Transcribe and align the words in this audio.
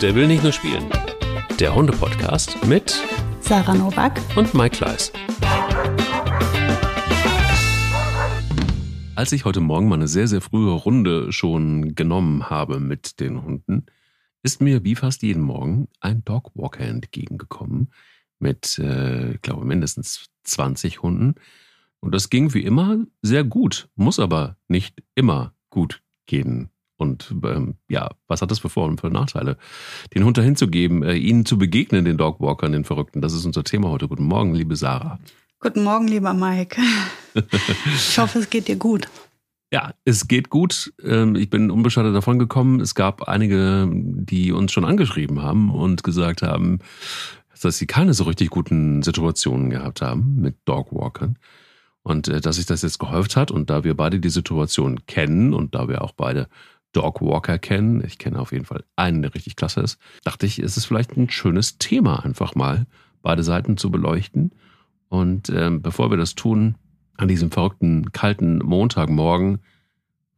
Der 0.00 0.14
will 0.14 0.26
nicht 0.26 0.42
nur 0.42 0.52
spielen. 0.52 0.88
Der 1.58 1.74
Hunde-Podcast 1.74 2.66
mit 2.66 2.98
Sarah 3.40 3.74
Novak 3.74 4.18
und 4.34 4.54
Mike 4.54 4.76
Kleiss. 4.78 5.12
Als 9.14 9.32
ich 9.32 9.44
heute 9.44 9.60
Morgen 9.60 9.88
mal 9.88 9.96
eine 9.96 10.08
sehr, 10.08 10.26
sehr 10.26 10.40
frühe 10.40 10.70
Runde 10.70 11.32
schon 11.32 11.94
genommen 11.94 12.48
habe 12.48 12.80
mit 12.80 13.20
den 13.20 13.42
Hunden, 13.42 13.84
ist 14.42 14.62
mir 14.62 14.84
wie 14.84 14.94
fast 14.94 15.22
jeden 15.22 15.42
Morgen 15.42 15.88
ein 16.00 16.24
Dogwalker 16.24 16.86
entgegengekommen 16.86 17.92
mit, 18.38 18.78
äh, 18.78 19.32
ich 19.34 19.42
glaube, 19.42 19.66
mindestens 19.66 20.30
20 20.44 21.02
Hunden. 21.02 21.34
Und 22.00 22.14
das 22.14 22.30
ging 22.30 22.54
wie 22.54 22.64
immer 22.64 23.04
sehr 23.20 23.44
gut, 23.44 23.90
muss 23.96 24.18
aber 24.18 24.56
nicht 24.66 25.02
immer 25.14 25.52
gut 25.68 26.00
gehen. 26.24 26.70
Und 27.00 27.34
ähm, 27.44 27.76
ja, 27.88 28.10
was 28.28 28.42
hat 28.42 28.50
das 28.50 28.58
für 28.58 28.68
Vor- 28.68 28.86
und 28.86 29.00
für 29.00 29.08
Nachteile? 29.08 29.56
Den 30.14 30.24
Hund 30.24 30.36
dahin 30.36 30.54
zu 30.54 30.68
geben, 30.68 31.02
äh, 31.02 31.14
ihnen 31.14 31.46
zu 31.46 31.56
begegnen, 31.56 32.04
den 32.04 32.18
Dogwalkern, 32.18 32.72
den 32.72 32.84
Verrückten, 32.84 33.22
das 33.22 33.32
ist 33.32 33.46
unser 33.46 33.64
Thema 33.64 33.88
heute. 33.88 34.06
Guten 34.06 34.24
Morgen, 34.24 34.54
liebe 34.54 34.76
Sarah. 34.76 35.18
Guten 35.60 35.82
Morgen, 35.82 36.08
lieber 36.08 36.34
Mike. 36.34 36.80
ich 37.86 38.18
hoffe, 38.18 38.38
es 38.38 38.50
geht 38.50 38.68
dir 38.68 38.76
gut. 38.76 39.08
Ja, 39.72 39.94
es 40.04 40.28
geht 40.28 40.50
gut. 40.50 40.92
Ähm, 41.02 41.36
ich 41.36 41.48
bin 41.48 41.70
unbeschadet 41.70 42.14
davon 42.14 42.38
gekommen. 42.38 42.80
Es 42.80 42.94
gab 42.94 43.28
einige, 43.28 43.88
die 43.90 44.52
uns 44.52 44.72
schon 44.72 44.84
angeschrieben 44.84 45.42
haben 45.42 45.70
und 45.70 46.04
gesagt 46.04 46.42
haben, 46.42 46.80
dass 47.62 47.78
sie 47.78 47.86
keine 47.86 48.12
so 48.12 48.24
richtig 48.24 48.50
guten 48.50 49.02
Situationen 49.02 49.70
gehabt 49.70 50.02
haben 50.02 50.36
mit 50.40 50.56
Dogwalkern. 50.66 51.38
Und 52.02 52.28
äh, 52.28 52.40
dass 52.40 52.56
sich 52.56 52.66
das 52.66 52.82
jetzt 52.82 52.98
gehäuft 52.98 53.36
hat 53.36 53.50
und 53.50 53.70
da 53.70 53.84
wir 53.84 53.94
beide 53.96 54.20
die 54.20 54.30
Situation 54.30 55.06
kennen 55.06 55.54
und 55.54 55.74
da 55.74 55.88
wir 55.88 56.02
auch 56.02 56.12
beide 56.12 56.48
Dogwalker 56.92 57.58
kennen, 57.58 58.02
ich 58.04 58.18
kenne 58.18 58.38
auf 58.38 58.52
jeden 58.52 58.64
Fall 58.64 58.84
einen, 58.96 59.22
der 59.22 59.34
richtig 59.34 59.56
klasse 59.56 59.80
ist, 59.80 59.98
dachte 60.24 60.46
ich, 60.46 60.58
ist 60.58 60.76
es 60.76 60.84
vielleicht 60.84 61.16
ein 61.16 61.30
schönes 61.30 61.78
Thema, 61.78 62.24
einfach 62.24 62.54
mal 62.54 62.86
beide 63.22 63.42
Seiten 63.42 63.76
zu 63.76 63.90
beleuchten. 63.90 64.52
Und 65.08 65.50
ähm, 65.50 65.82
bevor 65.82 66.10
wir 66.10 66.16
das 66.16 66.34
tun, 66.34 66.76
an 67.16 67.28
diesem 67.28 67.50
verrückten, 67.50 68.12
kalten 68.12 68.58
Montagmorgen, 68.58 69.60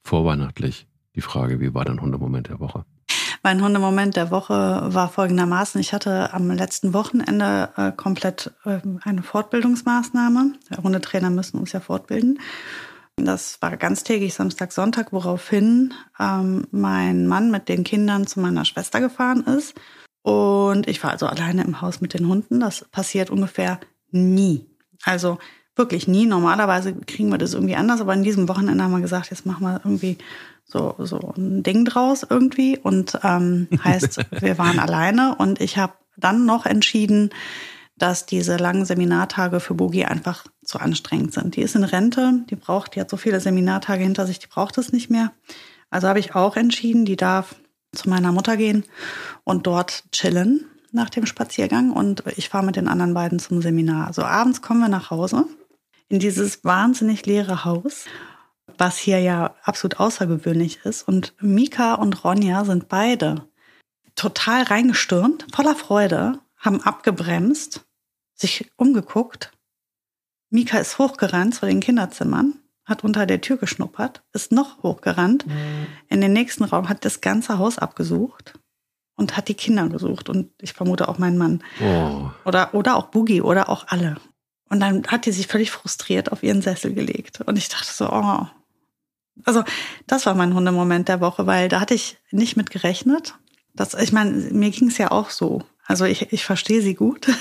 vorweihnachtlich, 0.03 0.87
die 1.15 1.21
Frage, 1.21 1.61
wie 1.61 1.75
war 1.75 1.85
dein 1.85 2.01
Hundemoment 2.01 2.49
der 2.49 2.61
Woche? 2.61 2.85
Mein 3.45 3.63
Hundemoment 3.63 4.15
der 4.15 4.31
Woche 4.31 4.55
war 4.55 5.09
folgendermaßen. 5.09 5.81
Ich 5.81 5.93
hatte 5.93 6.33
am 6.33 6.51
letzten 6.51 6.95
Wochenende 6.95 7.71
äh, 7.77 7.91
komplett 7.91 8.53
äh, 8.65 8.79
eine 9.03 9.23
Fortbildungsmaßnahme. 9.23 10.53
Hundetrainer 10.83 11.29
müssen 11.29 11.59
uns 11.59 11.73
ja 11.73 11.81
fortbilden. 11.81 12.39
Das 13.17 13.61
war 13.61 13.77
ganztägig 13.77 14.35
Samstag, 14.35 14.73
Sonntag, 14.73 15.13
woraufhin 15.13 15.93
ähm, 16.19 16.67
mein 16.71 17.27
Mann 17.27 17.51
mit 17.51 17.69
den 17.69 17.85
Kindern 17.85 18.27
zu 18.27 18.41
meiner 18.41 18.65
Schwester 18.65 19.01
gefahren 19.01 19.45
ist. 19.45 19.75
Und 20.23 20.89
ich 20.89 21.03
war 21.03 21.11
also 21.11 21.27
alleine 21.27 21.65
im 21.65 21.81
Haus 21.81 22.01
mit 22.01 22.15
den 22.15 22.29
Hunden. 22.29 22.61
Das 22.61 22.87
passiert 22.91 23.31
ungefähr 23.31 23.81
nie. 24.11 24.67
Also 25.05 25.39
wirklich 25.77 26.09
nie. 26.09 26.27
Normalerweise 26.27 26.95
kriegen 26.95 27.31
wir 27.31 27.39
das 27.39 27.55
irgendwie 27.55 27.77
anders, 27.77 28.01
aber 28.01 28.15
in 28.15 28.23
diesem 28.23 28.49
Wochenende 28.49 28.83
haben 28.83 28.93
wir 28.93 29.01
gesagt, 29.01 29.31
jetzt 29.31 29.47
machen 29.47 29.65
wir 29.67 29.81
irgendwie 29.85 30.19
so, 30.65 30.95
so 30.99 31.35
ein 31.37 31.63
Ding 31.63 31.85
draus 31.85 32.27
irgendwie. 32.29 32.79
Und 32.79 33.19
ähm, 33.23 33.69
heißt, 33.83 34.21
wir 34.41 34.59
waren 34.59 34.79
alleine 34.79 35.35
und 35.37 35.61
ich 35.61 35.77
habe 35.77 35.95
dann 36.17 36.47
noch 36.47 36.67
entschieden, 36.67 37.31
dass 38.03 38.27
diese 38.27 38.57
langen 38.57 38.85
Seminartage 38.85 39.61
für 39.61 39.75
Bogi 39.75 40.05
einfach 40.05 40.45
zu 40.65 40.81
anstrengend 40.81 41.35
sind. 41.35 41.55
Die 41.55 41.63
ist 41.63 41.77
in 41.77 41.85
Rente, 41.85 42.43
die 42.51 42.57
braucht, 42.57 42.97
die 42.97 43.01
hat 43.01 43.09
so 43.09 43.17
viele 43.17 43.39
Seminartage 43.39 44.03
hinter 44.03 44.27
sich, 44.27 44.41
die 44.41 44.49
braucht 44.49 44.77
es 44.77 44.93
nicht 44.93 45.09
mehr. 45.09 45.31
Also 45.89 46.09
habe 46.09 46.19
ich 46.19 46.35
auch 46.35 46.57
entschieden, 46.57 47.05
die 47.05 47.15
darf 47.15 47.55
zu 47.95 48.09
meiner 48.09 48.33
Mutter 48.33 48.57
gehen 48.57 48.83
und 49.45 49.69
dort 49.69 50.03
chillen 50.11 50.67
nach 50.91 51.11
dem 51.11 51.27
Spaziergang 51.27 51.93
und 51.93 52.25
ich 52.37 52.49
fahre 52.49 52.67
mit 52.67 52.75
den 52.75 52.89
anderen 52.89 53.15
beiden 53.15 53.39
zum 53.39 53.63
Seminar. 53.63 54.09
Also 54.09 54.25
abends 54.25 54.63
kommen 54.63 54.81
wir 54.81 54.89
nach 54.89 55.11
Hause 55.11 55.47
in 56.09 56.19
dieses 56.19 56.65
wahnsinnig 56.65 57.25
leere 57.25 57.65
Haus, 57.65 58.07
was 58.79 58.99
hier 58.99 59.21
ja 59.21 59.55
absolut 59.63 60.01
außergewöhnlich 60.01 60.81
ist. 60.85 61.07
Und 61.07 61.35
Mika 61.41 61.95
und 61.95 62.25
Ronja 62.25 62.65
sind 62.65 62.89
beide 62.89 63.47
total 64.17 64.65
reingestürmt, 64.65 65.47
voller 65.55 65.77
Freude, 65.77 66.41
haben 66.59 66.81
abgebremst 66.81 67.87
sich 68.43 68.71
umgeguckt. 68.77 69.53
Mika 70.51 70.79
ist 70.79 70.99
hochgerannt 70.99 71.55
zu 71.55 71.67
den 71.67 71.81
Kinderzimmern, 71.81 72.59
hat 72.85 73.05
unter 73.05 73.25
der 73.25 73.41
Tür 73.41 73.57
geschnuppert, 73.57 74.23
ist 74.33 74.53
noch 74.53 74.83
hochgerannt 74.83 75.47
mhm. 75.47 75.87
in 76.09 76.21
den 76.21 76.35
nächsten 76.35 76.65
Raum, 76.65 76.89
hat 76.89 77.05
das 77.05 77.23
ganze 77.23 77.59
Haus 77.59 77.79
abgesucht 77.79 78.55
und 79.17 79.37
hat 79.37 79.49
die 79.49 79.55
Kinder 79.55 79.89
gesucht 79.89 80.29
und 80.29 80.51
ich 80.61 80.75
vermute 80.75 81.09
auch 81.09 81.19
meinen 81.19 81.39
Mann. 81.39 81.65
Oh. 81.81 82.31
Oder, 82.45 82.75
oder 82.75 82.97
auch 82.97 83.07
Boogie 83.07 83.41
oder 83.41 83.69
auch 83.69 83.87
alle. 83.89 84.17
Und 84.69 84.81
dann 84.81 85.07
hat 85.07 85.27
die 85.27 85.33
sich 85.33 85.47
völlig 85.47 85.71
frustriert 85.71 86.33
auf 86.33 86.43
ihren 86.43 86.63
Sessel 86.63 86.95
gelegt. 86.95 87.41
Und 87.43 87.57
ich 87.59 87.69
dachte 87.69 87.93
so, 87.93 88.11
oh. 88.11 88.47
Also, 89.45 89.65
das 90.07 90.27
war 90.27 90.35
mein 90.35 90.55
Hundemoment 90.55 91.09
der 91.09 91.21
Woche, 91.21 91.47
weil 91.47 91.69
da 91.69 91.81
hatte 91.81 91.95
ich 91.95 92.19
nicht 92.31 92.57
mit 92.57 92.71
gerechnet. 92.71 93.35
Das, 93.75 93.95
ich 93.95 94.13
meine, 94.13 94.31
mir 94.31 94.71
ging 94.71 94.89
es 94.89 94.99
ja 94.99 95.11
auch 95.11 95.31
so. 95.31 95.63
Also 95.87 96.05
ich, 96.05 96.33
ich 96.33 96.45
verstehe 96.45 96.83
sie 96.83 96.95
gut. 96.95 97.27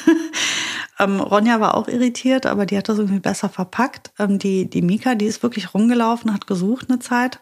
Ähm, 1.01 1.19
Ronja 1.19 1.59
war 1.59 1.75
auch 1.75 1.87
irritiert, 1.87 2.45
aber 2.45 2.67
die 2.67 2.77
hat 2.77 2.87
das 2.87 2.99
irgendwie 2.99 3.19
besser 3.19 3.49
verpackt. 3.49 4.11
Ähm, 4.19 4.37
die, 4.37 4.69
die 4.69 4.83
Mika, 4.83 5.15
die 5.15 5.25
ist 5.25 5.41
wirklich 5.41 5.73
rumgelaufen, 5.73 6.31
hat 6.31 6.45
gesucht 6.45 6.89
eine 6.89 6.99
Zeit. 6.99 7.39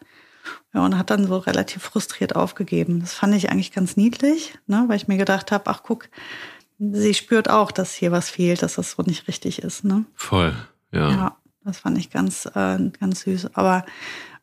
Ja, 0.74 0.86
und 0.86 0.98
hat 0.98 1.09
dann 1.09 1.28
so 1.28 1.38
relativ 1.38 1.84
frustriert 1.84 2.36
aufgegeben. 2.36 3.02
Das 3.02 3.14
fand 3.14 3.36
ich 3.36 3.52
eigentlich 3.52 3.74
ganz 3.74 3.98
niedlich, 3.98 4.58
ne, 4.68 4.86
weil 4.88 4.96
ich 4.96 5.08
mir 5.08 5.18
gedacht 5.18 5.52
habe, 5.52 5.66
ach 5.68 5.84
guck, 5.84 6.08
sie 6.80 7.14
spürt 7.14 7.50
auch, 7.50 7.72
dass 7.72 7.94
hier 7.94 8.12
was 8.12 8.30
fehlt, 8.30 8.64
dass 8.64 8.76
das 8.76 8.92
so 8.92 9.04
nicht 9.04 9.28
richtig 9.28 9.62
ist. 9.62 9.84
Ne? 9.84 10.06
Voll, 10.16 10.56
ja. 10.94 11.12
Ja, 11.12 11.38
das 11.66 11.80
fand 11.80 11.98
ich 11.98 12.09
ganz, 12.09 12.46
äh, 12.46 12.78
ganz 13.00 13.22
süß. 13.22 13.56
Aber 13.56 13.86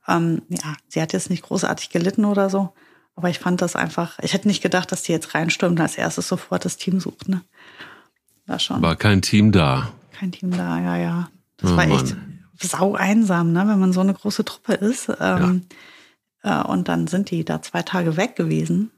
ähm, 0.07 0.43
ja, 0.49 0.75
sie 0.89 1.01
hat 1.01 1.15
jetzt 1.15 1.31
nicht 1.31 1.45
großartig 1.45 1.89
gelitten 1.89 2.27
oder 2.27 2.51
so. 2.51 2.75
Aber 3.17 3.31
ich 3.31 3.39
fand 3.39 3.63
das 3.63 3.75
einfach, 3.77 4.19
ich 4.21 4.35
hätte 4.35 4.47
nicht 4.47 4.63
gedacht, 4.63 4.93
dass 4.93 5.03
die 5.03 5.13
jetzt 5.13 5.35
reinstürmt 5.35 5.79
und 5.79 5.83
als 5.83 5.97
erstes 5.97 6.29
sofort 6.29 6.65
das 6.67 6.77
Team 6.77 7.01
sucht. 7.01 7.29
Ne? 7.29 7.43
War 8.47 8.59
schon. 8.59 8.83
War 8.83 8.95
kein 8.95 9.23
Team 9.23 9.53
da. 9.53 9.93
Kein 10.13 10.33
Team 10.33 10.51
da, 10.51 10.79
ja, 10.79 10.97
ja. 10.97 11.29
Das 11.57 11.73
oh, 11.73 11.77
war 11.77 11.85
echt 11.85 12.11
Mann. 12.11 12.45
sau 12.61 12.95
einsam, 12.95 13.53
ne, 13.53 13.67
wenn 13.67 13.81
man 13.81 13.93
so 13.95 14.01
eine 14.01 14.13
große 14.15 14.45
Truppe 14.45 14.75
ist. 14.75 15.09
Ähm, 15.19 15.63
ja. 16.45 16.63
äh, 16.63 16.67
und 16.69 16.89
dann 16.89 17.07
sind 17.07 17.31
die 17.31 17.45
da 17.45 17.63
zwei 17.63 17.83
Tage 17.83 18.19
weg 18.19 18.37
gewesen. 18.37 18.91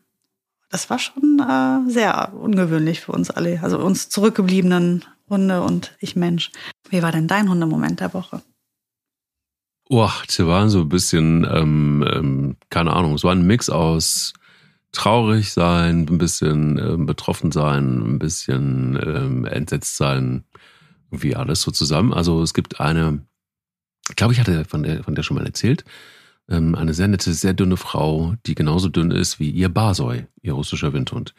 Das 0.68 0.90
war 0.90 0.98
schon 0.98 1.38
äh, 1.38 1.90
sehr 1.90 2.34
ungewöhnlich 2.34 3.00
für 3.00 3.12
uns 3.12 3.30
alle, 3.30 3.60
also 3.62 3.78
uns 3.78 4.10
zurückgebliebenen 4.10 5.04
Hunde 5.30 5.62
und 5.62 5.96
ich 6.00 6.16
Mensch. 6.16 6.50
Wie 6.90 7.02
war 7.02 7.12
denn 7.12 7.28
dein 7.28 7.48
Hundemoment 7.48 8.00
der 8.00 8.12
Woche? 8.12 8.42
Oh, 9.90 10.10
sie 10.28 10.46
waren 10.46 10.68
so 10.68 10.80
ein 10.80 10.88
bisschen, 10.88 11.46
ähm, 11.50 12.04
ähm, 12.12 12.56
keine 12.68 12.92
Ahnung, 12.92 13.14
es 13.14 13.24
war 13.24 13.32
ein 13.32 13.46
Mix 13.46 13.70
aus 13.70 14.34
traurig 14.92 15.52
sein, 15.52 16.06
ein 16.08 16.18
bisschen 16.18 16.78
äh, 16.78 16.96
betroffen 16.98 17.52
sein, 17.52 18.14
ein 18.14 18.18
bisschen 18.18 18.98
ähm, 19.02 19.44
entsetzt 19.44 19.96
sein, 19.96 20.44
irgendwie 21.10 21.36
alles 21.36 21.62
so 21.62 21.70
zusammen. 21.70 22.12
Also 22.12 22.42
es 22.42 22.54
gibt 22.54 22.80
eine, 22.80 23.24
ich 24.10 24.16
glaube, 24.16 24.32
ich 24.34 24.40
hatte 24.40 24.64
von 24.64 24.82
der, 24.82 25.04
von 25.04 25.14
der 25.14 25.22
schon 25.22 25.36
mal 25.36 25.46
erzählt, 25.46 25.84
ähm, 26.48 26.74
eine 26.74 26.94
sehr 26.94 27.08
nette, 27.08 27.32
sehr 27.32 27.54
dünne 27.54 27.76
Frau, 27.76 28.34
die 28.46 28.54
genauso 28.54 28.88
dünn 28.88 29.10
ist 29.10 29.40
wie 29.40 29.50
ihr 29.50 29.68
Basoi, 29.68 30.26
ihr 30.42 30.52
russischer 30.52 30.92
Windhund. 30.92 31.34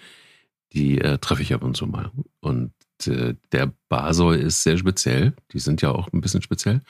Die 0.73 0.99
äh, 1.01 1.17
treffe 1.17 1.41
ich 1.41 1.53
ab 1.53 1.63
und 1.63 1.75
zu 1.75 1.87
mal. 1.87 2.11
Und 2.41 2.73
äh, 3.05 3.35
der 3.51 3.73
Basoi 3.89 4.37
ist 4.37 4.63
sehr 4.63 4.77
speziell. 4.77 5.33
Die 5.53 5.59
sind 5.59 5.81
ja 5.81 5.91
auch 5.91 6.11
ein 6.13 6.21
bisschen 6.21 6.43
speziell 6.43 6.81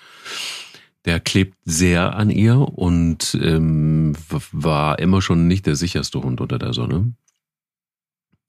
der 1.05 1.19
klebt 1.19 1.57
sehr 1.65 2.15
an 2.15 2.29
ihr 2.29 2.57
und 2.57 3.37
ähm, 3.41 4.15
war 4.51 4.99
immer 4.99 5.21
schon 5.21 5.47
nicht 5.47 5.65
der 5.65 5.75
sicherste 5.75 6.21
Hund 6.21 6.41
unter 6.41 6.59
der 6.59 6.73
Sonne. 6.73 7.13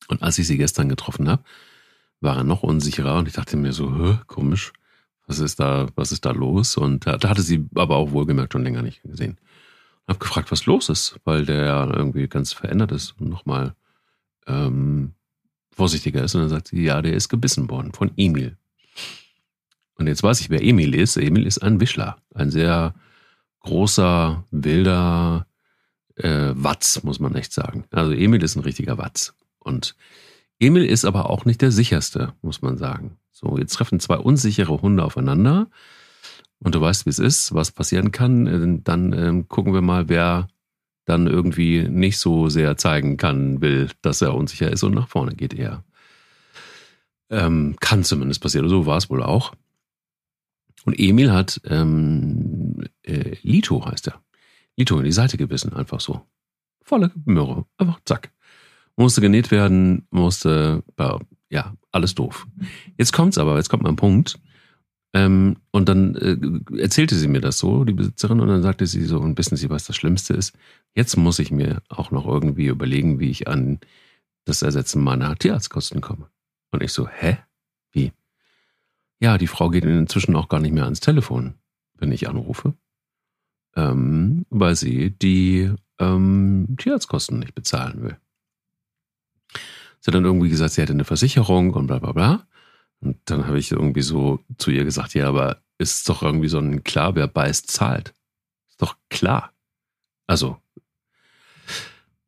Und 0.08 0.22
als 0.22 0.38
ich 0.38 0.46
sie 0.46 0.58
gestern 0.58 0.88
getroffen 0.88 1.28
habe, 1.28 1.44
war 2.20 2.38
er 2.38 2.44
noch 2.44 2.62
unsicherer 2.62 3.16
und 3.18 3.28
ich 3.28 3.34
dachte 3.34 3.56
mir 3.56 3.72
so, 3.72 4.18
komisch, 4.26 4.72
was 5.26 5.38
ist 5.38 5.60
da, 5.60 5.86
was 5.94 6.10
ist 6.10 6.24
da 6.24 6.32
los? 6.32 6.76
Und 6.76 7.06
da 7.06 7.18
hatte 7.28 7.42
sie 7.42 7.66
aber 7.76 7.96
auch 7.96 8.10
wohlgemerkt 8.10 8.52
schon 8.52 8.64
länger 8.64 8.82
nicht 8.82 9.02
gesehen. 9.02 9.38
Hab 10.08 10.18
gefragt, 10.18 10.50
was 10.50 10.66
los 10.66 10.88
ist, 10.88 11.20
weil 11.24 11.46
der 11.46 11.92
irgendwie 11.94 12.26
ganz 12.26 12.52
verändert 12.52 12.90
ist 12.90 13.12
und 13.20 13.28
nochmal 13.28 13.74
ähm, 14.48 15.12
vorsichtiger 15.70 16.24
ist. 16.24 16.34
Und 16.34 16.40
dann 16.42 16.50
sagt 16.50 16.68
sie, 16.68 16.82
ja, 16.82 17.00
der 17.00 17.12
ist 17.12 17.28
gebissen 17.28 17.70
worden 17.70 17.92
von 17.92 18.10
Emil. 18.16 18.56
Und 20.00 20.06
jetzt 20.06 20.22
weiß 20.22 20.40
ich, 20.40 20.48
wer 20.48 20.64
Emil 20.64 20.94
ist. 20.94 21.18
Emil 21.18 21.46
ist 21.46 21.58
ein 21.58 21.78
Wischler. 21.78 22.16
Ein 22.34 22.50
sehr 22.50 22.94
großer, 23.60 24.42
wilder 24.50 25.46
äh, 26.16 26.52
Watz, 26.54 27.02
muss 27.02 27.20
man 27.20 27.34
echt 27.34 27.52
sagen. 27.52 27.84
Also 27.90 28.12
Emil 28.12 28.42
ist 28.42 28.56
ein 28.56 28.62
richtiger 28.62 28.96
Watz. 28.96 29.34
Und 29.58 29.94
Emil 30.58 30.86
ist 30.86 31.04
aber 31.04 31.28
auch 31.28 31.44
nicht 31.44 31.60
der 31.60 31.70
sicherste, 31.70 32.32
muss 32.40 32.62
man 32.62 32.78
sagen. 32.78 33.18
So, 33.30 33.58
jetzt 33.58 33.74
treffen 33.74 34.00
zwei 34.00 34.16
unsichere 34.16 34.80
Hunde 34.80 35.04
aufeinander. 35.04 35.68
Und 36.60 36.74
du 36.74 36.80
weißt, 36.80 37.04
wie 37.04 37.10
es 37.10 37.18
ist, 37.18 37.52
was 37.52 37.70
passieren 37.70 38.10
kann. 38.10 38.46
Äh, 38.46 38.80
dann 38.82 39.12
ähm, 39.12 39.48
gucken 39.48 39.74
wir 39.74 39.82
mal, 39.82 40.08
wer 40.08 40.48
dann 41.04 41.26
irgendwie 41.26 41.86
nicht 41.86 42.16
so 42.16 42.48
sehr 42.48 42.78
zeigen 42.78 43.18
kann, 43.18 43.60
will, 43.60 43.90
dass 44.00 44.22
er 44.22 44.34
unsicher 44.34 44.72
ist 44.72 44.82
und 44.82 44.94
nach 44.94 45.08
vorne 45.08 45.34
geht 45.34 45.52
eher. 45.52 45.84
Ähm, 47.28 47.76
kann 47.80 48.02
zumindest 48.02 48.40
passieren. 48.40 48.70
So 48.70 48.86
war 48.86 48.96
es 48.96 49.10
wohl 49.10 49.22
auch. 49.22 49.52
Und 50.84 50.98
Emil 50.98 51.32
hat 51.32 51.60
ähm, 51.64 52.84
äh, 53.02 53.36
Lito 53.42 53.84
heißt 53.84 54.08
er. 54.08 54.22
Lito 54.76 54.98
in 54.98 55.04
die 55.04 55.12
Seite 55.12 55.36
gebissen, 55.36 55.72
einfach 55.72 56.00
so. 56.00 56.22
Volle 56.82 57.12
Möhre. 57.24 57.66
Einfach 57.76 58.00
zack. 58.04 58.32
Musste 58.96 59.20
genäht 59.20 59.50
werden, 59.50 60.06
musste, 60.10 60.82
ja, 61.48 61.74
alles 61.92 62.14
doof. 62.14 62.46
Jetzt 62.98 63.12
kommt's 63.12 63.38
aber, 63.38 63.56
jetzt 63.56 63.68
kommt 63.68 63.82
mein 63.82 63.96
Punkt. 63.96 64.38
Ähm, 65.12 65.56
und 65.72 65.88
dann 65.88 66.14
äh, 66.14 66.80
erzählte 66.80 67.16
sie 67.16 67.28
mir 67.28 67.40
das 67.40 67.58
so, 67.58 67.84
die 67.84 67.92
Besitzerin, 67.92 68.40
und 68.40 68.48
dann 68.48 68.62
sagte 68.62 68.86
sie 68.86 69.04
so, 69.04 69.18
und 69.18 69.36
wissen 69.38 69.56
Sie, 69.56 69.68
was 69.68 69.84
das 69.84 69.96
Schlimmste 69.96 70.34
ist? 70.34 70.56
Jetzt 70.94 71.16
muss 71.16 71.40
ich 71.40 71.50
mir 71.50 71.82
auch 71.88 72.10
noch 72.10 72.26
irgendwie 72.26 72.66
überlegen, 72.66 73.18
wie 73.18 73.30
ich 73.30 73.48
an 73.48 73.80
das 74.44 74.62
Ersetzen 74.62 75.02
meiner 75.02 75.34
Tierarztkosten 75.36 76.00
komme. 76.00 76.30
Und 76.70 76.82
ich 76.82 76.92
so, 76.92 77.08
hä? 77.08 77.38
Ja, 79.20 79.36
die 79.36 79.46
Frau 79.46 79.68
geht 79.68 79.84
inzwischen 79.84 80.34
auch 80.34 80.48
gar 80.48 80.60
nicht 80.60 80.72
mehr 80.72 80.84
ans 80.84 81.00
Telefon, 81.00 81.54
wenn 81.98 82.10
ich 82.10 82.28
anrufe, 82.28 82.74
ähm, 83.76 84.46
weil 84.48 84.74
sie 84.74 85.10
die 85.10 85.70
ähm, 85.98 86.74
Tierarztkosten 86.78 87.38
nicht 87.38 87.54
bezahlen 87.54 88.02
will. 88.02 88.16
Sie 90.00 90.06
hat 90.06 90.14
dann 90.14 90.24
irgendwie 90.24 90.48
gesagt, 90.48 90.72
sie 90.72 90.80
hätte 90.80 90.94
eine 90.94 91.04
Versicherung 91.04 91.74
und 91.74 91.86
bla 91.86 91.98
bla 91.98 92.12
bla. 92.12 92.46
Und 93.00 93.18
dann 93.26 93.46
habe 93.46 93.58
ich 93.58 93.70
irgendwie 93.70 94.02
so 94.02 94.40
zu 94.56 94.70
ihr 94.70 94.84
gesagt, 94.84 95.12
ja, 95.14 95.28
aber 95.28 95.62
ist 95.76 96.08
doch 96.08 96.22
irgendwie 96.22 96.48
so 96.48 96.58
ein 96.58 96.82
klar, 96.82 97.14
wer 97.14 97.26
beißt, 97.26 97.70
zahlt. 97.70 98.14
Ist 98.68 98.80
doch 98.80 98.96
klar. 99.10 99.52
Also, 100.26 100.56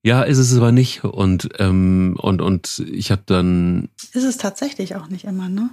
ja, 0.03 0.23
ist 0.23 0.39
es 0.39 0.57
aber 0.57 0.73
nicht. 0.73 1.05
Und, 1.05 1.49
ähm, 1.59 2.17
und, 2.19 2.43
und 2.43 2.81
ich 2.91 3.11
habe 3.11 3.23
dann. 3.25 3.89
Ist 4.13 4.25
es 4.25 4.37
tatsächlich 4.37 4.97
auch 4.97 5.09
nicht 5.09 5.25
immer, 5.25 5.49
ne? 5.49 5.71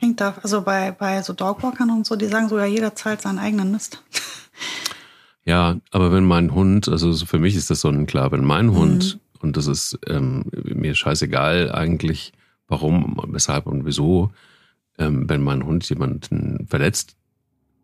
Hängt 0.00 0.20
da, 0.20 0.34
also 0.42 0.62
bei, 0.62 0.90
bei 0.92 1.22
so 1.22 1.32
Dogwalkern 1.32 1.90
und 1.90 2.06
so, 2.06 2.16
die 2.16 2.26
sagen 2.26 2.48
so, 2.48 2.58
ja, 2.58 2.64
jeder 2.64 2.94
zahlt 2.94 3.22
seinen 3.22 3.38
eigenen 3.38 3.70
Mist. 3.70 4.02
Ja, 5.46 5.78
aber 5.90 6.10
wenn 6.10 6.24
mein 6.24 6.54
Hund, 6.54 6.88
also 6.88 7.14
für 7.26 7.38
mich 7.38 7.54
ist 7.54 7.68
das 7.68 7.82
so 7.82 7.88
ein 7.88 8.06
klar, 8.06 8.32
wenn 8.32 8.44
mein 8.44 8.72
Hund, 8.72 9.16
mhm. 9.16 9.40
und 9.40 9.56
das 9.58 9.66
ist 9.66 9.98
ähm, 10.06 10.44
mir 10.64 10.94
scheißegal 10.94 11.70
eigentlich, 11.70 12.32
warum, 12.66 13.20
weshalb 13.28 13.66
und 13.66 13.84
wieso, 13.84 14.32
ähm, 14.98 15.28
wenn 15.28 15.42
mein 15.42 15.64
Hund 15.66 15.86
jemanden 15.88 16.66
verletzt, 16.66 17.16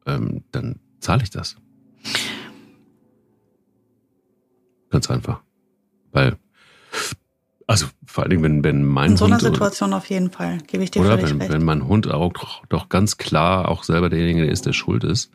ähm, 0.06 0.43
dann 0.53 0.77
zahle 1.01 1.23
ich 1.23 1.31
das. 1.31 1.56
Ganz 4.89 5.11
einfach. 5.11 5.43
Weil, 6.13 6.37
also 7.70 7.87
vor 8.05 8.25
allen 8.25 8.31
Dingen, 8.31 8.43
wenn, 8.43 8.64
wenn 8.64 8.84
mein 8.84 9.12
In 9.12 9.17
so 9.17 9.26
einer 9.26 9.37
Hund, 9.37 9.43
Situation 9.43 9.93
auf 9.93 10.06
jeden 10.06 10.32
Fall, 10.32 10.58
gebe 10.67 10.82
ich 10.82 10.90
dir 10.90 11.02
oder 11.02 11.11
völlig 11.11 11.31
wenn, 11.31 11.40
recht. 11.40 11.52
wenn 11.52 11.64
mein 11.64 11.87
Hund 11.87 12.11
auch 12.11 12.32
doch, 12.69 12.88
ganz 12.88 13.17
klar 13.17 13.69
auch 13.69 13.84
selber 13.84 14.08
derjenige 14.08 14.44
ist, 14.44 14.67
der 14.67 14.72
schuld 14.72 15.05
ist, 15.05 15.31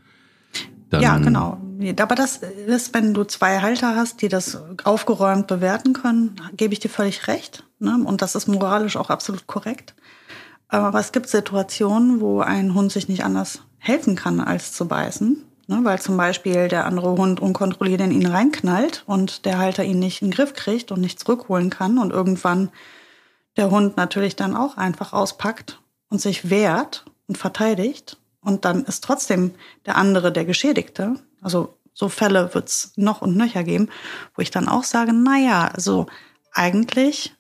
dann, 0.90 1.02
ja, 1.02 1.18
genau. 1.18 1.62
Aber 1.98 2.16
das 2.16 2.42
ist, 2.68 2.94
wenn 2.94 3.14
du 3.14 3.24
zwei 3.24 3.62
Halter 3.62 3.96
hast, 3.96 4.22
die 4.22 4.28
das 4.28 4.62
aufgeräumt 4.84 5.48
bewerten 5.48 5.94
können, 5.94 6.36
gebe 6.58 6.74
ich 6.74 6.82
dir 6.82 6.90
völlig 6.90 7.28
recht. 7.30 7.64
Ne? 7.80 8.04
Und 8.06 8.22
das 8.22 8.36
ist 8.36 8.48
moralisch 8.48 8.98
auch 8.98 9.10
absolut 9.10 9.48
korrekt. 9.48 9.96
Aber 10.68 11.00
es 11.00 11.14
gibt 11.14 11.30
Situationen, 11.30 12.20
wo 12.20 12.42
ein 12.42 12.74
Hund 12.74 12.92
sich 12.92 13.08
nicht 13.08 13.24
anders 13.24 13.62
helfen 13.78 14.18
kann, 14.18 14.42
als 14.42 14.74
zu 14.74 14.90
beißen. 14.90 15.42
Ne? 15.68 15.80
Weil 15.84 16.02
zum 16.02 16.18
Beispiel 16.18 16.68
der 16.68 16.86
andere 16.86 17.12
Hund 17.12 17.40
unkontrolliert 17.40 18.02
in 18.02 18.12
ihn 18.12 18.28
reinknallt 18.28 19.04
und 19.06 19.46
der 19.46 19.58
Halter 19.58 19.84
ihn 19.84 20.00
nicht 20.00 20.22
in 20.22 20.30
den 20.30 20.36
Griff 20.36 20.54
kriegt 20.54 20.92
und 20.92 21.02
nicht 21.02 21.20
zurückholen 21.20 21.70
kann 21.70 21.98
und 21.98 22.12
irgendwann 22.12 22.70
der 23.58 23.72
Hund 23.72 23.98
natürlich 23.98 24.36
dann 24.36 24.56
auch 24.56 24.78
einfach 24.78 25.14
auspackt 25.14 25.82
und 26.10 26.22
sich 26.22 26.50
wehrt 26.50 27.06
und 27.28 27.38
verteidigt 27.38 28.18
und 28.42 28.64
dann 28.64 28.84
ist 28.86 29.04
trotzdem 29.04 29.52
der 29.86 29.98
andere 29.98 30.32
der 30.32 30.46
Geschädigte. 30.46 31.16
Also 31.42 31.78
so 31.94 32.10
Fälle 32.10 32.54
wird's 32.54 32.92
noch 32.96 33.22
und 33.22 33.36
nöcher 33.36 33.64
geben, 33.64 33.90
wo 34.36 34.42
ich 34.42 34.52
dann 34.52 34.68
auch 34.68 34.84
sage, 34.84 35.14
na 35.14 35.38
ja, 35.38 35.68
also 35.68 36.06
eigentlich 36.54 37.36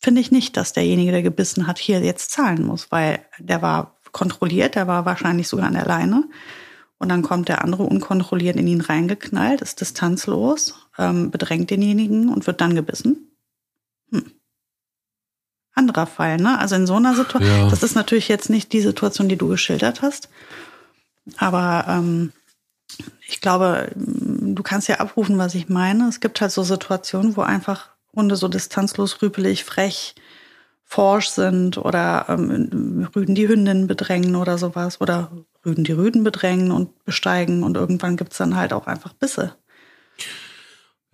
finde 0.00 0.20
ich 0.20 0.30
nicht, 0.30 0.56
dass 0.56 0.72
derjenige, 0.72 1.12
der 1.12 1.22
gebissen 1.22 1.66
hat, 1.66 1.78
hier 1.78 2.00
jetzt 2.00 2.30
zahlen 2.30 2.64
muss, 2.64 2.90
weil 2.90 3.20
der 3.38 3.62
war 3.62 3.98
kontrolliert, 4.12 4.74
der 4.74 4.86
war 4.86 5.04
wahrscheinlich 5.04 5.48
sogar 5.48 5.66
an 5.66 5.74
der 5.74 5.86
Leine. 5.86 6.24
Und 6.98 7.10
dann 7.10 7.22
kommt 7.22 7.48
der 7.48 7.62
andere 7.62 7.84
unkontrolliert 7.84 8.56
in 8.56 8.66
ihn 8.66 8.80
reingeknallt, 8.80 9.62
ist 9.62 9.80
distanzlos, 9.80 10.74
ähm, 10.98 11.30
bedrängt 11.30 11.70
denjenigen 11.70 12.28
und 12.28 12.46
wird 12.46 12.60
dann 12.60 12.74
gebissen. 12.74 13.30
Hm 14.10 14.32
anderer 15.78 16.06
Fall. 16.06 16.36
Ne? 16.36 16.58
Also 16.58 16.74
in 16.74 16.86
so 16.86 16.96
einer 16.96 17.14
Situation, 17.14 17.60
ja. 17.64 17.70
das 17.70 17.82
ist 17.82 17.94
natürlich 17.94 18.28
jetzt 18.28 18.50
nicht 18.50 18.72
die 18.72 18.80
Situation, 18.80 19.28
die 19.28 19.36
du 19.36 19.48
geschildert 19.48 20.02
hast. 20.02 20.28
Aber 21.36 21.86
ähm, 21.88 22.32
ich 23.26 23.40
glaube, 23.40 23.90
du 23.94 24.62
kannst 24.62 24.88
ja 24.88 24.96
abrufen, 24.96 25.38
was 25.38 25.54
ich 25.54 25.68
meine. 25.68 26.08
Es 26.08 26.20
gibt 26.20 26.40
halt 26.40 26.52
so 26.52 26.62
Situationen, 26.62 27.36
wo 27.36 27.42
einfach 27.42 27.90
Hunde 28.14 28.36
so 28.36 28.48
distanzlos, 28.48 29.22
rüpelig, 29.22 29.64
frech, 29.64 30.14
forsch 30.84 31.28
sind 31.28 31.78
oder 31.78 32.26
ähm, 32.28 33.08
Rüden 33.14 33.34
die 33.34 33.48
Hündin 33.48 33.86
bedrängen 33.86 34.36
oder 34.36 34.58
sowas 34.58 35.00
oder 35.00 35.30
Rüden 35.64 35.84
die 35.84 35.92
Rüden 35.92 36.24
bedrängen 36.24 36.70
und 36.70 37.04
besteigen 37.04 37.62
und 37.62 37.76
irgendwann 37.76 38.16
gibt's 38.16 38.38
dann 38.38 38.56
halt 38.56 38.72
auch 38.72 38.86
einfach 38.86 39.12
Bisse. 39.12 39.56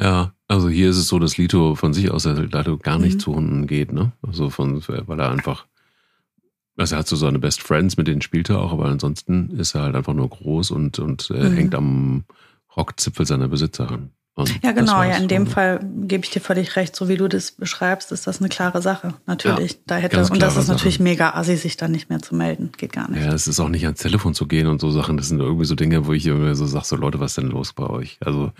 Ja, 0.00 0.34
also 0.48 0.68
hier 0.68 0.90
ist 0.90 0.96
es 0.96 1.08
so, 1.08 1.18
dass 1.18 1.36
Lito 1.36 1.76
von 1.76 1.94
sich 1.94 2.10
aus 2.10 2.24
leider 2.24 2.76
gar 2.78 2.98
nicht 2.98 3.14
mhm. 3.14 3.20
zu 3.20 3.34
Hunden 3.34 3.66
geht, 3.66 3.92
ne? 3.92 4.12
Also 4.22 4.50
von, 4.50 4.82
weil 4.86 5.20
er 5.20 5.30
einfach, 5.30 5.66
also 6.76 6.96
er 6.96 6.98
hat 7.00 7.08
so 7.08 7.16
seine 7.16 7.38
Best 7.38 7.62
Friends, 7.62 7.96
mit 7.96 8.08
denen 8.08 8.22
spielt 8.22 8.50
er 8.50 8.60
auch, 8.60 8.72
aber 8.72 8.86
ansonsten 8.86 9.50
ist 9.50 9.74
er 9.74 9.82
halt 9.82 9.94
einfach 9.94 10.14
nur 10.14 10.28
groß 10.28 10.72
und, 10.72 10.98
und 10.98 11.30
äh, 11.30 11.48
mhm. 11.48 11.54
hängt 11.54 11.74
am 11.74 12.24
Rockzipfel 12.76 13.24
seiner 13.24 13.48
Besitzerin. 13.48 14.10
Und 14.36 14.64
ja, 14.64 14.72
genau, 14.72 15.02
ja, 15.04 15.16
in 15.16 15.28
dem 15.28 15.46
Fall 15.46 15.78
gebe 16.06 16.24
ich 16.24 16.30
dir 16.30 16.40
völlig 16.40 16.74
recht, 16.74 16.96
so 16.96 17.08
wie 17.08 17.16
du 17.16 17.28
das 17.28 17.52
beschreibst, 17.52 18.10
ist 18.10 18.26
das 18.26 18.40
eine 18.40 18.48
klare 18.48 18.82
Sache. 18.82 19.14
Natürlich. 19.26 19.72
Ja, 19.72 19.78
da 19.86 19.96
hätte, 19.96 20.26
und 20.26 20.42
das 20.42 20.56
ist 20.56 20.66
natürlich 20.66 20.96
Sache. 20.96 21.04
mega 21.04 21.34
assi, 21.34 21.56
sich 21.56 21.76
dann 21.76 21.92
nicht 21.92 22.10
mehr 22.10 22.18
zu 22.18 22.34
melden. 22.34 22.72
Geht 22.76 22.92
gar 22.92 23.08
nicht. 23.08 23.22
Ja, 23.22 23.32
es 23.32 23.46
ist 23.46 23.60
auch 23.60 23.68
nicht 23.68 23.84
ans 23.84 24.00
Telefon 24.00 24.34
zu 24.34 24.48
gehen 24.48 24.66
und 24.66 24.80
so 24.80 24.90
Sachen. 24.90 25.16
Das 25.16 25.28
sind 25.28 25.38
irgendwie 25.38 25.66
so 25.66 25.76
Dinge, 25.76 26.06
wo 26.06 26.12
ich 26.12 26.26
irgendwie 26.26 26.54
so 26.56 26.66
sage, 26.66 26.84
so 26.84 26.96
Leute, 26.96 27.20
was 27.20 27.32
ist 27.32 27.38
denn 27.38 27.46
los 27.46 27.72
bei 27.72 27.86
euch? 27.86 28.18
Also 28.24 28.50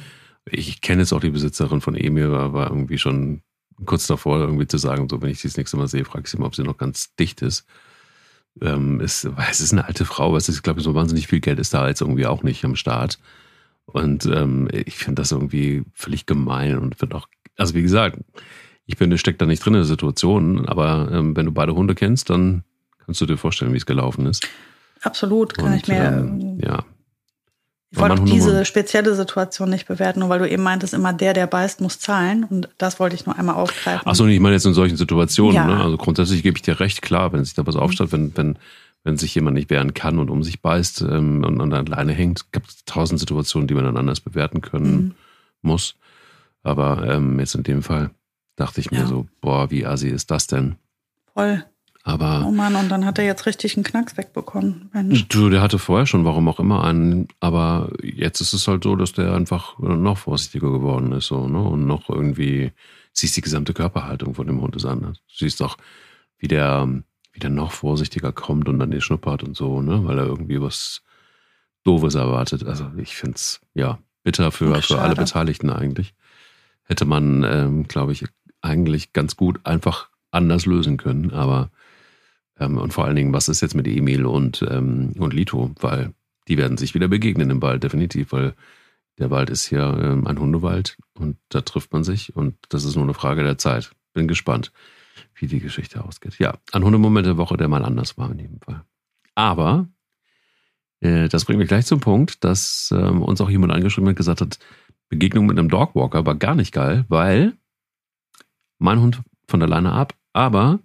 ich 0.49 0.81
kenne 0.81 1.03
jetzt 1.03 1.13
auch 1.13 1.21
die 1.21 1.31
Besitzerin 1.31 1.81
von 1.81 1.97
Emil, 1.97 2.31
war, 2.31 2.53
war 2.53 2.69
irgendwie 2.69 2.99
schon 2.99 3.43
kurz 3.85 4.07
davor, 4.07 4.39
irgendwie 4.39 4.69
zu 4.69 4.79
sagen, 4.79 5.09
so, 5.11 5.23
wenn 5.23 5.31
ich 5.31 5.41
sie 5.41 5.49
das 5.49 5.57
nächste 5.57 5.77
Mal 5.77 5.89
sehe, 5.89 6.05
frage 6.05 6.23
ich 6.25 6.31
sie 6.31 6.39
mal, 6.39 6.47
ob 6.47 6.55
sie 6.55 6.63
noch 6.63 6.79
ganz 6.79 7.17
dicht 7.17 7.43
ist. 7.43 7.67
Ähm, 8.61 9.01
ist 9.01 9.29
es 9.51 9.61
ist 9.61 9.73
eine 9.73 9.87
alte 9.87 10.05
Frau, 10.05 10.33
was 10.33 10.49
ist, 10.49 10.57
ich 10.57 10.63
glaube, 10.63 10.81
so 10.81 10.95
wahnsinnig 10.95 11.27
viel 11.27 11.41
Geld 11.41 11.59
ist 11.59 11.75
da 11.75 11.89
jetzt 11.89 12.01
irgendwie 12.01 12.27
auch 12.27 12.45
nicht 12.45 12.65
am 12.65 12.77
Start. 12.77 13.19
Und 13.95 14.27
ähm, 14.27 14.69
ich 14.73 14.97
finde 14.97 15.23
das 15.23 15.31
irgendwie 15.31 15.85
völlig 15.93 16.27
gemein 16.27 16.79
und 16.79 16.99
finde 16.99 17.15
auch, 17.15 17.29
also 17.57 17.75
wie 17.75 17.83
gesagt, 17.83 18.19
ich 18.87 18.97
bin, 18.97 19.17
steckt 19.17 19.41
da 19.41 19.47
nicht 19.47 19.65
drin 19.65 19.75
in 19.75 19.81
der 19.81 19.85
Situation, 19.85 20.67
aber 20.67 21.09
ähm, 21.13 21.37
wenn 21.37 21.47
du 21.47 21.53
beide 21.53 21.77
Hunde 21.77 21.95
kennst, 21.95 22.29
dann 22.29 22.65
kannst 23.07 23.21
du 23.21 23.27
dir 23.27 23.37
vorstellen, 23.37 23.73
wie 23.73 23.77
es 23.77 23.87
gelaufen 23.87 24.27
ist. 24.27 24.49
Absolut, 25.01 25.55
kann 25.55 25.67
und, 25.67 25.77
ich 25.77 25.87
mir. 25.87 26.07
Ähm, 26.07 26.59
ja, 26.61 26.85
ich 27.95 28.01
wollte 28.01 28.25
diese 28.25 28.65
spezielle 28.65 29.15
Situation 29.15 29.71
nicht 29.71 29.87
bewerten, 29.87 30.19
nur 30.19 30.29
weil 30.29 30.41
du 30.41 30.49
eben 30.49 30.65
meintest, 30.65 30.95
immer 30.95 31.13
der, 31.13 31.33
der 31.33 31.47
beißt, 31.47 31.81
muss 31.81 32.01
zahlen. 32.01 32.43
Und 32.43 32.69
das 32.77 32.99
wollte 32.99 33.15
ich 33.15 33.25
nur 33.25 33.39
einmal 33.39 33.55
aufgreifen. 33.55 34.03
Ach 34.05 34.17
so, 34.17 34.27
ich 34.27 34.41
meine 34.41 34.57
jetzt 34.57 34.67
in 34.67 34.75
solchen 34.75 34.97
Situationen. 34.97 35.55
Ja. 35.55 35.67
Ne? 35.67 35.81
Also 35.81 35.97
grundsätzlich 35.97 36.43
gebe 36.43 36.59
ich 36.59 36.63
dir 36.63 36.81
recht, 36.81 37.03
klar, 37.03 37.33
wenn 37.33 37.45
sich 37.45 37.55
da 37.55 37.65
was 37.65 37.77
aufstaut, 37.77 38.11
wenn, 38.11 38.37
wenn, 38.37 38.59
wenn 39.05 39.17
sich 39.17 39.35
jemand 39.35 39.55
nicht 39.55 39.71
wehren 39.71 39.95
kann 39.95 40.19
und 40.19 40.31
um 40.31 40.43
sich 40.43 40.61
beißt 40.61 41.03
ähm, 41.03 41.45
und 41.45 41.61
an 41.61 41.71
der 41.71 41.85
Leine 41.85 42.13
hängt, 42.13 42.53
gibt 42.53 42.71
es 42.71 42.85
tausend 42.85 43.21
Situationen, 43.21 43.69
die 43.69 43.75
man 43.75 43.85
dann 43.85 43.97
anders 43.97 44.21
bewerten 44.21 44.61
können 44.63 44.97
mhm. 44.97 45.15
muss. 45.63 45.95
Aber 46.63 47.07
ähm, 47.07 47.39
jetzt 47.39 47.55
in 47.55 47.63
dem 47.63 47.83
Fall 47.83 48.11
dachte 48.57 48.81
ich 48.81 48.91
mir 48.91 49.01
ja. 49.01 49.07
so, 49.07 49.27
boah, 49.41 49.71
wie 49.71 49.87
assi 49.87 50.09
ist 50.09 50.31
das 50.31 50.47
denn? 50.47 50.77
Voll. 51.35 51.65
Aber 52.07 52.45
oh 52.47 52.51
Mann, 52.51 52.77
und 52.77 52.91
dann 52.91 53.07
hat 53.07 53.19
er 53.19 53.25
jetzt 53.25 53.47
richtig 53.47 53.77
einen 53.77 53.85
Knacks 53.85 54.19
wegbekommen. 54.19 54.91
Mensch. 54.93 55.27
Du, 55.29 55.49
der 55.49 55.63
hatte 55.63 55.79
vorher 55.79 56.05
schon, 56.05 56.27
warum 56.27 56.47
auch 56.49 56.61
immer, 56.61 56.85
einen. 56.85 57.29
Aber 57.41 57.91
jetzt 58.03 58.43
ist 58.43 58.53
es 58.53 58.69
halt 58.69 58.85
so, 58.85 58.95
dass 58.95 59.13
der 59.13 59.33
einfach 59.33 59.79
noch 59.79 60.19
vorsichtiger 60.19 60.71
geworden 60.71 61.13
ist, 61.13 61.29
so, 61.29 61.49
ne? 61.49 61.63
Und 61.63 61.87
noch 61.87 62.11
irgendwie, 62.11 62.73
siehst 63.15 63.39
die 63.39 63.41
gesamte 63.41 63.73
Körperhaltung 63.73 64.35
von 64.35 64.47
dem 64.47 64.61
Hund 64.61 64.77
ist 64.77 64.85
anders. 64.85 65.17
Du 65.29 65.45
siehst 65.45 65.63
auch, 65.63 65.79
wie 66.39 66.49
der, 66.49 66.87
wie 67.35 67.41
der 67.41 67.51
noch 67.51 67.73
vorsichtiger 67.73 68.33
kommt 68.33 68.69
und 68.69 68.79
dann 68.79 68.91
die 68.91 69.03
schnuppert 69.03 69.43
und 69.43 69.57
so, 69.57 69.83
ne? 69.83 70.05
Weil 70.07 70.19
er 70.19 70.27
irgendwie 70.27 70.61
was 70.61 71.03
Doofes 71.83 72.15
erwartet. 72.15 72.65
Also 72.65 72.91
ich 72.97 73.15
finde 73.15 73.35
es, 73.35 73.61
ja, 73.75 73.99
bitter 74.23 74.51
für, 74.51 74.75
Ach, 74.75 74.83
für 74.83 75.01
alle 75.01 75.15
Beteiligten 75.17 75.69
eigentlich. 75.69 76.15
Hätte 76.85 77.05
man, 77.05 77.45
ähm, 77.45 77.89
glaube 77.89 78.13
ich, 78.13 78.25
eigentlich 78.63 79.13
ganz 79.13 79.37
gut 79.37 79.61
einfach 79.65 80.09
anders 80.31 80.65
lösen 80.65 80.97
können, 80.97 81.33
aber 81.33 81.71
ähm, 82.59 82.79
und 82.79 82.93
vor 82.93 83.05
allen 83.05 83.17
Dingen, 83.17 83.33
was 83.35 83.49
ist 83.49 83.61
jetzt 83.61 83.75
mit 83.75 83.87
Emil 83.87 84.27
und, 84.27 84.65
ähm, 84.71 85.13
und 85.19 85.35
Lito? 85.35 85.73
Weil 85.81 86.15
die 86.49 86.57
werden 86.57 86.79
sich 86.79 86.95
wieder 86.95 87.09
begegnen 87.09 87.51
im 87.51 87.61
Wald, 87.63 87.83
definitiv, 87.83 88.33
weil 88.33 88.55
Der 89.19 89.31
Wald 89.31 89.49
ist 89.51 89.67
hier 89.67 89.97
ähm, 90.03 90.27
ein 90.27 90.41
Hundewald 90.41 90.97
und 91.15 91.37
da 91.49 91.61
trifft 91.61 91.93
man 91.93 92.03
sich 92.03 92.35
und 92.35 92.57
das 92.69 92.85
ist 92.85 92.97
nur 92.97 93.05
eine 93.05 93.15
Frage 93.15 93.45
der 93.45 93.59
Zeit. 93.59 93.93
Bin 94.13 94.27
gespannt, 94.27 94.73
wie 95.35 95.47
die 95.47 95.61
Geschichte 95.61 96.05
ausgeht. 96.05 96.39
Ja, 96.39 96.59
ein 96.73 96.85
Hundemoment 96.85 97.27
der 97.27 97.37
Woche, 97.37 97.57
der 97.57 97.69
mal 97.69 97.85
anders 97.85 98.19
war 98.19 98.31
in 98.31 98.39
jedem 98.39 98.61
Fall. 98.61 98.85
Aber 99.35 99.89
äh, 101.01 101.29
das 101.29 101.45
bringt 101.45 101.59
mich 101.59 101.69
gleich 101.69 101.87
zum 101.87 102.01
Punkt, 102.01 102.45
dass 102.45 102.93
ähm, 102.97 103.23
uns 103.23 103.41
auch 103.41 103.51
jemand 103.51 103.73
angeschrieben 103.73 104.09
hat, 104.09 104.17
gesagt 104.17 104.41
hat, 104.41 104.59
Begegnung 105.09 105.47
mit 105.47 105.59
einem 105.59 105.69
Dogwalker 105.69 106.27
war 106.27 106.35
gar 106.35 106.55
nicht 106.55 106.73
geil, 106.73 107.05
weil 107.09 107.57
mein 108.79 109.01
Hund 109.01 109.21
von 109.47 109.61
der 109.61 109.69
Leine 109.69 109.93
ab, 109.93 110.15
aber 110.33 110.81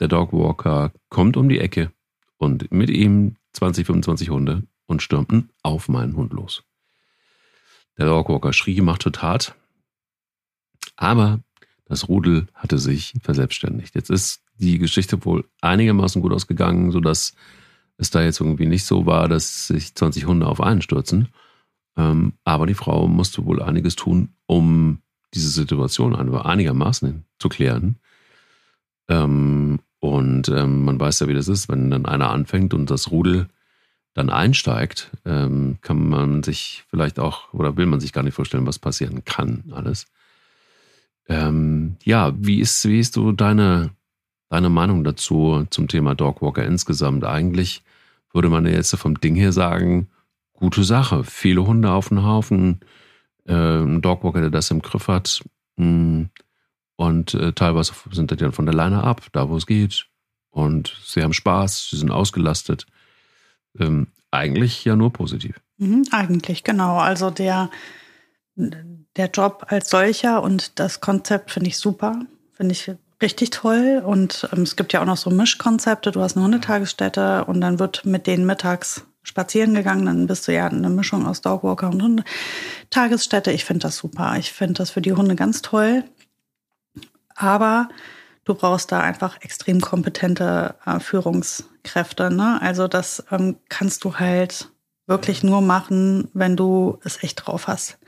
der 0.00 0.08
Dogwalker 0.08 0.92
kommt 1.08 1.36
um 1.36 1.48
die 1.48 1.60
Ecke 1.60 1.92
und 2.38 2.72
mit 2.72 2.90
ihm 2.90 3.36
20, 3.52 3.86
25 3.86 4.30
Hunde 4.30 4.64
und 4.86 5.02
stürmten 5.02 5.50
auf 5.62 5.88
meinen 5.88 6.16
Hund 6.16 6.32
los. 6.32 6.64
Der 7.98 8.06
Dogwalker 8.06 8.52
schrie, 8.52 8.80
machte 8.80 9.12
Tat, 9.12 9.54
aber 10.96 11.40
das 11.86 12.08
Rudel 12.08 12.46
hatte 12.54 12.78
sich 12.78 13.14
verselbstständigt. 13.22 13.94
Jetzt 13.94 14.10
ist 14.10 14.42
die 14.58 14.78
Geschichte 14.78 15.24
wohl 15.24 15.44
einigermaßen 15.60 16.22
gut 16.22 16.32
ausgegangen, 16.32 16.90
sodass 16.90 17.34
es 17.96 18.10
da 18.10 18.22
jetzt 18.22 18.40
irgendwie 18.40 18.66
nicht 18.66 18.84
so 18.84 19.06
war, 19.06 19.28
dass 19.28 19.66
sich 19.66 19.94
20 19.94 20.26
Hunde 20.26 20.46
auf 20.46 20.60
einen 20.60 20.82
stürzen. 20.82 21.28
Ähm, 21.96 22.34
aber 22.44 22.66
die 22.66 22.74
Frau 22.74 23.06
musste 23.08 23.44
wohl 23.44 23.62
einiges 23.62 23.96
tun, 23.96 24.30
um 24.46 25.02
diese 25.34 25.50
Situation 25.50 26.14
einigermaßen 26.14 27.24
zu 27.38 27.48
klären. 27.48 27.96
Ähm, 29.08 29.80
und 29.98 30.48
ähm, 30.48 30.84
man 30.84 30.98
weiß 30.98 31.20
ja, 31.20 31.28
wie 31.28 31.34
das 31.34 31.48
ist, 31.48 31.68
wenn 31.68 31.90
dann 31.90 32.06
einer 32.06 32.30
anfängt 32.30 32.74
und 32.74 32.90
das 32.90 33.10
Rudel 33.10 33.48
dann 34.14 34.28
einsteigt, 34.28 35.10
kann 35.24 35.78
man 35.82 36.42
sich 36.42 36.84
vielleicht 36.90 37.18
auch 37.18 37.54
oder 37.54 37.78
will 37.78 37.86
man 37.86 37.98
sich 37.98 38.12
gar 38.12 38.22
nicht 38.22 38.34
vorstellen, 38.34 38.66
was 38.66 38.78
passieren 38.78 39.24
kann, 39.24 39.64
alles. 39.72 40.06
Ja, 42.04 42.32
wie 42.36 42.60
ist, 42.60 42.86
wie 42.88 42.98
ist 42.98 43.14
so 43.14 43.32
deine, 43.32 43.90
deine 44.48 44.70
Meinung 44.70 45.04
dazu 45.04 45.66
zum 45.70 45.88
Thema 45.88 46.14
Dogwalker 46.14 46.64
insgesamt? 46.64 47.24
Eigentlich 47.24 47.82
würde 48.32 48.48
man 48.48 48.66
jetzt 48.66 48.94
vom 48.96 49.20
Ding 49.20 49.34
her 49.34 49.52
sagen, 49.52 50.08
gute 50.52 50.84
Sache. 50.84 51.24
Viele 51.24 51.66
Hunde 51.66 51.90
auf 51.90 52.08
den 52.08 52.24
Haufen, 52.24 52.80
äh, 53.46 53.54
ein 53.54 54.00
Dogwalker, 54.02 54.40
der 54.40 54.50
das 54.50 54.70
im 54.70 54.82
Griff 54.82 55.08
hat. 55.08 55.42
Mh, 55.76 55.86
mm, 55.86 56.30
und 56.96 57.34
äh, 57.34 57.52
teilweise 57.52 57.94
sind 58.12 58.30
die 58.30 58.36
dann 58.36 58.52
von 58.52 58.66
der 58.66 58.74
Leine 58.74 59.02
ab, 59.02 59.26
da 59.32 59.48
wo 59.48 59.56
es 59.56 59.66
geht. 59.66 60.06
Und 60.50 60.96
sie 61.04 61.22
haben 61.22 61.32
Spaß, 61.32 61.88
sie 61.90 61.96
sind 61.96 62.10
ausgelastet. 62.10 62.86
Ähm, 63.78 64.08
eigentlich 64.30 64.84
ja 64.84 64.94
nur 64.94 65.12
positiv. 65.12 65.60
Mhm, 65.78 66.04
eigentlich, 66.12 66.62
genau. 66.62 66.98
Also 66.98 67.30
der, 67.30 67.70
der 69.16 69.26
Job 69.26 69.66
als 69.68 69.90
solcher 69.90 70.42
und 70.42 70.78
das 70.78 71.00
Konzept 71.00 71.50
finde 71.50 71.68
ich 71.68 71.78
super. 71.78 72.20
Finde 72.54 72.72
ich 72.72 72.90
richtig 73.20 73.50
toll. 73.50 74.02
Und 74.04 74.48
ähm, 74.52 74.62
es 74.62 74.76
gibt 74.76 74.92
ja 74.92 75.00
auch 75.00 75.06
noch 75.06 75.16
so 75.16 75.30
Mischkonzepte. 75.30 76.10
Du 76.10 76.20
hast 76.20 76.36
eine 76.36 76.44
Hundetagesstätte 76.44 77.44
und 77.44 77.60
dann 77.60 77.78
wird 77.78 78.04
mit 78.04 78.26
denen 78.26 78.44
mittags 78.44 79.04
spazieren 79.22 79.74
gegangen, 79.74 80.06
dann 80.06 80.26
bist 80.26 80.48
du 80.48 80.52
ja 80.52 80.66
eine 80.66 80.90
Mischung 80.90 81.26
aus 81.26 81.40
Dogwalker 81.40 81.90
und 81.90 82.02
Hundetagesstätte. 82.02 83.52
Ich 83.52 83.64
finde 83.64 83.84
das 83.86 83.96
super. 83.96 84.34
Ich 84.36 84.52
finde 84.52 84.74
das 84.74 84.90
für 84.90 85.00
die 85.00 85.12
Hunde 85.12 85.36
ganz 85.36 85.62
toll. 85.62 86.04
Aber 87.34 87.88
du 88.44 88.54
brauchst 88.54 88.90
da 88.92 89.00
einfach 89.00 89.40
extrem 89.40 89.80
kompetente 89.80 90.74
äh, 90.84 90.98
Führungskräfte. 90.98 92.30
Ne? 92.30 92.60
Also 92.60 92.88
das 92.88 93.24
ähm, 93.30 93.56
kannst 93.68 94.04
du 94.04 94.16
halt 94.16 94.68
wirklich 95.06 95.42
nur 95.42 95.60
machen, 95.60 96.28
wenn 96.34 96.56
du 96.56 96.98
es 97.04 97.22
echt 97.22 97.46
drauf 97.46 97.68
hast. 97.68 97.98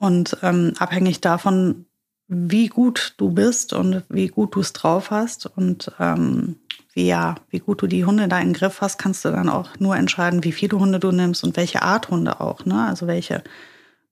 Und 0.00 0.38
ähm, 0.42 0.72
abhängig 0.78 1.20
davon, 1.20 1.84
wie 2.26 2.68
gut 2.68 3.14
du 3.18 3.30
bist 3.30 3.74
und 3.74 4.02
wie 4.08 4.28
gut 4.28 4.54
du 4.54 4.60
es 4.60 4.72
drauf 4.72 5.10
hast 5.10 5.44
und 5.44 5.92
ähm, 6.00 6.56
wie, 6.94 7.06
ja, 7.06 7.34
wie 7.50 7.58
gut 7.58 7.82
du 7.82 7.86
die 7.86 8.04
Hunde 8.04 8.26
da 8.26 8.40
im 8.40 8.54
Griff 8.54 8.80
hast, 8.80 8.98
kannst 8.98 9.24
du 9.24 9.30
dann 9.30 9.50
auch 9.50 9.78
nur 9.78 9.96
entscheiden, 9.96 10.42
wie 10.42 10.52
viele 10.52 10.78
Hunde 10.78 11.00
du 11.00 11.12
nimmst 11.12 11.44
und 11.44 11.56
welche 11.56 11.82
Art 11.82 12.08
Hunde 12.08 12.40
auch, 12.40 12.64
ne? 12.64 12.86
Also 12.86 13.06
welche 13.06 13.44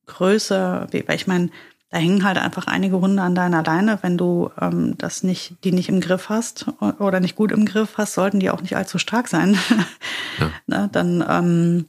Größe, 0.07 0.89
wie, 0.91 1.09
weil 1.09 1.17
ich 1.17 1.27
meine, 1.27 1.49
da 1.91 1.97
hängen 1.97 2.23
halt 2.23 2.37
einfach 2.37 2.67
einige 2.67 3.01
Hunde 3.01 3.23
an 3.23 3.35
deiner 3.35 3.63
Leine. 3.63 3.99
Wenn 4.03 4.19
du 4.19 4.51
ähm, 4.61 4.99
das 4.99 5.23
nicht, 5.23 5.55
die 5.65 5.73
nicht 5.73 5.89
im 5.89 6.01
Griff 6.01 6.29
hast 6.29 6.67
oder 6.99 7.21
nicht 7.21 7.35
gut 7.35 7.51
im 7.51 7.65
Griff 7.65 7.97
hast, 7.97 8.13
sollten 8.13 8.41
die 8.41 8.51
auch 8.51 8.61
nicht 8.61 8.77
allzu 8.77 8.99
stark 8.99 9.29
sein. 9.29 9.59
Ja. 10.39 10.51
ne? 10.69 10.89
Dann, 10.93 11.25
ähm, 11.29 11.87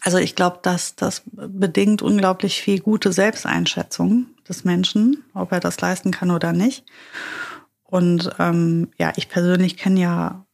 also 0.00 0.18
ich 0.18 0.34
glaube, 0.34 0.58
dass 0.62 0.96
das 0.96 1.22
bedingt 1.32 2.02
unglaublich 2.02 2.60
viel 2.60 2.80
gute 2.80 3.12
Selbsteinschätzung 3.12 4.26
des 4.48 4.64
Menschen, 4.64 5.24
ob 5.34 5.52
er 5.52 5.60
das 5.60 5.80
leisten 5.80 6.10
kann 6.10 6.30
oder 6.30 6.52
nicht. 6.52 6.84
Und 7.84 8.30
ähm, 8.38 8.88
ja, 8.98 9.12
ich 9.16 9.28
persönlich 9.28 9.76
kenne 9.76 10.00
ja 10.00 10.46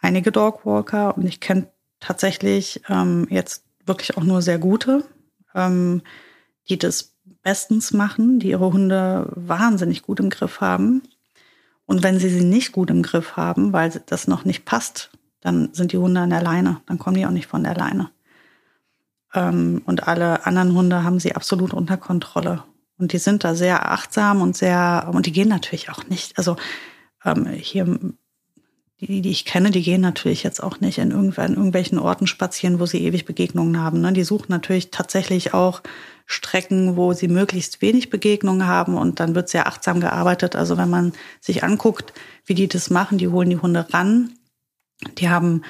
einige 0.00 0.32
Dogwalker 0.32 1.16
und 1.16 1.26
ich 1.26 1.40
kenne 1.40 1.68
tatsächlich 2.00 2.82
ähm, 2.88 3.26
jetzt 3.30 3.64
wirklich 3.86 4.16
auch 4.16 4.24
nur 4.24 4.42
sehr 4.42 4.58
gute, 4.58 5.04
ähm, 5.54 6.02
die 6.68 6.78
das 6.78 7.14
bestens 7.42 7.92
machen, 7.92 8.38
die 8.38 8.50
ihre 8.50 8.72
Hunde 8.72 9.30
wahnsinnig 9.34 10.02
gut 10.02 10.20
im 10.20 10.30
Griff 10.30 10.60
haben. 10.60 11.02
Und 11.86 12.02
wenn 12.02 12.18
sie 12.18 12.28
sie 12.28 12.44
nicht 12.44 12.72
gut 12.72 12.90
im 12.90 13.02
Griff 13.02 13.36
haben, 13.36 13.72
weil 13.72 13.90
das 14.06 14.28
noch 14.28 14.44
nicht 14.44 14.64
passt, 14.64 15.10
dann 15.40 15.74
sind 15.74 15.92
die 15.92 15.98
Hunde 15.98 16.20
an 16.20 16.30
der 16.30 16.42
Leine, 16.42 16.80
dann 16.86 16.98
kommen 16.98 17.16
die 17.16 17.26
auch 17.26 17.30
nicht 17.30 17.48
von 17.48 17.64
der 17.64 17.74
Leine. 17.74 18.10
Ähm, 19.34 19.82
und 19.84 20.08
alle 20.08 20.46
anderen 20.46 20.74
Hunde 20.74 21.04
haben 21.04 21.20
sie 21.20 21.34
absolut 21.34 21.72
unter 21.72 21.96
Kontrolle. 21.96 22.64
Und 22.98 23.12
die 23.12 23.18
sind 23.18 23.44
da 23.44 23.54
sehr 23.54 23.90
achtsam 23.90 24.42
und 24.42 24.56
sehr, 24.56 25.10
und 25.12 25.26
die 25.26 25.32
gehen 25.32 25.48
natürlich 25.48 25.90
auch 25.90 26.06
nicht, 26.06 26.38
also 26.38 26.56
ähm, 27.24 27.46
hier, 27.46 27.98
die, 29.00 29.22
die 29.22 29.30
ich 29.30 29.44
kenne, 29.44 29.70
die 29.70 29.82
gehen 29.82 30.00
natürlich 30.00 30.42
jetzt 30.44 30.62
auch 30.62 30.78
nicht 30.80 30.98
in, 30.98 31.10
in 31.10 31.34
irgendwelchen 31.34 31.98
Orten 31.98 32.26
spazieren, 32.26 32.78
wo 32.78 32.86
sie 32.86 33.02
ewig 33.04 33.24
Begegnungen 33.24 33.80
haben. 33.80 34.00
Ne? 34.00 34.12
Die 34.12 34.22
suchen 34.22 34.46
natürlich 34.50 34.90
tatsächlich 34.90 35.54
auch 35.54 35.82
Strecken, 36.26 36.96
wo 36.96 37.12
sie 37.12 37.28
möglichst 37.28 37.82
wenig 37.82 38.10
Begegnungen 38.10 38.66
haben 38.66 38.96
und 38.96 39.18
dann 39.18 39.34
wird 39.34 39.48
sehr 39.48 39.66
achtsam 39.66 40.00
gearbeitet. 40.00 40.54
Also 40.54 40.76
wenn 40.76 40.88
man 40.88 41.12
sich 41.40 41.64
anguckt, 41.64 42.12
wie 42.46 42.54
die 42.54 42.68
das 42.68 42.90
machen, 42.90 43.18
die 43.18 43.28
holen 43.28 43.50
die 43.50 43.58
Hunde 43.58 43.92
ran. 43.92 44.32
Die 45.18 45.28
haben 45.28 45.62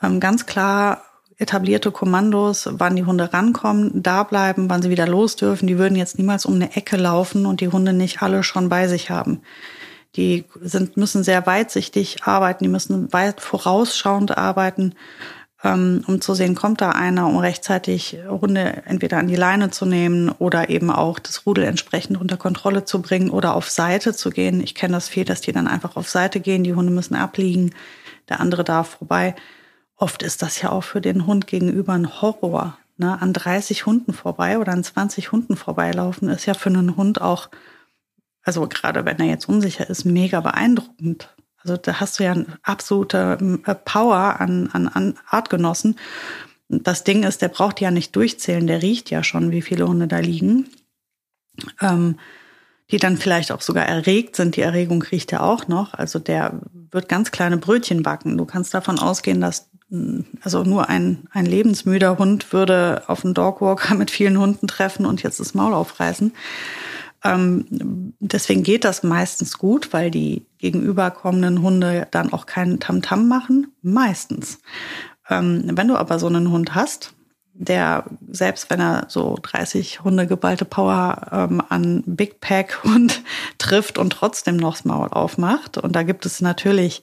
ähm, 0.00 0.20
ganz 0.20 0.46
klar 0.46 1.02
etablierte 1.38 1.92
Kommandos, 1.92 2.68
wann 2.72 2.96
die 2.96 3.04
Hunde 3.04 3.32
rankommen, 3.32 4.02
da 4.02 4.24
bleiben, 4.24 4.68
wann 4.68 4.82
sie 4.82 4.90
wieder 4.90 5.06
los 5.06 5.36
dürfen. 5.36 5.68
Die 5.68 5.78
würden 5.78 5.96
jetzt 5.96 6.18
niemals 6.18 6.44
um 6.44 6.54
eine 6.54 6.74
Ecke 6.76 6.96
laufen 6.96 7.46
und 7.46 7.60
die 7.60 7.68
Hunde 7.68 7.92
nicht 7.92 8.22
alle 8.22 8.42
schon 8.42 8.68
bei 8.68 8.88
sich 8.88 9.10
haben. 9.10 9.40
Die 10.16 10.44
sind, 10.60 10.96
müssen 10.96 11.22
sehr 11.22 11.46
weitsichtig 11.46 12.24
arbeiten, 12.24 12.64
die 12.64 12.70
müssen 12.70 13.12
weit 13.12 13.40
vorausschauend 13.40 14.36
arbeiten, 14.36 14.94
ähm, 15.62 16.02
um 16.08 16.20
zu 16.20 16.34
sehen, 16.34 16.56
kommt 16.56 16.80
da 16.80 16.90
einer, 16.90 17.26
um 17.28 17.36
rechtzeitig 17.36 18.18
Hunde 18.28 18.82
entweder 18.86 19.18
an 19.18 19.28
die 19.28 19.36
Leine 19.36 19.70
zu 19.70 19.86
nehmen 19.86 20.30
oder 20.30 20.70
eben 20.70 20.90
auch 20.90 21.20
das 21.20 21.46
Rudel 21.46 21.64
entsprechend 21.64 22.20
unter 22.20 22.36
Kontrolle 22.36 22.84
zu 22.84 23.00
bringen 23.00 23.30
oder 23.30 23.54
auf 23.54 23.68
Seite 23.70 24.12
zu 24.14 24.30
gehen. 24.30 24.60
Ich 24.60 24.74
kenne 24.74 24.94
das 24.94 25.08
viel, 25.08 25.24
dass 25.24 25.40
die 25.40 25.52
dann 25.52 25.68
einfach 25.68 25.94
auf 25.94 26.08
Seite 26.08 26.40
gehen, 26.40 26.64
die 26.64 26.74
Hunde 26.74 26.92
müssen 26.92 27.14
abliegen, 27.14 27.74
der 28.28 28.40
andere 28.40 28.64
darf 28.64 28.98
vorbei. 28.98 29.34
Oft 29.98 30.22
ist 30.22 30.42
das 30.42 30.62
ja 30.62 30.70
auch 30.70 30.84
für 30.84 31.00
den 31.00 31.26
Hund 31.26 31.48
gegenüber 31.48 31.92
ein 31.92 32.22
Horror. 32.22 32.78
Ne? 32.96 33.20
An 33.20 33.32
30 33.32 33.84
Hunden 33.84 34.12
vorbei 34.12 34.58
oder 34.58 34.72
an 34.72 34.84
20 34.84 35.32
Hunden 35.32 35.56
vorbeilaufen 35.56 36.28
ist 36.28 36.46
ja 36.46 36.54
für 36.54 36.70
einen 36.70 36.96
Hund 36.96 37.20
auch, 37.20 37.48
also 38.42 38.66
gerade 38.68 39.04
wenn 39.04 39.18
er 39.18 39.26
jetzt 39.26 39.48
unsicher 39.48 39.90
ist, 39.90 40.04
mega 40.04 40.40
beeindruckend. 40.40 41.34
Also 41.62 41.76
da 41.76 41.98
hast 41.98 42.18
du 42.18 42.24
ja 42.24 42.32
eine 42.32 42.46
absolute 42.62 43.38
äh, 43.66 43.74
Power 43.74 44.40
an, 44.40 44.70
an, 44.72 44.86
an 44.86 45.18
Artgenossen. 45.28 45.98
Das 46.68 47.02
Ding 47.02 47.24
ist, 47.24 47.42
der 47.42 47.48
braucht 47.48 47.80
ja 47.80 47.90
nicht 47.90 48.14
durchzählen, 48.14 48.68
der 48.68 48.82
riecht 48.82 49.10
ja 49.10 49.24
schon, 49.24 49.50
wie 49.50 49.62
viele 49.62 49.88
Hunde 49.88 50.06
da 50.06 50.18
liegen. 50.20 50.68
Ähm, 51.80 52.16
die 52.90 52.96
dann 52.96 53.18
vielleicht 53.18 53.52
auch 53.52 53.60
sogar 53.60 53.86
erregt 53.86 54.36
sind. 54.36 54.56
Die 54.56 54.62
Erregung 54.62 55.02
riecht 55.02 55.32
er 55.32 55.42
auch 55.42 55.68
noch. 55.68 55.92
Also 55.94 56.18
der 56.18 56.60
wird 56.90 57.08
ganz 57.08 57.30
kleine 57.30 57.58
Brötchen 57.58 58.02
backen. 58.02 58.38
Du 58.38 58.46
kannst 58.46 58.72
davon 58.72 58.98
ausgehen, 58.98 59.40
dass 59.40 59.67
also 60.42 60.64
nur 60.64 60.88
ein, 60.88 61.28
ein 61.30 61.46
lebensmüder 61.46 62.18
Hund 62.18 62.52
würde 62.52 63.02
auf 63.06 63.24
einen 63.24 63.34
Dogwalker 63.34 63.94
mit 63.94 64.10
vielen 64.10 64.38
Hunden 64.38 64.68
treffen 64.68 65.06
und 65.06 65.22
jetzt 65.22 65.40
das 65.40 65.54
Maul 65.54 65.72
aufreißen. 65.72 66.32
Ähm, 67.24 68.14
deswegen 68.20 68.62
geht 68.62 68.84
das 68.84 69.02
meistens 69.02 69.58
gut, 69.58 69.92
weil 69.92 70.10
die 70.10 70.46
gegenüberkommenden 70.58 71.62
Hunde 71.62 72.06
dann 72.10 72.32
auch 72.32 72.46
keinen 72.46 72.80
Tamtam 72.80 73.20
-Tam 73.20 73.26
machen. 73.26 73.72
Meistens. 73.82 74.58
Ähm, 75.28 75.64
wenn 75.72 75.88
du 75.88 75.96
aber 75.96 76.18
so 76.18 76.26
einen 76.26 76.50
Hund 76.50 76.74
hast, 76.74 77.14
der 77.54 78.04
selbst 78.30 78.70
wenn 78.70 78.80
er 78.80 79.06
so 79.08 79.36
30 79.42 80.04
Hunde 80.04 80.28
geballte 80.28 80.64
Power 80.64 81.26
ähm, 81.32 81.62
an 81.68 82.04
Big 82.06 82.40
Pack 82.40 82.84
Hund 82.84 83.22
trifft 83.58 83.98
und 83.98 84.10
trotzdem 84.10 84.56
noch 84.56 84.76
das 84.76 84.84
Maul 84.84 85.08
aufmacht. 85.08 85.76
Und 85.76 85.96
da 85.96 86.04
gibt 86.04 86.24
es 86.24 86.40
natürlich 86.40 87.02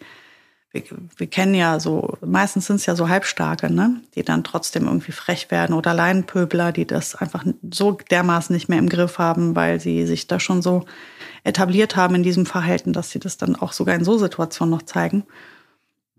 wir, 0.75 0.83
wir 1.15 1.27
kennen 1.27 1.55
ja 1.55 1.79
so, 1.79 2.17
meistens 2.25 2.67
sind 2.67 2.75
es 2.77 2.85
ja 2.85 2.95
so 2.95 3.07
Halbstarke, 3.07 3.71
ne? 3.71 4.01
die 4.15 4.23
dann 4.23 4.43
trotzdem 4.43 4.85
irgendwie 4.85 5.13
frech 5.13 5.49
werden 5.49 5.73
oder 5.73 5.93
Leinenpöbler, 5.93 6.71
die 6.71 6.85
das 6.85 7.15
einfach 7.15 7.45
so 7.71 7.93
dermaßen 8.11 8.53
nicht 8.53 8.69
mehr 8.69 8.79
im 8.79 8.89
Griff 8.89 9.17
haben, 9.17 9.55
weil 9.55 9.79
sie 9.79 10.05
sich 10.05 10.27
da 10.27 10.39
schon 10.39 10.61
so 10.61 10.85
etabliert 11.43 11.95
haben 11.95 12.15
in 12.15 12.23
diesem 12.23 12.45
Verhalten, 12.45 12.91
dass 12.93 13.09
sie 13.09 13.19
das 13.19 13.37
dann 13.37 13.55
auch 13.55 13.71
sogar 13.71 13.95
in 13.95 14.03
so 14.03 14.17
Situationen 14.17 14.71
noch 14.71 14.83
zeigen. 14.83 15.23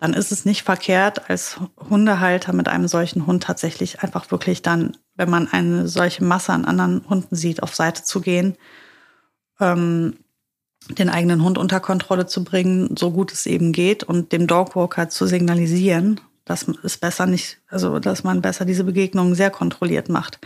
Dann 0.00 0.14
ist 0.14 0.32
es 0.32 0.44
nicht 0.44 0.62
verkehrt, 0.62 1.30
als 1.30 1.58
Hundehalter 1.88 2.52
mit 2.52 2.68
einem 2.68 2.88
solchen 2.88 3.26
Hund 3.26 3.42
tatsächlich 3.42 4.02
einfach 4.02 4.30
wirklich 4.30 4.62
dann, 4.62 4.96
wenn 5.14 5.30
man 5.30 5.48
eine 5.48 5.88
solche 5.88 6.25
Masse 6.25 6.52
an 6.52 6.64
anderen 6.64 7.08
Hunden 7.08 7.34
sieht, 7.34 7.62
auf 7.62 7.75
Seite 7.75 8.04
zu 8.04 8.20
gehen, 8.20 8.56
ähm, 9.60 10.18
den 10.88 11.09
eigenen 11.09 11.43
Hund 11.43 11.59
unter 11.59 11.81
Kontrolle 11.81 12.26
zu 12.26 12.45
bringen, 12.45 12.97
so 12.97 13.11
gut 13.11 13.33
es 13.33 13.47
eben 13.47 13.73
geht 13.73 14.05
und 14.05 14.33
dem 14.33 14.47
Dogwalker 14.47 15.09
zu 15.09 15.26
signalisieren, 15.26 16.21
dass 16.45 16.66
es 16.85 16.97
besser 16.97 17.26
nicht, 17.26 17.59
also 17.69 17.99
dass 17.99 18.23
man 18.23 18.40
besser 18.40 18.64
diese 18.64 18.85
Begegnungen 18.85 19.35
sehr 19.35 19.50
kontrolliert 19.50 20.09
macht. 20.09 20.38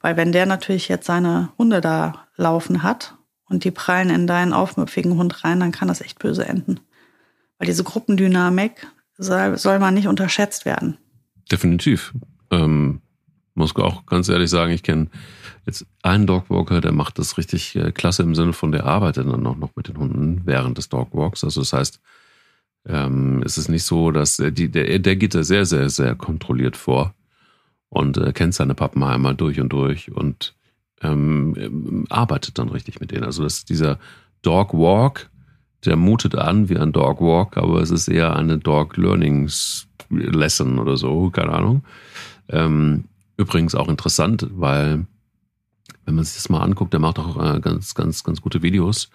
Weil 0.00 0.16
wenn 0.16 0.32
der 0.32 0.46
natürlich 0.46 0.88
jetzt 0.88 1.06
seine 1.06 1.50
Hunde 1.56 1.80
da 1.80 2.26
laufen 2.36 2.82
hat 2.82 3.14
und 3.48 3.64
die 3.64 3.70
prallen 3.70 4.10
in 4.10 4.26
deinen 4.26 4.52
aufmüpfigen 4.52 5.16
Hund 5.16 5.42
rein, 5.44 5.60
dann 5.60 5.72
kann 5.72 5.88
das 5.88 6.02
echt 6.02 6.18
böse 6.18 6.46
enden. 6.46 6.80
Weil 7.58 7.66
diese 7.66 7.82
Gruppendynamik 7.82 8.86
soll, 9.16 9.56
soll 9.56 9.78
man 9.78 9.94
nicht 9.94 10.06
unterschätzt 10.06 10.64
werden. 10.66 10.98
Definitiv. 11.50 12.12
Ähm, 12.50 13.00
muss 13.54 13.74
auch 13.76 14.06
ganz 14.06 14.28
ehrlich 14.28 14.50
sagen, 14.50 14.72
ich 14.72 14.82
kenne 14.82 15.08
Jetzt 15.68 15.84
ein 16.02 16.26
Dogwalker, 16.26 16.80
der 16.80 16.92
macht 16.92 17.18
das 17.18 17.36
richtig 17.36 17.76
äh, 17.76 17.92
klasse 17.92 18.22
im 18.22 18.34
Sinne 18.34 18.54
von, 18.54 18.72
der 18.72 18.86
arbeitet 18.86 19.26
dann 19.26 19.46
auch 19.46 19.54
noch 19.54 19.76
mit 19.76 19.88
den 19.88 19.98
Hunden 19.98 20.40
während 20.46 20.78
des 20.78 20.88
Dogwalks. 20.88 21.44
Also 21.44 21.60
das 21.60 21.74
heißt, 21.74 22.00
ähm, 22.86 23.42
es 23.44 23.58
ist 23.58 23.68
nicht 23.68 23.84
so, 23.84 24.10
dass 24.10 24.38
äh, 24.38 24.50
die, 24.50 24.70
der, 24.70 24.98
der 24.98 25.16
geht 25.16 25.34
da 25.34 25.42
sehr, 25.42 25.66
sehr, 25.66 25.90
sehr 25.90 26.14
kontrolliert 26.14 26.74
vor 26.74 27.12
und 27.90 28.16
äh, 28.16 28.32
kennt 28.32 28.54
seine 28.54 28.74
Pappenheimer 28.74 29.34
durch 29.34 29.60
und 29.60 29.68
durch 29.68 30.10
und 30.10 30.54
ähm, 31.02 32.06
arbeitet 32.08 32.58
dann 32.58 32.70
richtig 32.70 33.00
mit 33.00 33.10
denen. 33.10 33.24
Also 33.24 33.42
das 33.42 33.66
dieser 33.66 33.98
Dog 34.40 34.72
Walk, 34.72 35.28
der 35.84 35.96
mutet 35.96 36.34
an 36.34 36.70
wie 36.70 36.78
ein 36.78 36.92
Dog 36.92 37.20
Walk, 37.20 37.58
aber 37.58 37.82
es 37.82 37.90
ist 37.90 38.08
eher 38.08 38.34
eine 38.36 38.56
Dog 38.56 38.96
Learnings 38.96 39.86
Lesson 40.08 40.78
oder 40.78 40.96
so, 40.96 41.28
keine 41.28 41.52
Ahnung. 41.52 41.84
Ähm, 42.48 43.04
übrigens 43.36 43.74
auch 43.74 43.90
interessant, 43.90 44.46
weil 44.52 45.04
wenn 46.08 46.14
man 46.14 46.24
sich 46.24 46.36
das 46.36 46.48
mal 46.48 46.62
anguckt, 46.62 46.94
der 46.94 47.00
macht 47.00 47.18
auch 47.18 47.36
äh, 47.36 47.60
ganz, 47.60 47.94
ganz, 47.94 48.24
ganz 48.24 48.40
gute 48.40 48.62
Videos, 48.62 49.10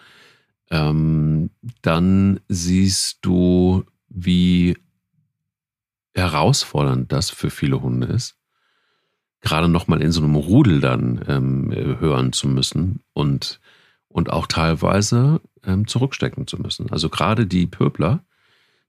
ähm, 0.69 1.49
dann 1.81 2.39
siehst 2.49 3.17
du, 3.23 3.83
wie 4.09 4.77
herausfordernd 6.13 7.11
das 7.11 7.31
für 7.31 7.49
viele 7.49 7.81
Hunde 7.81 8.05
ist, 8.05 8.37
gerade 9.41 9.67
nochmal 9.67 10.03
in 10.03 10.11
so 10.11 10.21
einem 10.21 10.35
Rudel 10.35 10.81
dann 10.81 11.25
ähm, 11.27 11.71
hören 11.99 12.31
zu 12.31 12.47
müssen 12.47 12.99
und, 13.13 13.59
und 14.07 14.29
auch 14.29 14.45
teilweise 14.45 15.41
ähm, 15.65 15.87
zurückstecken 15.87 16.45
zu 16.45 16.61
müssen. 16.61 16.91
Also 16.91 17.09
gerade 17.09 17.47
die 17.47 17.65
Pöbler, 17.65 18.23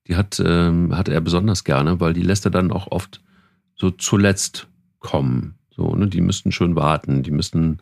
die 0.08 0.16
hat, 0.16 0.42
ähm, 0.44 0.94
hat 0.94 1.08
er 1.08 1.22
besonders 1.22 1.64
gerne, 1.64 2.00
weil 2.00 2.12
die 2.12 2.20
lässt 2.20 2.44
er 2.44 2.50
dann 2.50 2.70
auch 2.70 2.88
oft 2.88 3.22
so 3.76 3.90
zuletzt 3.90 4.68
kommen. 4.98 5.54
So, 5.76 5.94
ne, 5.94 6.06
die 6.08 6.20
müssten 6.20 6.52
schön 6.52 6.76
warten, 6.76 7.22
die 7.22 7.30
müssen 7.30 7.80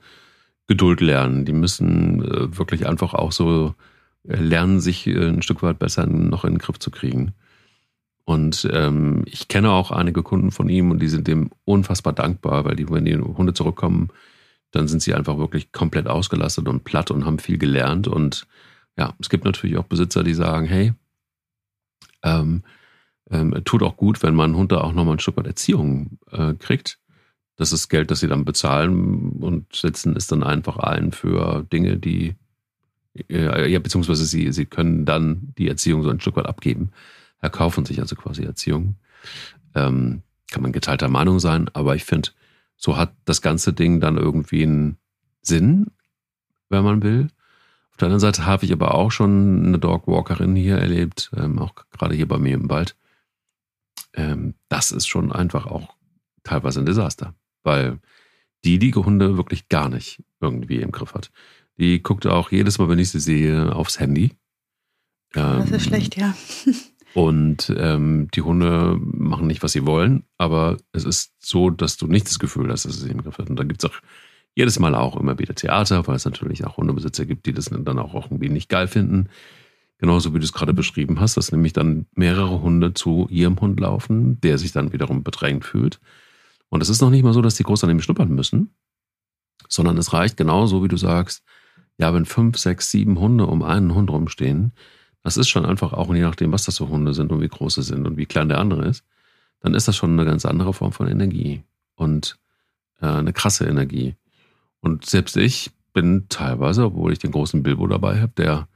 Geduld 0.66 1.00
lernen, 1.00 1.44
die 1.44 1.52
müssen 1.52 2.22
äh, 2.24 2.56
wirklich 2.56 2.86
einfach 2.86 3.14
auch 3.14 3.32
so 3.32 3.74
äh, 4.26 4.36
lernen, 4.36 4.80
sich 4.80 5.06
äh, 5.06 5.28
ein 5.28 5.42
Stück 5.42 5.62
weit 5.62 5.78
besser 5.78 6.06
noch 6.06 6.44
in 6.44 6.54
den 6.54 6.58
Griff 6.58 6.78
zu 6.78 6.90
kriegen. 6.90 7.34
Und 8.24 8.68
ähm, 8.72 9.24
ich 9.26 9.48
kenne 9.48 9.70
auch 9.70 9.90
einige 9.90 10.22
Kunden 10.22 10.52
von 10.52 10.68
ihm 10.68 10.90
und 10.90 11.02
die 11.02 11.08
sind 11.08 11.26
dem 11.26 11.50
unfassbar 11.64 12.12
dankbar, 12.12 12.64
weil 12.64 12.76
die, 12.76 12.88
wenn 12.88 13.04
die 13.04 13.16
Hunde 13.18 13.52
zurückkommen, 13.52 14.10
dann 14.70 14.88
sind 14.88 15.02
sie 15.02 15.14
einfach 15.14 15.38
wirklich 15.38 15.72
komplett 15.72 16.06
ausgelastet 16.06 16.68
und 16.68 16.84
platt 16.84 17.10
und 17.10 17.26
haben 17.26 17.40
viel 17.40 17.58
gelernt. 17.58 18.06
Und 18.06 18.46
ja, 18.96 19.14
es 19.18 19.28
gibt 19.28 19.44
natürlich 19.44 19.76
auch 19.76 19.84
Besitzer, 19.84 20.22
die 20.22 20.34
sagen, 20.34 20.66
hey, 20.66 20.94
ähm, 22.22 22.62
ähm, 23.30 23.60
tut 23.64 23.82
auch 23.82 23.96
gut, 23.96 24.22
wenn 24.22 24.34
man 24.34 24.56
Hund 24.56 24.72
da 24.72 24.80
auch 24.80 24.92
nochmal 24.92 25.16
ein 25.16 25.20
Stück 25.20 25.36
weit 25.36 25.46
Erziehung 25.46 26.18
äh, 26.30 26.54
kriegt. 26.54 26.98
Das 27.56 27.72
ist 27.72 27.88
Geld, 27.88 28.10
das 28.10 28.20
sie 28.20 28.28
dann 28.28 28.44
bezahlen 28.44 29.32
und 29.40 29.74
setzen 29.74 30.16
es 30.16 30.26
dann 30.26 30.42
einfach 30.42 30.78
ein 30.78 31.12
für 31.12 31.64
Dinge, 31.72 31.98
die, 31.98 32.34
äh, 33.28 33.70
ja, 33.70 33.78
beziehungsweise 33.78 34.24
sie, 34.24 34.52
sie 34.52 34.66
können 34.66 35.04
dann 35.04 35.52
die 35.58 35.68
Erziehung 35.68 36.02
so 36.02 36.10
ein 36.10 36.20
Stück 36.20 36.36
weit 36.36 36.46
abgeben, 36.46 36.90
erkaufen 37.40 37.84
sich 37.84 38.00
also 38.00 38.16
quasi 38.16 38.44
Erziehung. 38.44 38.96
Ähm, 39.74 40.22
kann 40.50 40.62
man 40.62 40.72
geteilter 40.72 41.08
Meinung 41.08 41.40
sein, 41.40 41.70
aber 41.72 41.94
ich 41.94 42.04
finde, 42.04 42.30
so 42.76 42.96
hat 42.96 43.14
das 43.24 43.42
ganze 43.42 43.72
Ding 43.72 44.00
dann 44.00 44.16
irgendwie 44.16 44.62
einen 44.62 44.96
Sinn, 45.42 45.86
wenn 46.68 46.84
man 46.84 47.02
will. 47.02 47.28
Auf 47.90 47.98
der 47.98 48.06
anderen 48.06 48.20
Seite 48.20 48.46
habe 48.46 48.64
ich 48.64 48.72
aber 48.72 48.94
auch 48.94 49.10
schon 49.10 49.66
eine 49.66 49.78
Dogwalkerin 49.78 50.56
hier 50.56 50.78
erlebt, 50.78 51.30
ähm, 51.36 51.58
auch 51.58 51.74
gerade 51.90 52.14
hier 52.14 52.26
bei 52.26 52.38
mir 52.38 52.54
im 52.54 52.70
Wald. 52.70 52.96
Ähm, 54.14 54.54
das 54.68 54.90
ist 54.90 55.06
schon 55.06 55.32
einfach 55.32 55.66
auch 55.66 55.94
teilweise 56.42 56.80
ein 56.80 56.86
Desaster 56.86 57.34
weil 57.62 57.98
die 58.64 58.78
die 58.78 58.92
Hunde 58.92 59.36
wirklich 59.36 59.68
gar 59.68 59.88
nicht 59.88 60.22
irgendwie 60.40 60.76
im 60.76 60.92
Griff 60.92 61.14
hat. 61.14 61.30
Die 61.78 62.02
guckt 62.02 62.26
auch 62.26 62.52
jedes 62.52 62.78
Mal, 62.78 62.88
wenn 62.88 62.98
ich 62.98 63.10
sie 63.10 63.20
sehe, 63.20 63.74
aufs 63.74 63.98
Handy. 63.98 64.32
das 65.58 65.70
ist 65.70 65.72
ähm, 65.72 65.80
schlecht, 65.80 66.16
ja. 66.16 66.34
und 67.14 67.72
ähm, 67.76 68.28
die 68.34 68.42
Hunde 68.42 68.98
machen 69.00 69.46
nicht, 69.46 69.62
was 69.62 69.72
sie 69.72 69.86
wollen, 69.86 70.24
aber 70.38 70.76
es 70.92 71.04
ist 71.04 71.32
so, 71.38 71.70
dass 71.70 71.96
du 71.96 72.06
nicht 72.06 72.28
das 72.28 72.38
Gefühl 72.38 72.70
hast, 72.70 72.84
dass 72.84 72.94
es 72.94 73.00
sie 73.00 73.10
im 73.10 73.22
Griff 73.22 73.38
hat. 73.38 73.50
Und 73.50 73.56
da 73.56 73.64
gibt 73.64 73.82
es 73.82 73.90
auch 73.90 73.96
jedes 74.54 74.78
Mal 74.78 74.94
auch 74.94 75.16
immer 75.16 75.38
wieder 75.38 75.54
Theater, 75.54 76.06
weil 76.06 76.16
es 76.16 76.24
natürlich 76.24 76.66
auch 76.66 76.76
Hundebesitzer 76.76 77.24
gibt, 77.24 77.46
die 77.46 77.52
das 77.52 77.70
dann 77.70 77.98
auch 77.98 78.14
irgendwie 78.14 78.50
nicht 78.50 78.68
geil 78.68 78.86
finden. 78.86 79.28
Genauso 79.98 80.34
wie 80.34 80.38
du 80.38 80.44
es 80.44 80.52
gerade 80.52 80.74
beschrieben 80.74 81.20
hast, 81.20 81.36
dass 81.36 81.52
nämlich 81.52 81.72
dann 81.72 82.06
mehrere 82.14 82.60
Hunde 82.60 82.92
zu 82.92 83.28
ihrem 83.30 83.60
Hund 83.60 83.78
laufen, 83.78 84.40
der 84.40 84.58
sich 84.58 84.72
dann 84.72 84.92
wiederum 84.92 85.22
bedrängt 85.22 85.64
fühlt. 85.64 86.00
Und 86.72 86.80
es 86.80 86.88
ist 86.88 87.02
noch 87.02 87.10
nicht 87.10 87.22
mal 87.22 87.34
so, 87.34 87.42
dass 87.42 87.56
die 87.56 87.64
groß 87.64 87.84
an 87.84 87.90
ihm 87.90 88.00
schnuppern 88.00 88.30
müssen, 88.30 88.74
sondern 89.68 89.98
es 89.98 90.14
reicht 90.14 90.38
genauso, 90.38 90.82
wie 90.82 90.88
du 90.88 90.96
sagst, 90.96 91.44
ja, 91.98 92.14
wenn 92.14 92.24
fünf, 92.24 92.56
sechs, 92.56 92.90
sieben 92.90 93.20
Hunde 93.20 93.44
um 93.44 93.62
einen 93.62 93.94
Hund 93.94 94.08
rumstehen, 94.08 94.72
das 95.22 95.36
ist 95.36 95.50
schon 95.50 95.66
einfach 95.66 95.92
auch, 95.92 96.14
je 96.14 96.22
nachdem, 96.22 96.50
was 96.50 96.64
das 96.64 96.78
für 96.78 96.88
Hunde 96.88 97.12
sind 97.12 97.30
und 97.30 97.42
wie 97.42 97.48
groß 97.48 97.74
sie 97.74 97.82
sind 97.82 98.06
und 98.06 98.16
wie 98.16 98.24
klein 98.24 98.48
der 98.48 98.58
andere 98.58 98.86
ist, 98.86 99.04
dann 99.60 99.74
ist 99.74 99.86
das 99.86 99.96
schon 99.96 100.12
eine 100.12 100.24
ganz 100.24 100.46
andere 100.46 100.72
Form 100.72 100.92
von 100.92 101.08
Energie 101.08 101.62
und 101.94 102.38
äh, 103.02 103.06
eine 103.06 103.34
krasse 103.34 103.66
Energie. 103.66 104.16
Und 104.80 105.04
selbst 105.04 105.36
ich 105.36 105.72
bin 105.92 106.24
teilweise, 106.30 106.86
obwohl 106.86 107.12
ich 107.12 107.18
den 107.18 107.32
großen 107.32 107.62
Bilbo 107.62 107.86
dabei 107.86 108.18
habe, 108.22 108.32
der, 108.38 108.66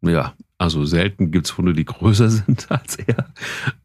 ja, 0.00 0.34
also 0.58 0.84
selten 0.84 1.30
gibt's 1.30 1.56
Hunde, 1.56 1.74
die 1.74 1.84
größer 1.84 2.28
sind 2.28 2.72
als 2.72 2.96
er, 2.96 3.32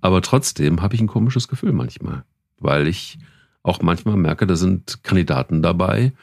aber 0.02 0.24
trotzdem 0.24 0.82
habe 0.82 0.96
ich 0.96 1.02
ein 1.02 1.06
komisches 1.06 1.48
Gefühl 1.48 1.74
manchmal, 1.74 2.24
weil 2.58 2.88
ich 2.88 3.20
auch 3.66 3.82
manchmal 3.82 4.16
merke, 4.16 4.46
da 4.46 4.56
sind 4.56 5.04
Kandidaten 5.04 5.62
dabei, 5.62 6.14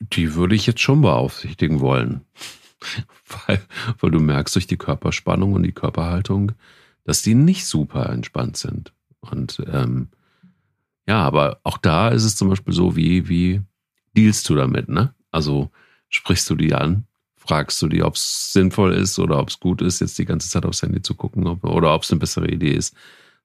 die 0.00 0.34
würde 0.34 0.54
ich 0.54 0.66
jetzt 0.66 0.80
schon 0.80 1.00
beaufsichtigen 1.00 1.80
wollen. 1.80 2.22
weil, 3.46 3.62
weil 4.00 4.10
du 4.10 4.20
merkst 4.20 4.54
durch 4.54 4.66
die 4.66 4.76
Körperspannung 4.76 5.52
und 5.52 5.62
die 5.62 5.72
Körperhaltung, 5.72 6.52
dass 7.04 7.22
die 7.22 7.34
nicht 7.34 7.66
super 7.66 8.10
entspannt 8.10 8.56
sind. 8.56 8.92
Und 9.20 9.62
ähm, 9.70 10.08
ja, 11.06 11.22
aber 11.22 11.60
auch 11.62 11.78
da 11.78 12.08
ist 12.08 12.24
es 12.24 12.36
zum 12.36 12.48
Beispiel 12.48 12.74
so, 12.74 12.96
wie, 12.96 13.28
wie 13.28 13.62
dealst 14.16 14.48
du 14.48 14.54
damit, 14.54 14.88
ne? 14.88 15.14
Also 15.30 15.70
sprichst 16.08 16.48
du 16.50 16.56
die 16.56 16.74
an, 16.74 17.06
fragst 17.36 17.80
du 17.80 17.88
die, 17.88 18.02
ob 18.02 18.16
es 18.16 18.52
sinnvoll 18.52 18.92
ist 18.92 19.18
oder 19.18 19.38
ob 19.38 19.48
es 19.48 19.60
gut 19.60 19.82
ist, 19.82 20.00
jetzt 20.00 20.18
die 20.18 20.24
ganze 20.24 20.48
Zeit 20.48 20.66
aufs 20.66 20.82
Handy 20.82 21.00
zu 21.00 21.14
gucken 21.14 21.46
ob, 21.46 21.64
oder 21.64 21.94
ob 21.94 22.02
es 22.02 22.10
eine 22.10 22.20
bessere 22.20 22.48
Idee 22.48 22.72
ist, 22.72 22.94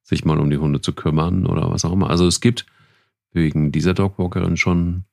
sich 0.10 0.26
mal 0.26 0.40
um 0.40 0.50
die 0.50 0.58
Hunde 0.58 0.82
zu 0.82 0.94
kümmern 0.94 1.46
oder 1.46 1.70
was 1.70 1.86
auch 1.86 1.94
immer. 1.94 2.10
Also 2.10 2.26
es 2.26 2.42
gibt 2.42 2.66
wegen 3.32 3.72
dieser 3.72 3.94
Dogwalkerin 3.94 4.58
schon 4.58 5.06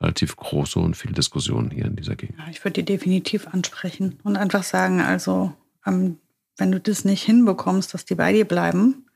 relativ 0.00 0.36
große 0.36 0.78
und 0.78 0.96
viele 0.96 1.14
Diskussionen 1.14 1.70
hier 1.70 1.86
in 1.86 1.96
dieser 1.96 2.14
Gegend. 2.14 2.38
Ja, 2.38 2.46
ich 2.48 2.64
würde 2.64 2.74
die 2.74 2.84
definitiv 2.84 3.48
ansprechen 3.48 4.20
und 4.22 4.36
einfach 4.36 4.62
sagen, 4.62 5.00
also 5.00 5.52
ähm, 5.84 6.18
wenn 6.56 6.70
du 6.70 6.78
das 6.78 7.04
nicht 7.04 7.24
hinbekommst, 7.24 7.92
dass 7.92 8.04
die 8.04 8.14
bei 8.14 8.32
dir 8.32 8.44
bleiben 8.44 9.06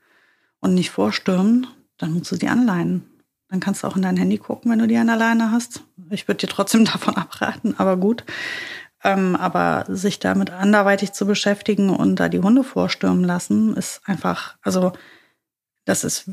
und 0.59 0.73
nicht 0.73 0.89
vorstürmen, 0.89 1.65
dann 1.97 2.13
musst 2.13 2.31
du 2.31 2.35
die 2.35 2.49
anleihen. 2.49 3.03
Dann 3.47 3.61
kannst 3.61 3.83
du 3.83 3.87
auch 3.87 3.95
in 3.95 4.01
dein 4.01 4.17
Handy 4.17 4.37
gucken, 4.37 4.69
wenn 4.69 4.79
du 4.79 4.87
die 4.87 4.97
an 4.97 5.09
alleine 5.09 5.51
hast. 5.51 5.83
Ich 6.09 6.27
würde 6.27 6.39
dir 6.39 6.47
trotzdem 6.47 6.83
davon 6.91 7.15
abraten, 7.15 7.75
aber 7.77 7.95
gut. 7.95 8.25
Ähm, 9.03 9.37
aber 9.37 9.85
sich 9.87 10.19
damit 10.19 10.49
anderweitig 10.49 11.13
zu 11.13 11.25
beschäftigen 11.25 11.89
und 11.89 12.17
da 12.17 12.27
die 12.27 12.39
Hunde 12.39 12.65
vorstürmen 12.65 13.23
lassen, 13.23 13.77
ist 13.77 14.01
einfach, 14.05 14.57
also 14.61 14.91
das 15.85 16.03
ist 16.03 16.29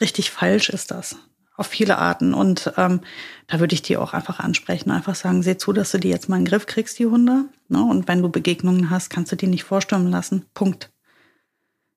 richtig 0.00 0.30
falsch, 0.30 0.68
ist 0.70 0.90
das. 0.90 1.16
auf 1.60 1.66
viele 1.66 1.98
Arten. 1.98 2.32
Und 2.32 2.72
ähm, 2.78 3.00
da 3.46 3.60
würde 3.60 3.74
ich 3.74 3.82
die 3.82 3.98
auch 3.98 4.14
einfach 4.14 4.40
ansprechen. 4.40 4.90
Einfach 4.90 5.14
sagen, 5.14 5.42
seh 5.42 5.58
zu, 5.58 5.74
dass 5.74 5.92
du 5.92 5.98
die 5.98 6.08
jetzt 6.08 6.28
mal 6.28 6.38
in 6.38 6.44
den 6.44 6.48
Griff 6.48 6.64
kriegst, 6.64 6.98
die 6.98 7.06
Hunde. 7.06 7.44
Ne? 7.68 7.84
Und 7.84 8.08
wenn 8.08 8.22
du 8.22 8.30
Begegnungen 8.30 8.88
hast, 8.88 9.10
kannst 9.10 9.30
du 9.30 9.36
die 9.36 9.46
nicht 9.46 9.64
vorstürmen 9.64 10.10
lassen. 10.10 10.46
Punkt. 10.54 10.90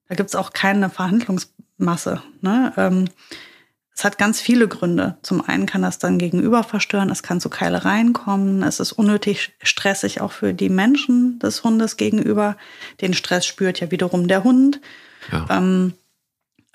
Da 0.10 0.16
gibt's 0.16 0.36
auch 0.36 0.52
keine 0.52 0.90
Verhandlungsmasse. 0.90 2.22
Ne? 2.42 2.74
Ähm, 2.76 3.06
es 3.96 4.04
hat 4.04 4.18
ganz 4.18 4.42
viele 4.42 4.68
Gründe. 4.68 5.18
Zum 5.22 5.48
einen 5.48 5.66
kann 5.66 5.84
das 5.84 5.98
dann 5.98 6.18
gegenüber 6.18 6.64
verstören, 6.64 7.10
es 7.10 7.24
kann 7.24 7.40
zu 7.40 7.50
Keilereien 7.50 8.12
kommen, 8.12 8.64
es 8.64 8.80
ist 8.80 8.92
unnötig 8.92 9.54
stressig 9.62 10.20
auch 10.20 10.32
für 10.32 10.54
die 10.54 10.70
Menschen 10.70 11.40
des 11.40 11.64
Hundes 11.64 11.96
gegenüber. 11.96 12.58
Den 13.02 13.14
Stress 13.14 13.46
spürt 13.46 13.80
ja 13.80 13.92
wiederum 13.92 14.28
der 14.28 14.44
Hund. 14.44 14.82
Ja. 15.32 15.46
Ähm, 15.50 15.94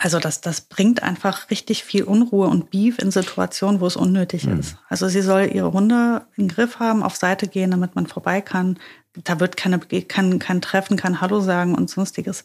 also 0.01 0.21
das, 0.21 0.41
das 0.41 0.61
bringt 0.61 1.03
einfach 1.03 1.51
richtig 1.51 1.83
viel 1.83 2.05
Unruhe 2.05 2.47
und 2.47 2.71
Beef 2.71 3.01
in 3.01 3.11
Situationen, 3.11 3.81
wo 3.81 3.87
es 3.87 3.97
unnötig 3.97 4.47
mhm. 4.47 4.61
ist. 4.61 4.77
Also 4.89 5.09
sie 5.09 5.23
soll 5.23 5.51
ihre 5.53 5.73
Hunde 5.73 6.23
im 6.37 6.47
Griff 6.47 6.79
haben, 6.79 7.03
auf 7.03 7.17
Seite 7.17 7.49
gehen, 7.49 7.73
damit 7.73 7.97
man 7.97 8.07
vorbei 8.07 8.41
kann. 8.41 8.79
Da 9.25 9.41
wird 9.41 9.57
keine, 9.57 9.81
kein, 9.81 10.39
kein 10.39 10.61
Treffen, 10.61 10.97
kein 10.97 11.21
Hallo 11.21 11.41
sagen 11.41 11.75
und 11.75 11.91
sonstiges. 11.91 12.45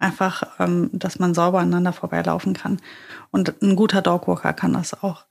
Einfach, 0.00 0.42
ähm, 0.58 0.90
dass 0.92 1.20
man 1.20 1.32
sauber 1.32 1.60
aneinander 1.60 1.92
vorbeilaufen 1.92 2.54
kann. 2.54 2.80
Und 3.30 3.62
ein 3.62 3.76
guter 3.76 4.02
Dogwalker 4.02 4.52
kann 4.52 4.72
das 4.72 5.00
auch. 5.00 5.26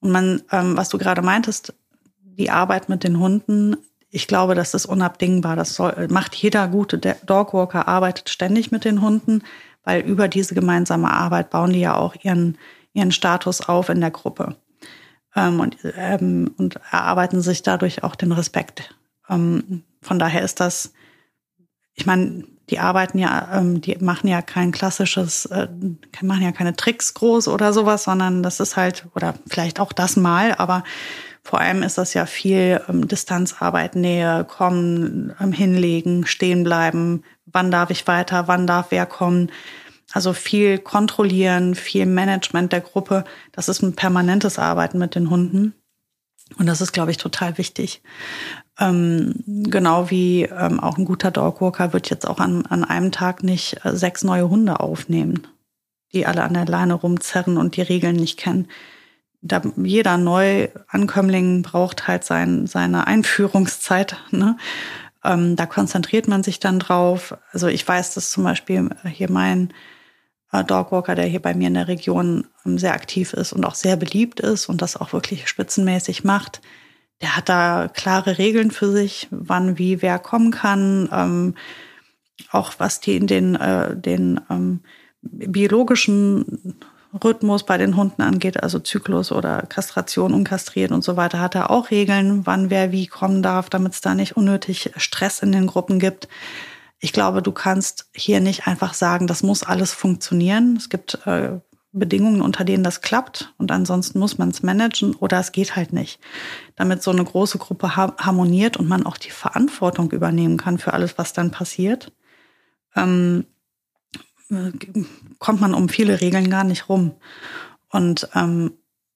Und 0.00 0.10
man, 0.10 0.42
ähm, 0.50 0.76
was 0.76 0.88
du 0.88 0.98
gerade 0.98 1.22
meintest, 1.22 1.72
die 2.18 2.50
Arbeit 2.50 2.88
mit 2.88 3.04
den 3.04 3.20
Hunden, 3.20 3.76
ich 4.10 4.26
glaube, 4.26 4.56
das 4.56 4.74
ist 4.74 4.86
unabdingbar. 4.86 5.54
Das 5.54 5.74
soll, 5.76 6.08
macht 6.10 6.34
jeder 6.34 6.66
gute 6.66 6.98
Dogwalker, 6.98 7.86
arbeitet 7.86 8.28
ständig 8.28 8.72
mit 8.72 8.84
den 8.84 9.02
Hunden 9.02 9.42
weil 9.86 10.02
über 10.02 10.28
diese 10.28 10.54
gemeinsame 10.54 11.10
Arbeit 11.10 11.48
bauen 11.48 11.72
die 11.72 11.80
ja 11.80 11.94
auch 11.94 12.16
ihren, 12.22 12.58
ihren 12.92 13.12
Status 13.12 13.62
auf 13.62 13.88
in 13.88 14.00
der 14.00 14.10
Gruppe 14.10 14.56
ähm, 15.34 15.60
und, 15.60 15.78
ähm, 15.96 16.50
und 16.58 16.76
erarbeiten 16.90 17.40
sich 17.40 17.62
dadurch 17.62 18.02
auch 18.02 18.16
den 18.16 18.32
Respekt. 18.32 18.94
Ähm, 19.30 19.84
von 20.02 20.18
daher 20.18 20.42
ist 20.42 20.58
das, 20.58 20.92
ich 21.94 22.04
meine, 22.04 22.44
die 22.68 22.80
arbeiten 22.80 23.18
ja, 23.18 23.48
ähm, 23.52 23.80
die 23.80 23.96
machen 24.00 24.26
ja 24.26 24.42
kein 24.42 24.72
klassisches, 24.72 25.46
äh, 25.46 25.68
machen 26.20 26.42
ja 26.42 26.50
keine 26.50 26.74
Tricks 26.74 27.14
groß 27.14 27.46
oder 27.46 27.72
sowas, 27.72 28.04
sondern 28.04 28.42
das 28.42 28.58
ist 28.58 28.76
halt, 28.76 29.06
oder 29.14 29.34
vielleicht 29.46 29.78
auch 29.78 29.92
das 29.92 30.16
mal, 30.16 30.52
aber 30.56 30.82
vor 31.46 31.60
allem 31.60 31.84
ist 31.84 31.96
das 31.96 32.12
ja 32.12 32.26
viel 32.26 32.80
ähm, 32.88 33.06
Distanzarbeit, 33.06 33.94
Nähe, 33.94 34.44
kommen, 34.44 35.32
ähm, 35.40 35.52
hinlegen, 35.52 36.26
stehen 36.26 36.64
bleiben, 36.64 37.22
wann 37.46 37.70
darf 37.70 37.90
ich 37.90 38.08
weiter, 38.08 38.48
wann 38.48 38.66
darf 38.66 38.86
wer 38.90 39.06
kommen. 39.06 39.52
Also 40.12 40.32
viel 40.32 40.78
kontrollieren, 40.78 41.76
viel 41.76 42.04
Management 42.04 42.72
der 42.72 42.80
Gruppe. 42.80 43.24
Das 43.52 43.68
ist 43.68 43.80
ein 43.82 43.94
permanentes 43.94 44.58
Arbeiten 44.58 44.98
mit 44.98 45.14
den 45.14 45.30
Hunden. 45.30 45.74
Und 46.58 46.66
das 46.66 46.80
ist, 46.80 46.92
glaube 46.92 47.12
ich, 47.12 47.16
total 47.16 47.58
wichtig. 47.58 48.02
Ähm, 48.78 49.34
genau 49.46 50.10
wie 50.10 50.42
ähm, 50.42 50.80
auch 50.80 50.98
ein 50.98 51.04
guter 51.04 51.30
Dogwalker 51.30 51.92
wird 51.92 52.10
jetzt 52.10 52.26
auch 52.26 52.40
an, 52.40 52.66
an 52.66 52.82
einem 52.82 53.12
Tag 53.12 53.44
nicht 53.44 53.84
äh, 53.84 53.94
sechs 53.94 54.24
neue 54.24 54.48
Hunde 54.48 54.80
aufnehmen, 54.80 55.46
die 56.12 56.26
alle 56.26 56.42
an 56.42 56.54
der 56.54 56.66
Leine 56.66 56.94
rumzerren 56.94 57.56
und 57.56 57.76
die 57.76 57.82
Regeln 57.82 58.16
nicht 58.16 58.36
kennen. 58.36 58.68
Da, 59.48 59.62
jeder 59.76 60.16
Neuankömmling 60.16 61.62
braucht 61.62 62.08
halt 62.08 62.24
sein, 62.24 62.66
seine 62.66 63.06
Einführungszeit. 63.06 64.16
Ne? 64.30 64.56
Ähm, 65.24 65.56
da 65.56 65.66
konzentriert 65.66 66.28
man 66.28 66.42
sich 66.42 66.60
dann 66.60 66.78
drauf. 66.78 67.36
Also 67.52 67.68
ich 67.68 67.86
weiß, 67.86 68.14
dass 68.14 68.30
zum 68.30 68.44
Beispiel 68.44 68.90
hier 69.04 69.30
mein 69.30 69.72
äh, 70.52 70.64
Dogwalker, 70.64 71.14
der 71.14 71.26
hier 71.26 71.40
bei 71.40 71.54
mir 71.54 71.68
in 71.68 71.74
der 71.74 71.88
Region 71.88 72.46
ähm, 72.64 72.78
sehr 72.78 72.94
aktiv 72.94 73.32
ist 73.32 73.52
und 73.52 73.64
auch 73.64 73.74
sehr 73.74 73.96
beliebt 73.96 74.40
ist 74.40 74.68
und 74.68 74.82
das 74.82 74.96
auch 74.96 75.12
wirklich 75.12 75.48
spitzenmäßig 75.48 76.24
macht, 76.24 76.60
der 77.20 77.36
hat 77.36 77.48
da 77.48 77.88
klare 77.92 78.38
Regeln 78.38 78.70
für 78.70 78.90
sich, 78.90 79.28
wann, 79.30 79.78
wie, 79.78 80.02
wer 80.02 80.18
kommen 80.18 80.50
kann, 80.50 81.08
ähm, 81.12 81.54
auch 82.50 82.74
was 82.78 83.00
die 83.00 83.16
in 83.16 83.26
den, 83.26 83.56
äh, 83.56 83.96
den 83.96 84.40
ähm, 84.50 84.80
biologischen 85.22 86.76
Rhythmus 87.22 87.64
bei 87.64 87.78
den 87.78 87.96
Hunden 87.96 88.22
angeht, 88.22 88.62
also 88.62 88.78
Zyklus 88.78 89.32
oder 89.32 89.62
Kastration, 89.62 90.34
unkastriert 90.34 90.92
und 90.92 91.04
so 91.04 91.16
weiter, 91.16 91.40
hat 91.40 91.54
er 91.54 91.70
auch 91.70 91.90
Regeln, 91.90 92.46
wann 92.46 92.70
wer 92.70 92.92
wie 92.92 93.06
kommen 93.06 93.42
darf, 93.42 93.70
damit 93.70 93.94
es 93.94 94.00
da 94.00 94.14
nicht 94.14 94.36
unnötig 94.36 94.92
Stress 94.96 95.40
in 95.40 95.52
den 95.52 95.66
Gruppen 95.66 95.98
gibt. 95.98 96.28
Ich 96.98 97.12
glaube, 97.12 97.42
du 97.42 97.52
kannst 97.52 98.08
hier 98.14 98.40
nicht 98.40 98.66
einfach 98.66 98.94
sagen, 98.94 99.26
das 99.26 99.42
muss 99.42 99.62
alles 99.62 99.92
funktionieren. 99.92 100.76
Es 100.76 100.88
gibt 100.88 101.26
äh, 101.26 101.60
Bedingungen, 101.92 102.42
unter 102.42 102.64
denen 102.64 102.84
das 102.84 103.00
klappt 103.00 103.54
und 103.58 103.72
ansonsten 103.72 104.18
muss 104.18 104.38
man 104.38 104.50
es 104.50 104.62
managen 104.62 105.14
oder 105.14 105.40
es 105.40 105.52
geht 105.52 105.76
halt 105.76 105.92
nicht. 105.92 106.20
Damit 106.76 107.02
so 107.02 107.10
eine 107.10 107.24
große 107.24 107.58
Gruppe 107.58 107.96
harmoniert 107.96 108.76
und 108.76 108.88
man 108.88 109.06
auch 109.06 109.16
die 109.16 109.30
Verantwortung 109.30 110.10
übernehmen 110.10 110.56
kann 110.58 110.78
für 110.78 110.92
alles, 110.92 111.18
was 111.18 111.32
dann 111.32 111.50
passiert. 111.50 112.12
Ähm, 112.94 113.46
kommt 115.38 115.60
man 115.60 115.74
um 115.74 115.88
viele 115.88 116.20
Regeln 116.20 116.50
gar 116.50 116.64
nicht 116.64 116.88
rum. 116.88 117.12
Und 117.90 118.28
ähm, 118.34 118.72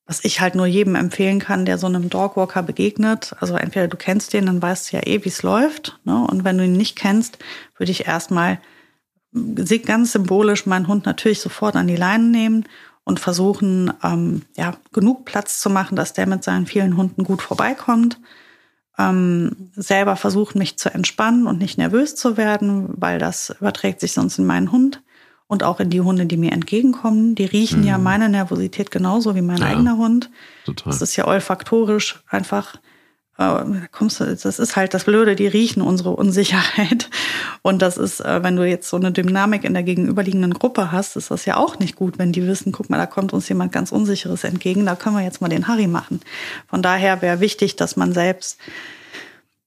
was 0.06 0.24
ich 0.24 0.40
halt 0.40 0.56
nur 0.56 0.66
jedem 0.66 0.96
empfehlen 0.96 1.38
kann, 1.38 1.64
der 1.64 1.78
so 1.78 1.86
einem 1.86 2.10
Dogwalker 2.10 2.64
begegnet, 2.64 3.36
also 3.38 3.54
entweder 3.54 3.86
du 3.86 3.96
kennst 3.96 4.32
den, 4.32 4.46
dann 4.46 4.60
weißt 4.60 4.90
du 4.90 4.96
ja 4.96 5.06
eh, 5.06 5.24
wie 5.24 5.28
es 5.28 5.44
läuft. 5.44 6.00
Ne? 6.04 6.26
Und 6.28 6.42
wenn 6.42 6.58
du 6.58 6.64
ihn 6.64 6.72
nicht 6.72 6.96
kennst, 6.96 7.38
würde 7.76 7.92
ich 7.92 8.06
erstmal 8.06 8.60
ganz 9.32 10.12
symbolisch 10.12 10.66
meinen 10.66 10.88
Hund 10.88 11.06
natürlich 11.06 11.40
sofort 11.40 11.76
an 11.76 11.86
die 11.86 11.94
Leine 11.94 12.24
nehmen 12.24 12.64
und 13.04 13.20
versuchen, 13.20 13.92
ähm, 14.02 14.42
ja, 14.56 14.76
genug 14.92 15.24
Platz 15.24 15.60
zu 15.60 15.70
machen, 15.70 15.94
dass 15.94 16.12
der 16.12 16.26
mit 16.26 16.42
seinen 16.42 16.66
vielen 16.66 16.96
Hunden 16.96 17.22
gut 17.22 17.40
vorbeikommt. 17.40 18.18
Ähm, 18.98 19.70
selber 19.76 20.16
versuchen, 20.16 20.58
mich 20.58 20.76
zu 20.76 20.92
entspannen 20.92 21.46
und 21.46 21.58
nicht 21.58 21.78
nervös 21.78 22.16
zu 22.16 22.36
werden, 22.36 22.88
weil 22.96 23.20
das 23.20 23.50
überträgt 23.60 24.00
sich 24.00 24.12
sonst 24.12 24.38
in 24.38 24.46
meinen 24.46 24.72
Hund 24.72 25.02
und 25.50 25.64
auch 25.64 25.80
in 25.80 25.90
die 25.90 26.00
Hunde, 26.00 26.26
die 26.26 26.36
mir 26.36 26.52
entgegenkommen. 26.52 27.34
Die 27.34 27.44
riechen 27.44 27.80
mhm. 27.80 27.86
ja 27.88 27.98
meine 27.98 28.28
Nervosität 28.28 28.92
genauso 28.92 29.34
wie 29.34 29.42
mein 29.42 29.58
ja, 29.58 29.66
eigener 29.66 29.96
Hund. 29.96 30.30
Total. 30.64 30.92
Das 30.92 31.02
ist 31.02 31.16
ja 31.16 31.26
olfaktorisch 31.26 32.22
einfach. 32.28 32.76
Äh, 33.36 33.64
kommst 33.90 34.20
du, 34.20 34.26
das 34.26 34.44
ist 34.60 34.76
halt 34.76 34.94
das 34.94 35.04
Blöde, 35.04 35.34
die 35.34 35.48
riechen 35.48 35.82
unsere 35.82 36.10
Unsicherheit. 36.10 37.10
Und 37.62 37.82
das 37.82 37.98
ist, 37.98 38.20
äh, 38.20 38.44
wenn 38.44 38.54
du 38.54 38.64
jetzt 38.64 38.88
so 38.88 38.96
eine 38.96 39.10
Dynamik 39.10 39.64
in 39.64 39.74
der 39.74 39.82
gegenüberliegenden 39.82 40.54
Gruppe 40.54 40.92
hast, 40.92 41.16
ist 41.16 41.32
das 41.32 41.46
ja 41.46 41.56
auch 41.56 41.80
nicht 41.80 41.96
gut, 41.96 42.16
wenn 42.20 42.30
die 42.30 42.46
wissen, 42.46 42.70
guck 42.70 42.88
mal, 42.88 42.98
da 42.98 43.06
kommt 43.06 43.32
uns 43.32 43.48
jemand 43.48 43.72
ganz 43.72 43.90
Unsicheres 43.90 44.44
entgegen, 44.44 44.86
da 44.86 44.94
können 44.94 45.16
wir 45.16 45.24
jetzt 45.24 45.40
mal 45.40 45.48
den 45.48 45.66
Harry 45.66 45.88
machen. 45.88 46.20
Von 46.68 46.80
daher 46.80 47.22
wäre 47.22 47.40
wichtig, 47.40 47.74
dass 47.74 47.96
man 47.96 48.12
selbst 48.12 48.56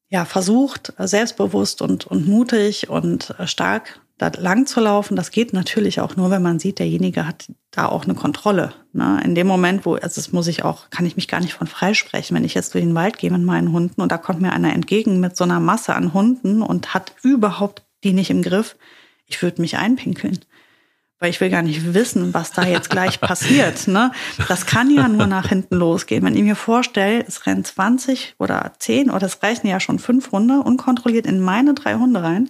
ja, 0.08 0.24
versucht, 0.24 0.93
selbstbewusst 0.98 1.82
und, 1.82 2.08
und 2.08 2.26
mutig 2.26 2.89
und 2.89 3.36
äh, 3.38 3.48
stark 3.48 4.00
da 4.24 4.32
lang 4.40 4.66
zu 4.66 4.80
laufen, 4.80 5.16
das 5.16 5.32
geht 5.32 5.54
natürlich 5.54 6.00
auch 6.00 6.16
nur, 6.16 6.32
wenn 6.32 6.42
man 6.42 6.60
sieht, 6.60 6.80
derjenige 6.80 7.28
hat 7.28 7.48
da 7.72 7.88
auch 7.88 8.06
eine 8.06 8.16
Kontrolle. 8.16 8.74
Ne? 8.94 9.22
In 9.24 9.36
dem 9.36 9.48
Moment, 9.48 9.86
wo, 9.86 9.96
also 9.96 10.16
das 10.16 10.32
muss 10.32 10.48
ich 10.48 10.64
auch, 10.64 10.90
kann 10.90 11.06
ich 11.06 11.16
mich 11.16 11.28
gar 11.28 11.42
nicht 11.42 11.54
von 11.54 11.68
freisprechen, 11.68 12.36
wenn 12.36 12.46
ich 12.46 12.54
jetzt 12.54 12.74
durch 12.74 12.84
den 12.84 12.96
Wald 12.96 13.18
gehe 13.18 13.32
mit 13.32 13.42
meinen 13.42 13.74
Hunden 13.74 14.02
und 14.02 14.12
da 14.12 14.18
kommt 14.18 14.42
mir 14.42 14.54
einer 14.54 14.74
entgegen 14.74 15.20
mit 15.20 15.36
so 15.36 15.44
einer 15.44 15.60
Masse 15.60 15.94
an 15.96 16.14
Hunden 16.14 16.62
und 16.62 16.94
hat 16.94 17.14
überhaupt 17.22 17.84
die 18.04 18.14
nicht 18.14 18.30
im 18.30 18.42
Griff, 18.42 18.76
ich 19.26 19.42
würde 19.42 19.62
mich 19.62 19.78
einpinkeln. 19.78 20.40
Weil 21.20 21.30
ich 21.30 21.40
will 21.40 21.50
gar 21.50 21.62
nicht 21.62 21.94
wissen, 21.94 22.34
was 22.34 22.52
da 22.52 22.66
jetzt 22.66 22.90
gleich 22.90 23.20
passiert. 23.22 23.88
Ne? 23.88 24.12
Das 24.48 24.66
kann 24.66 24.90
ja 24.90 25.08
nur 25.08 25.28
nach 25.28 25.48
hinten 25.48 25.76
losgehen. 25.76 26.24
Wenn 26.24 26.36
ich 26.36 26.44
mir 26.44 26.56
vorstelle, 26.56 27.26
es 27.26 27.46
rennen 27.46 27.64
20 27.64 28.36
oder 28.40 28.74
10 28.80 29.10
oder 29.10 29.26
es 29.26 29.42
reichen 29.42 29.68
ja 29.68 29.80
schon 29.80 30.00
fünf 30.00 30.32
Hunde 30.32 30.60
unkontrolliert 30.60 31.26
in 31.26 31.40
meine 31.40 31.74
drei 31.74 31.96
Hunde 31.96 32.22
rein, 32.22 32.50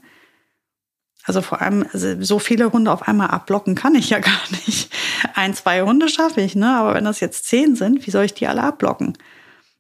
also 1.24 1.42
vor 1.42 1.62
allem 1.62 1.86
also 1.94 2.22
so 2.22 2.40
viele 2.40 2.72
Hunde 2.72 2.92
auf 2.92 3.08
einmal 3.08 3.30
abblocken 3.30 3.76
kann 3.76 3.96
ich 3.96 4.10
ja 4.10 4.20
gar 4.20 4.42
nicht. 4.66 4.94
Ein, 5.36 5.54
zwei 5.54 5.82
Hunde 5.82 6.10
schaffe 6.10 6.42
ich, 6.42 6.56
ne? 6.56 6.78
Aber 6.78 6.94
wenn 6.94 7.06
das 7.06 7.20
jetzt 7.20 7.46
zehn 7.46 7.76
sind, 7.76 8.06
wie 8.06 8.12
soll 8.12 8.26
ich 8.26 8.34
die 8.34 8.48
alle 8.48 8.64
abblocken? 8.64 9.18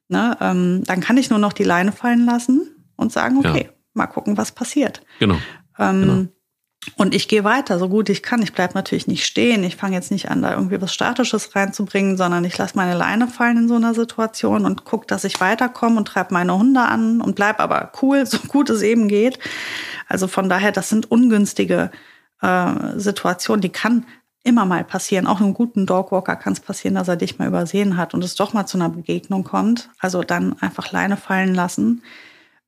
Ne? 0.07 0.37
Ähm, 0.41 0.83
dann 0.85 0.99
kann 0.99 1.17
ich 1.17 1.29
nur 1.29 1.39
noch 1.39 1.53
die 1.53 1.63
Leine 1.63 1.91
fallen 1.91 2.25
lassen 2.25 2.69
und 2.95 3.11
sagen, 3.11 3.37
okay, 3.37 3.65
ja. 3.65 3.73
mal 3.93 4.07
gucken, 4.07 4.37
was 4.37 4.51
passiert. 4.51 5.01
Genau. 5.19 5.37
Ähm, 5.79 6.01
genau. 6.01 6.25
Und 6.95 7.15
ich 7.15 7.27
gehe 7.27 7.43
weiter, 7.43 7.79
so 7.79 7.89
gut 7.89 8.09
ich 8.09 8.23
kann. 8.23 8.41
Ich 8.41 8.53
bleibe 8.53 8.73
natürlich 8.73 9.07
nicht 9.07 9.25
stehen. 9.25 9.63
Ich 9.63 9.75
fange 9.75 9.95
jetzt 9.95 10.11
nicht 10.11 10.29
an, 10.29 10.41
da 10.41 10.53
irgendwie 10.53 10.81
was 10.81 10.93
Statisches 10.93 11.55
reinzubringen, 11.55 12.17
sondern 12.17 12.43
ich 12.45 12.57
lasse 12.57 12.75
meine 12.75 12.97
Leine 12.97 13.27
fallen 13.27 13.57
in 13.57 13.67
so 13.67 13.75
einer 13.75 13.93
Situation 13.93 14.65
und 14.65 14.83
gucke, 14.83 15.07
dass 15.07 15.23
ich 15.23 15.39
weiterkomme 15.39 15.97
und 15.97 16.07
treibe 16.07 16.33
meine 16.33 16.57
Hunde 16.57 16.81
an 16.81 17.21
und 17.21 17.35
bleib 17.35 17.59
aber 17.59 17.91
cool, 18.01 18.25
so 18.27 18.39
gut 18.47 18.69
es 18.69 18.81
eben 18.81 19.07
geht. 19.07 19.39
Also 20.07 20.27
von 20.27 20.49
daher, 20.49 20.71
das 20.71 20.89
sind 20.89 21.09
ungünstige 21.09 21.91
äh, 22.41 22.73
Situationen, 22.97 23.61
die 23.61 23.69
kann 23.69 24.05
immer 24.43 24.65
mal 24.65 24.83
passieren. 24.83 25.25
Auch 25.25 25.39
einem 25.39 25.53
guten 25.53 25.85
Dogwalker 25.85 26.35
kann 26.35 26.53
es 26.53 26.59
passieren, 26.59 26.95
dass 26.95 27.07
er 27.07 27.15
dich 27.15 27.39
mal 27.39 27.47
übersehen 27.47 27.95
hat 27.95 28.13
und 28.13 28.23
es 28.23 28.35
doch 28.35 28.53
mal 28.53 28.65
zu 28.65 28.77
einer 28.77 28.89
Begegnung 28.89 29.45
kommt. 29.45 29.89
Also 29.99 30.21
dann 30.21 30.59
einfach 30.59 30.91
Leine 30.91 31.15
fallen 31.15 31.55
lassen 31.55 32.01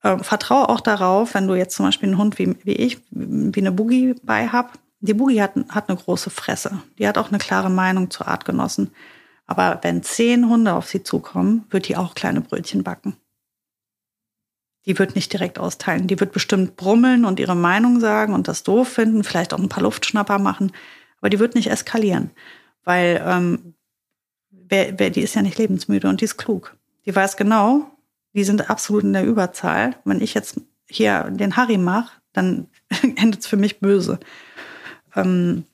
äh, 0.05 0.19
vertraue 0.19 0.69
auch 0.69 0.81
darauf, 0.81 1.33
wenn 1.33 1.47
du 1.47 1.55
jetzt 1.55 1.75
zum 1.75 1.87
Beispiel 1.87 2.09
einen 2.09 2.19
Hund 2.19 2.37
wie, 2.37 2.55
wie 2.63 2.73
ich, 2.73 2.99
wie 3.09 3.59
eine 3.59 3.71
Boogie 3.71 4.15
bei 4.21 4.47
hab. 4.47 4.77
Die 4.99 5.15
Boogie 5.15 5.41
hat, 5.41 5.55
hat 5.69 5.89
eine 5.89 5.97
große 5.97 6.29
Fresse. 6.29 6.79
Die 6.99 7.07
hat 7.07 7.17
auch 7.17 7.29
eine 7.29 7.39
klare 7.39 7.71
Meinung 7.71 8.11
zu 8.11 8.25
Artgenossen. 8.25 8.91
Aber 9.47 9.79
wenn 9.81 10.03
zehn 10.03 10.47
Hunde 10.47 10.73
auf 10.73 10.87
sie 10.87 11.01
zukommen, 11.01 11.65
wird 11.71 11.87
die 11.87 11.97
auch 11.97 12.13
kleine 12.13 12.41
Brötchen 12.41 12.83
backen. 12.83 13.17
Die 14.85 14.97
wird 14.99 15.15
nicht 15.15 15.33
direkt 15.33 15.57
austeilen. 15.57 16.05
Die 16.05 16.19
wird 16.19 16.31
bestimmt 16.31 16.75
brummeln 16.75 17.25
und 17.25 17.39
ihre 17.39 17.55
Meinung 17.55 17.99
sagen 17.99 18.35
und 18.35 18.47
das 18.47 18.61
doof 18.61 18.87
finden, 18.87 19.23
vielleicht 19.23 19.53
auch 19.55 19.59
ein 19.59 19.69
paar 19.69 19.83
Luftschnapper 19.83 20.37
machen. 20.37 20.71
Aber 21.19 21.31
die 21.31 21.39
wird 21.39 21.55
nicht 21.55 21.71
eskalieren, 21.71 22.29
weil 22.83 23.23
ähm, 23.25 23.73
wer, 24.51 24.99
wer, 24.99 25.09
die 25.09 25.21
ist 25.21 25.33
ja 25.33 25.41
nicht 25.41 25.57
lebensmüde 25.57 26.07
und 26.07 26.21
die 26.21 26.25
ist 26.25 26.37
klug. 26.37 26.77
Die 27.07 27.15
weiß 27.15 27.37
genau, 27.37 27.94
die 28.35 28.43
sind 28.43 28.69
absolut 28.69 29.03
in 29.03 29.13
der 29.13 29.25
Überzahl. 29.25 29.95
Wenn 30.03 30.21
ich 30.21 30.33
jetzt 30.33 30.59
hier 30.87 31.23
den 31.31 31.55
Harry 31.55 31.77
mache, 31.77 32.11
dann 32.33 32.67
endet 33.15 33.41
es 33.41 33.47
für 33.47 33.57
mich 33.57 33.79
böse. 33.79 34.19
Ähm, 35.15 35.65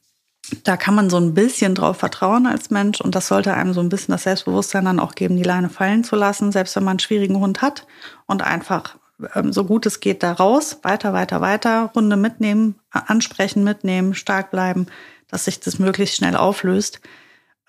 da 0.63 0.77
kann 0.77 0.95
man 0.95 1.09
so 1.09 1.17
ein 1.17 1.33
bisschen 1.33 1.75
drauf 1.75 1.97
vertrauen 1.97 2.45
als 2.45 2.69
Mensch 2.69 3.01
und 3.01 3.15
das 3.15 3.27
sollte 3.27 3.53
einem 3.53 3.73
so 3.73 3.81
ein 3.81 3.89
bisschen 3.89 4.11
das 4.11 4.23
Selbstbewusstsein 4.23 4.85
dann 4.85 4.99
auch 4.99 5.15
geben, 5.15 5.37
die 5.37 5.43
Leine 5.43 5.69
fallen 5.69 6.03
zu 6.03 6.15
lassen, 6.15 6.51
selbst 6.51 6.75
wenn 6.75 6.83
man 6.83 6.91
einen 6.91 6.99
schwierigen 6.99 7.39
Hund 7.39 7.61
hat 7.61 7.87
und 8.25 8.41
einfach 8.41 8.97
ähm, 9.35 9.53
so 9.53 9.65
gut 9.65 9.85
es 9.85 9.99
geht 9.99 10.23
da 10.23 10.33
raus, 10.33 10.79
weiter, 10.83 11.13
weiter, 11.13 11.41
weiter, 11.41 11.91
Runde 11.95 12.17
mitnehmen, 12.17 12.75
ansprechen, 12.89 13.63
mitnehmen, 13.63 14.13
stark 14.13 14.51
bleiben, 14.51 14.87
dass 15.27 15.45
sich 15.45 15.59
das 15.59 15.79
möglichst 15.79 16.17
schnell 16.17 16.35
auflöst. 16.35 17.01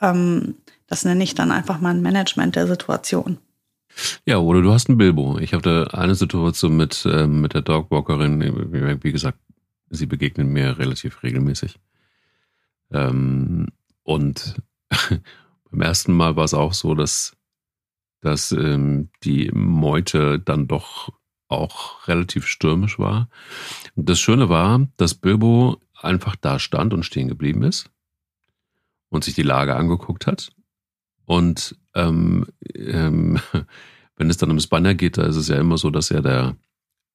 Ähm, 0.01 0.57
das 0.87 1.05
nenne 1.05 1.25
ich 1.25 1.35
dann 1.35 1.53
einfach 1.53 1.81
mal 1.81 1.91
ein 1.91 2.03
Management 2.03 2.57
der 2.57 2.67
Situation. 2.67 3.39
Ja, 4.25 4.39
oder 4.39 4.63
du 4.63 4.73
hast 4.73 4.89
einen 4.89 4.99
Bilbo. 4.99 5.39
Ich 5.39 5.53
hatte 5.53 5.89
eine 5.93 6.15
Situation 6.15 6.77
mit, 6.77 7.05
äh, 7.05 7.27
mit 7.27 7.55
der 7.55 7.63
Dogwalkerin. 7.63 9.01
Wie 9.03 9.13
gesagt, 9.13 9.39
sie 9.91 10.07
begegnen 10.07 10.53
mir 10.53 10.79
relativ 10.79 11.23
regelmäßig. 11.23 11.79
Ähm, 12.91 13.69
und 14.03 14.57
beim 15.71 15.81
ersten 15.81 16.13
Mal 16.13 16.37
war 16.37 16.45
es 16.45 16.55
auch 16.55 16.75
so, 16.75 16.95
dass, 16.95 17.37
dass 18.21 18.53
ähm, 18.53 19.11
die 19.23 19.51
Meute 19.53 20.39
dann 20.39 20.69
doch 20.69 21.13
auch 21.49 22.09
relativ 22.09 22.47
stürmisch 22.47 22.99
war. 22.99 23.29
Und 23.95 24.09
das 24.09 24.19
Schöne 24.19 24.49
war, 24.49 24.89
dass 24.97 25.15
Bilbo 25.15 25.81
einfach 25.95 26.35
da 26.37 26.59
stand 26.59 26.95
und 26.95 27.05
stehen 27.05 27.29
geblieben 27.29 27.63
ist 27.63 27.91
und 29.11 29.25
sich 29.25 29.35
die 29.35 29.43
Lage 29.43 29.77
angeguckt 29.77 30.27
hat. 30.27 30.51
Und 31.25 31.77
ähm, 31.95 32.47
ähm, 32.75 33.39
wenn 34.17 34.31
es 34.31 34.37
dann 34.37 34.51
ums 34.51 34.67
Banner 34.67 34.95
geht, 34.95 35.19
da 35.19 35.25
ist 35.25 35.37
es 35.37 35.49
ja 35.49 35.57
immer 35.57 35.79
so, 35.79 35.91
dass 35.91 36.11
er 36.11 36.23
der, 36.23 36.57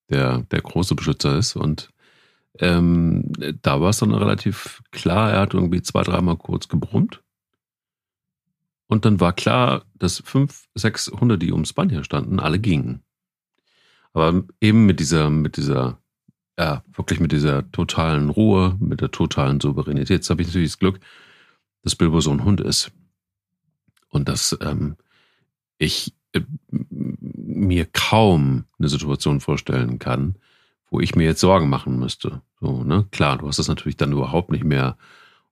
der, 0.09 0.39
der 0.51 0.61
große 0.61 0.95
Beschützer 0.95 1.37
ist. 1.37 1.55
Und 1.55 1.89
ähm, 2.59 3.31
da 3.61 3.81
war 3.81 3.89
es 3.89 3.99
dann 3.99 4.13
relativ 4.13 4.81
klar, 4.91 5.31
er 5.31 5.41
hat 5.41 5.53
irgendwie 5.53 5.81
zwei, 5.81 6.03
dreimal 6.03 6.37
kurz 6.37 6.67
gebrummt. 6.67 7.21
Und 8.87 9.05
dann 9.05 9.19
war 9.19 9.33
klar, 9.33 9.85
dass 9.95 10.23
fünf, 10.25 10.67
sechs 10.73 11.07
Hunde, 11.07 11.37
die 11.37 11.51
ums 11.51 11.73
Banner 11.73 12.03
standen, 12.03 12.39
alle 12.39 12.59
gingen. 12.59 13.03
Aber 14.13 14.43
eben 14.61 14.85
mit 14.85 14.99
dieser, 14.99 15.29
mit 15.29 15.57
dieser, 15.57 16.01
ja, 16.57 16.83
wirklich 16.93 17.19
mit 17.19 17.31
dieser 17.31 17.69
totalen 17.71 18.29
Ruhe, 18.29 18.77
mit 18.79 19.01
der 19.01 19.11
totalen 19.11 19.59
Souveränität. 19.59 20.09
Jetzt 20.09 20.29
habe 20.29 20.41
ich 20.41 20.47
natürlich 20.47 20.71
das 20.71 20.79
Glück, 20.79 20.99
dass 21.83 21.95
Bilbo 21.95 22.21
so 22.21 22.31
ein 22.31 22.43
Hund 22.43 22.61
ist. 22.61 22.91
Und 24.09 24.29
dass 24.29 24.57
ähm, 24.61 24.97
ich 25.77 26.13
äh, 26.33 26.41
mir 26.69 27.85
kaum 27.85 28.65
eine 28.79 28.89
Situation 28.89 29.39
vorstellen 29.39 29.99
kann, 29.99 30.35
wo 30.89 30.99
ich 30.99 31.15
mir 31.15 31.25
jetzt 31.25 31.41
Sorgen 31.41 31.69
machen 31.69 31.99
müsste. 31.99 32.41
So, 32.61 32.83
ne? 32.83 33.07
Klar, 33.11 33.37
du 33.37 33.47
hast 33.47 33.59
das 33.59 33.67
natürlich 33.67 33.97
dann 33.97 34.11
überhaupt 34.11 34.51
nicht 34.51 34.63
mehr 34.63 34.97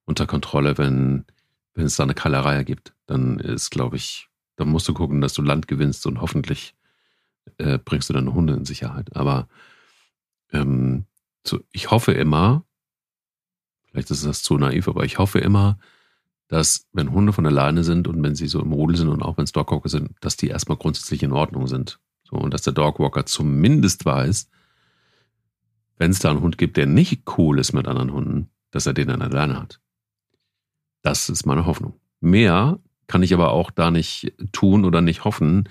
unter 0.05 0.27
Kontrolle, 0.27 0.77
wenn, 0.77 1.25
wenn 1.73 1.85
es 1.85 1.95
da 1.95 2.03
eine 2.03 2.13
Kallerei 2.13 2.63
gibt. 2.63 2.93
Dann 3.05 3.39
ist, 3.39 3.69
glaube 3.69 3.97
ich, 3.97 4.29
dann 4.55 4.69
musst 4.69 4.87
du 4.87 4.93
gucken, 4.93 5.21
dass 5.21 5.33
du 5.33 5.41
Land 5.41 5.67
gewinnst 5.67 6.05
und 6.07 6.21
hoffentlich 6.21 6.75
äh, 7.57 7.77
bringst 7.77 8.09
du 8.09 8.13
deine 8.13 8.33
Hunde 8.33 8.53
in 8.53 8.65
Sicherheit. 8.65 9.15
Aber 9.15 9.47
ähm, 10.51 11.05
so, 11.45 11.59
ich 11.71 11.91
hoffe 11.91 12.13
immer, 12.13 12.63
vielleicht 13.85 14.11
ist 14.11 14.25
das 14.25 14.41
zu 14.41 14.57
naiv, 14.57 14.87
aber 14.87 15.03
ich 15.03 15.19
hoffe 15.19 15.39
immer, 15.39 15.77
dass 16.47 16.87
wenn 16.93 17.11
Hunde 17.11 17.33
von 17.33 17.45
alleine 17.45 17.83
sind 17.83 18.07
und 18.07 18.21
wenn 18.21 18.35
sie 18.35 18.47
so 18.47 18.61
im 18.61 18.71
Rudel 18.71 18.97
sind 18.97 19.09
und 19.09 19.21
auch 19.21 19.37
wenn 19.37 19.45
es 19.45 19.51
Dogwalker 19.51 19.89
sind, 19.89 20.11
dass 20.21 20.37
die 20.37 20.47
erstmal 20.47 20.77
grundsätzlich 20.77 21.23
in 21.23 21.31
Ordnung 21.31 21.67
sind. 21.67 21.99
So, 22.23 22.37
und 22.37 22.53
dass 22.53 22.61
der 22.61 22.73
Dogwalker 22.73 23.25
zumindest 23.25 24.05
weiß, 24.05 24.49
wenn 25.97 26.11
es 26.11 26.19
da 26.19 26.31
einen 26.31 26.41
Hund 26.41 26.57
gibt, 26.57 26.77
der 26.77 26.85
nicht 26.85 27.23
cool 27.37 27.59
ist 27.59 27.73
mit 27.73 27.87
anderen 27.87 28.11
Hunden, 28.11 28.49
dass 28.71 28.85
er 28.85 28.93
den 28.93 29.09
an 29.09 29.21
alleine 29.21 29.59
hat. 29.59 29.79
Das 31.01 31.29
ist 31.29 31.45
meine 31.45 31.65
Hoffnung. 31.65 31.93
Mehr 32.19 32.79
kann 33.07 33.23
ich 33.23 33.33
aber 33.33 33.51
auch 33.51 33.71
da 33.71 33.91
nicht 33.91 34.33
tun 34.51 34.85
oder 34.85 35.01
nicht 35.01 35.23
hoffen. 35.23 35.69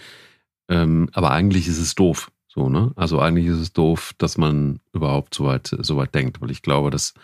Ähm, 0.69 1.11
aber 1.13 1.33
eigentlich 1.33 1.69
ist 1.69 1.79
es 1.79 1.95
doof. 1.95 2.31
So, 2.47 2.69
ne? 2.69 2.93
Also 2.95 3.19
eigentlich 3.19 3.47
ist 3.47 3.59
es 3.59 3.73
doof, 3.73 4.13
dass 4.19 4.39
man 4.39 4.81
überhaupt 4.93 5.35
so 5.35 5.45
weit, 5.45 5.77
so 5.81 5.97
weit 5.97 6.15
denkt, 6.15 6.41
weil 6.41 6.53
ich 6.53 6.63
glaube, 6.63 6.91
dass 6.91 7.15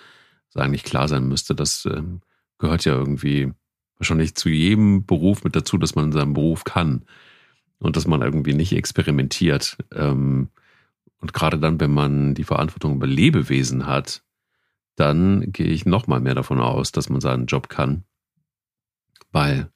es 0.49 0.57
eigentlich 0.57 0.83
klar 0.83 1.07
sein 1.07 1.29
müsste, 1.29 1.55
dass 1.55 1.87
ähm, 1.87 2.21
gehört 2.61 2.85
ja 2.85 2.95
irgendwie 2.95 3.53
wahrscheinlich 3.99 4.35
zu 4.35 4.49
jedem 4.49 5.05
Beruf 5.05 5.43
mit 5.45 5.57
dazu, 5.57 5.77
dass 5.77 5.95
man 5.95 6.13
seinen 6.13 6.35
Beruf 6.35 6.65
kann 6.65 7.05
und 7.79 7.97
dass 7.97 8.07
man 8.07 8.23
irgendwie 8.23 8.55
nicht 8.55 8.73
experimentiert. 8.73 9.77
Ähm, 9.93 10.51
und 11.21 11.33
gerade 11.35 11.59
dann, 11.59 11.81
wenn 11.81 11.93
man 11.93 12.35
die 12.35 12.45
Verantwortung 12.45 12.95
über 12.95 13.07
Lebewesen 13.07 13.87
hat, 13.87 14.23
dann 14.97 15.53
gehe 15.53 15.67
ich 15.67 15.87
noch 15.87 16.07
mal 16.07 16.21
mehr 16.21 16.35
davon 16.35 16.61
aus, 16.61 16.93
dass 16.93 17.09
man 17.09 17.21
seinen 17.21 17.47
Job 17.47 17.69
kann, 17.69 18.05
weil 19.33 19.71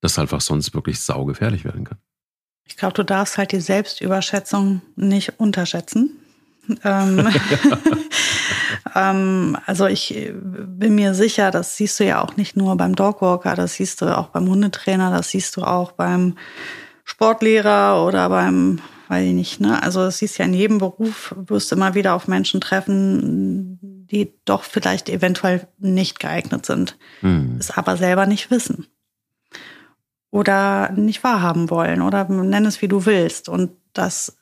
das 0.00 0.18
einfach 0.18 0.40
sonst 0.40 0.74
wirklich 0.74 1.00
saugefährlich 1.00 1.64
werden 1.64 1.84
kann. 1.84 1.98
Ich 2.64 2.76
glaube, 2.76 2.94
du 2.94 3.04
darfst 3.04 3.38
halt 3.38 3.52
die 3.52 3.60
Selbstüberschätzung 3.60 4.82
nicht 4.96 5.38
unterschätzen. 5.38 6.18
Ähm, 6.84 7.28
ähm, 8.94 9.56
also 9.66 9.86
ich 9.86 10.32
bin 10.32 10.94
mir 10.94 11.14
sicher, 11.14 11.50
das 11.50 11.76
siehst 11.76 12.00
du 12.00 12.04
ja 12.04 12.22
auch 12.22 12.36
nicht 12.36 12.56
nur 12.56 12.76
beim 12.76 12.94
Dogwalker, 12.94 13.54
das 13.54 13.74
siehst 13.74 14.00
du 14.00 14.16
auch 14.16 14.28
beim 14.28 14.48
Hundetrainer, 14.48 15.10
das 15.10 15.30
siehst 15.30 15.56
du 15.56 15.62
auch 15.62 15.92
beim 15.92 16.36
Sportlehrer 17.04 18.04
oder 18.04 18.28
beim, 18.28 18.80
weiß 19.08 19.26
ich 19.26 19.34
nicht, 19.34 19.60
ne? 19.60 19.82
Also 19.82 20.00
das 20.00 20.18
siehst 20.18 20.38
ja 20.38 20.44
in 20.44 20.54
jedem 20.54 20.78
Beruf, 20.78 21.34
wirst 21.36 21.70
du 21.70 21.76
immer 21.76 21.94
wieder 21.94 22.14
auf 22.14 22.26
Menschen 22.26 22.60
treffen, 22.60 23.78
die 24.10 24.32
doch 24.44 24.62
vielleicht 24.62 25.08
eventuell 25.08 25.66
nicht 25.78 26.20
geeignet 26.20 26.66
sind, 26.66 26.98
hm. 27.20 27.56
es 27.58 27.70
aber 27.70 27.96
selber 27.96 28.26
nicht 28.26 28.50
wissen. 28.50 28.86
Oder 30.30 30.90
nicht 30.92 31.24
wahrhaben 31.24 31.70
wollen 31.70 32.02
oder 32.02 32.28
nenn 32.28 32.66
es 32.66 32.82
wie 32.82 32.88
du 32.88 33.06
willst. 33.06 33.48
Und 33.48 33.70
das, 33.92 34.36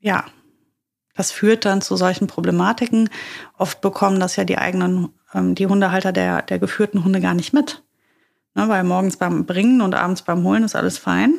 ja, 0.00 0.24
das 1.14 1.32
führt 1.32 1.64
dann 1.64 1.82
zu 1.82 1.96
solchen 1.96 2.26
Problematiken. 2.26 3.10
Oft 3.58 3.80
bekommen 3.80 4.20
das 4.20 4.36
ja 4.36 4.44
die 4.44 4.58
eigenen, 4.58 5.08
ähm, 5.34 5.54
die 5.54 5.66
Hundehalter 5.66 6.12
der, 6.12 6.42
der 6.42 6.58
geführten 6.58 7.04
Hunde 7.04 7.20
gar 7.20 7.34
nicht 7.34 7.52
mit. 7.52 7.82
Ne, 8.54 8.68
weil 8.68 8.82
morgens 8.84 9.16
beim 9.16 9.46
Bringen 9.46 9.80
und 9.80 9.94
abends 9.94 10.22
beim 10.22 10.42
Holen 10.44 10.64
ist 10.64 10.74
alles 10.74 10.98
fein. 10.98 11.34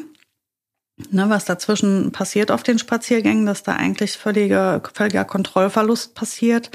Ne, 1.10 1.30
was 1.30 1.46
dazwischen 1.46 2.12
passiert 2.12 2.52
auf 2.52 2.64
den 2.64 2.80
Spaziergängen, 2.80 3.46
dass 3.46 3.64
da 3.64 3.76
eigentlich 3.76 4.18
völlige, 4.18 4.82
völliger 4.94 5.26
Kontrollverlust 5.26 6.16
passiert, 6.16 6.70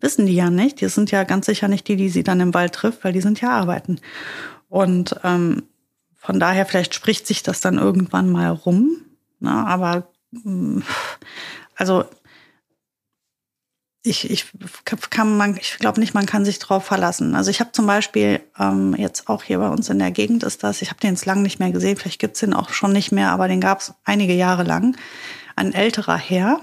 wissen 0.00 0.26
die 0.26 0.34
ja 0.34 0.50
nicht. 0.50 0.80
Die 0.80 0.88
sind 0.88 1.10
ja 1.10 1.24
ganz 1.24 1.46
sicher 1.46 1.66
nicht 1.66 1.88
die, 1.88 1.96
die 1.96 2.08
sie 2.08 2.22
dann 2.22 2.40
im 2.40 2.54
Wald 2.54 2.74
trifft, 2.74 3.04
weil 3.04 3.12
die 3.12 3.20
sind 3.20 3.40
ja 3.40 3.50
arbeiten. 3.50 4.00
Und 4.68 5.16
ähm, 5.24 5.64
von 6.16 6.38
daher, 6.38 6.66
vielleicht 6.66 6.94
spricht 6.94 7.26
sich 7.26 7.42
das 7.42 7.60
dann 7.60 7.78
irgendwann 7.78 8.30
mal 8.30 8.50
rum. 8.50 8.98
Ne, 9.40 9.50
aber 9.50 10.08
mm, 10.30 10.80
also 11.74 12.04
ich, 14.02 14.30
ich 14.30 14.46
kann 15.10 15.36
man, 15.36 15.56
ich 15.56 15.76
glaube 15.78 16.00
nicht, 16.00 16.14
man 16.14 16.26
kann 16.26 16.44
sich 16.44 16.58
drauf 16.58 16.84
verlassen. 16.84 17.34
Also 17.34 17.50
ich 17.50 17.60
habe 17.60 17.72
zum 17.72 17.86
Beispiel 17.86 18.40
ähm, 18.58 18.94
jetzt 18.96 19.28
auch 19.28 19.42
hier 19.42 19.58
bei 19.58 19.68
uns 19.68 19.90
in 19.90 19.98
der 19.98 20.10
Gegend 20.10 20.42
ist 20.42 20.62
das, 20.62 20.80
ich 20.80 20.88
habe 20.88 21.00
den 21.00 21.10
jetzt 21.10 21.26
lang 21.26 21.42
nicht 21.42 21.58
mehr 21.58 21.70
gesehen, 21.70 21.96
vielleicht 21.96 22.20
gibt's 22.20 22.40
den 22.40 22.54
auch 22.54 22.70
schon 22.70 22.92
nicht 22.92 23.12
mehr, 23.12 23.30
aber 23.30 23.46
den 23.46 23.60
gab 23.60 23.80
es 23.80 23.92
einige 24.04 24.32
Jahre 24.32 24.62
lang. 24.62 24.96
Ein 25.54 25.74
älterer 25.74 26.16
Herr. 26.16 26.60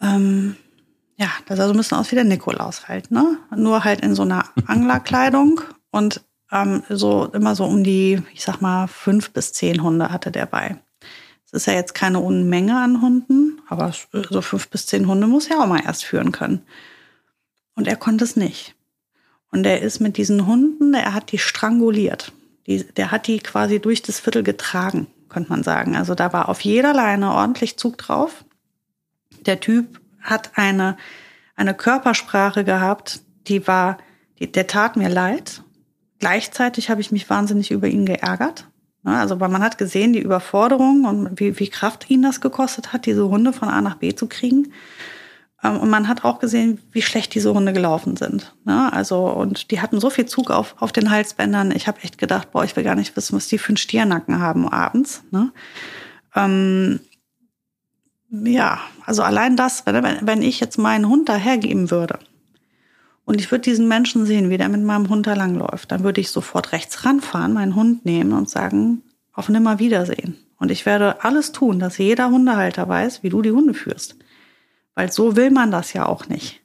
Ähm, 0.00 0.56
ja, 1.16 1.28
das 1.46 1.58
sah 1.58 1.66
so 1.66 1.74
ein 1.74 1.76
bisschen 1.76 1.98
aus 1.98 2.10
wie 2.10 2.16
der 2.16 2.24
Nikolaus 2.24 2.88
halt, 2.88 3.10
ne? 3.10 3.38
Nur 3.54 3.84
halt 3.84 4.00
in 4.00 4.14
so 4.14 4.22
einer 4.22 4.44
Anglerkleidung 4.66 5.60
und 5.90 6.24
ähm, 6.50 6.82
so 6.88 7.26
immer 7.26 7.54
so 7.54 7.64
um 7.64 7.84
die, 7.84 8.22
ich 8.32 8.42
sag 8.42 8.60
mal, 8.60 8.88
fünf 8.88 9.30
bis 9.32 9.52
zehn 9.52 9.82
Hunde 9.82 10.10
hatte 10.10 10.32
der 10.32 10.46
bei. 10.46 10.78
Es 11.52 11.62
ist 11.62 11.66
ja 11.66 11.72
jetzt 11.72 11.94
keine 11.94 12.20
Unmenge 12.20 12.80
an 12.80 13.02
Hunden, 13.02 13.60
aber 13.68 13.92
so 14.12 14.40
fünf 14.40 14.68
bis 14.68 14.86
zehn 14.86 15.08
Hunde 15.08 15.26
muss 15.26 15.48
ja 15.48 15.60
auch 15.60 15.66
mal 15.66 15.82
erst 15.84 16.04
führen 16.04 16.30
können. 16.30 16.62
Und 17.74 17.88
er 17.88 17.96
konnte 17.96 18.22
es 18.22 18.36
nicht. 18.36 18.76
Und 19.50 19.66
er 19.66 19.80
ist 19.80 19.98
mit 19.98 20.16
diesen 20.16 20.46
Hunden, 20.46 20.94
er 20.94 21.12
hat 21.12 21.32
die 21.32 21.38
stranguliert. 21.38 22.32
Die, 22.68 22.84
der 22.84 23.10
hat 23.10 23.26
die 23.26 23.40
quasi 23.40 23.80
durch 23.80 24.00
das 24.00 24.20
Viertel 24.20 24.44
getragen, 24.44 25.08
könnte 25.28 25.50
man 25.50 25.64
sagen. 25.64 25.96
Also 25.96 26.14
da 26.14 26.32
war 26.32 26.48
auf 26.48 26.60
jeder 26.60 26.94
Leine 26.94 27.32
ordentlich 27.32 27.76
Zug 27.76 27.98
drauf. 27.98 28.44
Der 29.46 29.58
Typ 29.58 30.00
hat 30.20 30.52
eine, 30.54 30.96
eine 31.56 31.74
Körpersprache 31.74 32.62
gehabt, 32.62 33.22
die 33.48 33.66
war, 33.66 33.98
die, 34.38 34.52
der 34.52 34.68
tat 34.68 34.96
mir 34.96 35.08
leid. 35.08 35.64
gleichzeitig 36.20 36.90
habe 36.90 37.00
ich 37.00 37.10
mich 37.10 37.28
wahnsinnig 37.28 37.72
über 37.72 37.88
ihn 37.88 38.06
geärgert. 38.06 38.68
Ne, 39.02 39.18
also, 39.18 39.40
weil 39.40 39.48
man 39.48 39.62
hat 39.62 39.78
gesehen, 39.78 40.12
die 40.12 40.20
Überforderung 40.20 41.04
und 41.04 41.40
wie, 41.40 41.58
wie 41.58 41.68
Kraft 41.68 42.10
ihn 42.10 42.22
das 42.22 42.40
gekostet 42.40 42.92
hat, 42.92 43.06
diese 43.06 43.28
Hunde 43.28 43.52
von 43.52 43.68
A 43.68 43.80
nach 43.80 43.96
B 43.96 44.14
zu 44.14 44.26
kriegen. 44.26 44.72
Ähm, 45.62 45.78
und 45.78 45.88
man 45.88 46.06
hat 46.06 46.24
auch 46.24 46.38
gesehen, 46.38 46.78
wie 46.92 47.00
schlecht 47.00 47.34
diese 47.34 47.54
Hunde 47.54 47.72
gelaufen 47.72 48.16
sind. 48.16 48.54
Ne, 48.64 48.92
also, 48.92 49.26
und 49.26 49.70
die 49.70 49.80
hatten 49.80 50.00
so 50.00 50.10
viel 50.10 50.26
Zug 50.26 50.50
auf, 50.50 50.74
auf 50.80 50.92
den 50.92 51.10
Halsbändern. 51.10 51.70
Ich 51.70 51.88
habe 51.88 52.00
echt 52.02 52.18
gedacht, 52.18 52.50
boah, 52.50 52.64
ich 52.64 52.76
will 52.76 52.84
gar 52.84 52.94
nicht 52.94 53.16
wissen, 53.16 53.36
was 53.36 53.48
die 53.48 53.58
für 53.58 53.70
einen 53.70 53.78
Stiernacken 53.78 54.38
haben 54.40 54.68
abends. 54.68 55.22
Ne? 55.30 55.50
Ähm, 56.34 57.00
ja, 58.30 58.80
also 59.06 59.22
allein 59.22 59.56
das, 59.56 59.86
wenn, 59.86 60.18
wenn 60.22 60.42
ich 60.42 60.60
jetzt 60.60 60.78
meinen 60.78 61.08
Hund 61.08 61.28
dahergeben 61.28 61.90
würde 61.90 62.18
und 63.30 63.40
ich 63.40 63.52
würde 63.52 63.62
diesen 63.62 63.86
Menschen 63.86 64.26
sehen, 64.26 64.50
wie 64.50 64.58
der 64.58 64.68
mit 64.68 64.82
meinem 64.82 65.08
Hund 65.08 65.24
da 65.24 65.34
langläuft, 65.34 65.92
dann 65.92 66.02
würde 66.02 66.20
ich 66.20 66.32
sofort 66.32 66.72
rechts 66.72 67.04
ranfahren, 67.04 67.52
meinen 67.52 67.76
Hund 67.76 68.04
nehmen 68.04 68.32
und 68.32 68.50
sagen, 68.50 69.04
auf 69.32 69.48
Nimmerwiedersehen. 69.48 70.36
Und 70.58 70.72
ich 70.72 70.84
werde 70.84 71.22
alles 71.22 71.52
tun, 71.52 71.78
dass 71.78 71.98
jeder 71.98 72.30
Hundehalter 72.30 72.88
weiß, 72.88 73.22
wie 73.22 73.28
du 73.28 73.40
die 73.40 73.52
Hunde 73.52 73.72
führst. 73.72 74.16
Weil 74.96 75.12
so 75.12 75.36
will 75.36 75.52
man 75.52 75.70
das 75.70 75.92
ja 75.92 76.06
auch 76.06 76.26
nicht. 76.26 76.60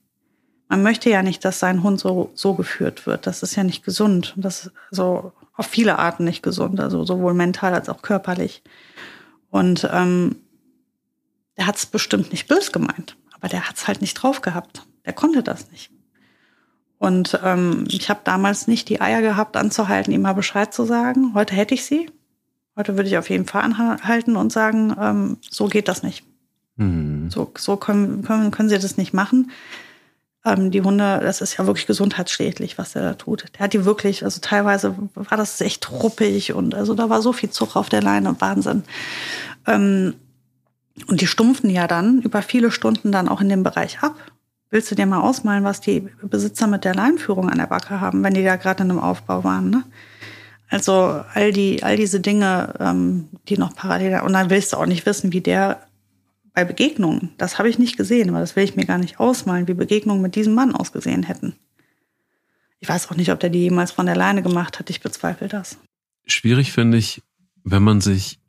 Man 0.68 0.82
möchte 0.82 1.08
ja 1.08 1.22
nicht, 1.22 1.46
dass 1.46 1.60
sein 1.60 1.84
Hund 1.84 2.00
so, 2.00 2.32
so 2.34 2.56
geführt 2.56 3.06
wird. 3.06 3.28
Das 3.28 3.44
ist 3.44 3.56
ja 3.56 3.64
nicht 3.64 3.86
gesund. 3.86 4.34
Das 4.36 4.66
ist 4.66 4.72
so 4.90 5.34
auf 5.54 5.68
viele 5.68 6.00
Arten 6.00 6.24
nicht 6.24 6.42
gesund, 6.42 6.80
also 6.80 7.06
sowohl 7.06 7.36
mental 7.36 7.76
als 7.76 7.90
auch 7.90 8.02
körperlich. 8.02 8.64
Und 9.52 9.88
ähm, 9.94 10.38
der 11.58 11.68
hat 11.68 11.76
es 11.76 11.86
bestimmt 11.86 12.32
nicht 12.32 12.48
bös 12.48 12.72
gemeint, 12.72 13.18
aber 13.36 13.50
der 13.50 13.70
hat 13.70 13.76
es 13.76 13.88
halt 13.88 14.02
nicht 14.02 14.16
drauf 14.16 14.42
gehabt. 14.42 14.82
Der 15.06 15.14
konnte 15.14 15.44
das 15.44 15.70
nicht. 15.70 15.92
Und 16.98 17.40
ähm, 17.44 17.86
ich 17.90 18.10
habe 18.10 18.22
damals 18.24 18.68
nicht 18.68 18.90
die 18.90 19.02
Eier 19.02 19.22
gehabt, 19.22 19.58
anzuhalten, 19.58 20.14
ihm 20.14 20.22
mal 20.22 20.34
Bescheid 20.34 20.74
zu 20.74 20.86
sagen. 20.86 21.34
Heute 21.34 21.56
hätte 21.56 21.74
ich 21.74 21.86
sie. 21.86 22.10
Heute 22.76 22.96
würde 22.98 23.10
ich 23.10 23.18
auf 23.18 23.30
jeden 23.30 23.46
Fall 23.46 23.64
anhalten 23.64 24.36
und 24.36 24.52
sagen, 24.52 24.96
ähm, 25.00 25.38
so 25.42 25.68
geht 25.68 25.88
das 25.88 26.04
nicht. 26.04 26.26
Mhm. 26.78 27.30
So, 27.30 27.52
so 27.58 27.78
können, 27.78 28.24
können, 28.24 28.52
können 28.52 28.70
sie 28.70 28.80
das 28.80 28.98
nicht 28.98 29.14
machen. 29.14 29.52
Ähm, 30.46 30.72
die 30.72 30.82
Hunde, 30.82 31.20
das 31.22 31.42
ist 31.42 31.58
ja 31.58 31.66
wirklich 31.66 31.88
gesundheitsschädlich, 31.88 32.78
was 32.78 32.96
er 32.96 33.02
da 33.02 33.14
tut. 33.14 33.46
Der 33.54 33.62
hat 33.62 33.74
die 33.74 33.86
wirklich, 33.86 34.24
also 34.24 34.40
teilweise 34.42 34.96
war 35.16 35.38
das 35.38 35.60
echt 35.62 35.92
ruppig 35.92 36.54
und 36.54 36.76
also 36.76 36.94
da 36.94 37.10
war 37.10 37.22
so 37.22 37.34
viel 37.34 37.50
Zug 37.50 37.76
auf 37.76 37.90
der 37.90 38.02
Leine, 38.02 38.40
Wahnsinn. 38.40 38.84
Ähm, 39.66 40.14
und 41.08 41.22
die 41.22 41.28
stumpfen 41.28 41.70
ja 41.70 41.88
dann 41.88 42.22
über 42.22 42.42
viele 42.42 42.72
Stunden 42.72 43.12
dann 43.12 43.28
auch 43.28 43.42
in 43.42 43.50
dem 43.50 43.64
Bereich 43.64 44.00
ab. 44.02 44.16
Willst 44.72 44.92
du 44.92 44.96
dir 44.96 45.06
mal 45.06 45.22
ausmalen, 45.22 45.64
was 45.64 45.82
die 45.82 46.10
Besitzer 46.22 46.68
mit 46.68 46.84
der 46.84 46.96
Leinführung 46.96 47.50
an 47.50 47.60
der 47.60 47.68
Backe 47.68 48.02
haben, 48.02 48.24
wenn 48.24 48.34
die 48.34 48.44
da 48.44 48.56
gerade 48.56 48.84
in 48.84 48.92
einem 48.92 49.00
Aufbau 49.00 49.44
waren? 49.44 49.70
Ne? 49.70 49.84
Also 50.70 51.24
all 51.34 51.52
die, 51.52 51.84
all 51.84 51.96
diese 51.98 52.20
Dinge, 52.20 52.74
ähm, 52.80 53.30
die 53.48 53.58
noch 53.58 53.76
parallel, 53.76 54.22
und 54.22 54.34
dann 54.34 54.50
willst 54.50 54.74
du 54.74 54.78
auch 54.78 54.86
nicht 54.86 55.06
wissen, 55.06 55.32
wie 55.32 55.42
der 55.42 55.86
bei 56.54 56.64
Begegnungen, 56.64 57.32
das 57.38 57.60
habe 57.60 57.70
ich 57.70 57.78
nicht 57.78 57.98
gesehen, 57.98 58.30
aber 58.30 58.40
das 58.40 58.56
will 58.56 58.64
ich 58.64 58.76
mir 58.76 58.86
gar 58.86 58.98
nicht 58.98 59.20
ausmalen, 59.20 59.68
wie 59.68 59.74
Begegnungen 59.74 60.22
mit 60.22 60.36
diesem 60.36 60.54
Mann 60.54 60.74
ausgesehen 60.74 61.24
hätten. 61.24 61.56
Ich 62.80 62.88
weiß 62.88 63.12
auch 63.12 63.16
nicht, 63.16 63.32
ob 63.32 63.40
der 63.40 63.50
die 63.50 63.64
jemals 63.64 63.92
von 63.92 64.06
der 64.06 64.16
Leine 64.16 64.42
gemacht 64.42 64.80
hat. 64.80 64.90
Ich 64.90 65.02
bezweifle 65.02 65.48
das. 65.48 65.78
Schwierig 66.26 66.72
finde 66.72 66.98
ich, 66.98 67.22
wenn 67.64 67.84
man 67.84 68.00
sich 68.00 68.40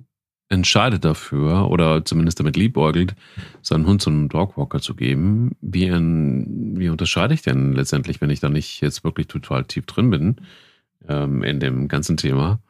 entscheidet 0.48 1.04
dafür 1.04 1.68
oder 1.70 2.04
zumindest 2.04 2.38
damit 2.38 2.56
liebäugelt, 2.56 3.14
seinen 3.62 3.87
Hund 3.87 4.00
zu 4.00 4.11
einem 4.11 4.28
Dogwalker 4.28 4.80
zu 4.80 4.94
geben, 4.94 5.56
wie, 5.61 5.87
in, 5.87 6.78
wie 6.78 6.88
unterscheide 6.88 7.35
ich 7.35 7.42
denn 7.42 7.72
letztendlich, 7.72 8.20
wenn 8.20 8.30
ich 8.30 8.40
da 8.40 8.48
nicht 8.48 8.80
jetzt 8.80 9.02
wirklich 9.02 9.26
total 9.26 9.64
tief 9.64 9.87
drin 9.87 10.11
bin 10.11 10.37
ähm, 11.09 11.42
in 11.42 11.59
dem 11.59 11.88
ganzen 11.88 12.16
Thema? 12.16 12.61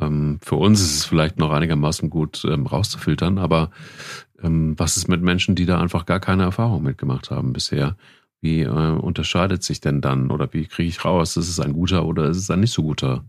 Ähm, 0.00 0.38
für 0.42 0.56
uns 0.56 0.80
ist 0.80 0.96
es 0.96 1.04
vielleicht 1.04 1.38
noch 1.38 1.50
einigermaßen 1.50 2.08
gut 2.08 2.44
ähm, 2.44 2.66
rauszufiltern, 2.66 3.38
aber 3.38 3.70
ähm, 4.42 4.78
was 4.78 4.96
ist 4.96 5.08
mit 5.08 5.22
Menschen, 5.22 5.54
die 5.54 5.66
da 5.66 5.80
einfach 5.80 6.06
gar 6.06 6.20
keine 6.20 6.44
Erfahrung 6.44 6.82
mitgemacht 6.82 7.30
haben 7.30 7.52
bisher? 7.52 7.96
Wie 8.40 8.62
äh, 8.62 8.68
unterscheidet 8.68 9.62
sich 9.64 9.80
denn 9.80 10.00
dann 10.00 10.30
oder 10.30 10.52
wie 10.54 10.66
kriege 10.66 10.88
ich 10.88 11.04
raus, 11.04 11.36
ist 11.36 11.48
es 11.48 11.60
ein 11.60 11.72
guter 11.72 12.06
oder 12.06 12.28
ist 12.28 12.38
es 12.38 12.50
ein 12.50 12.60
nicht 12.60 12.72
so 12.72 12.82
guter 12.82 13.24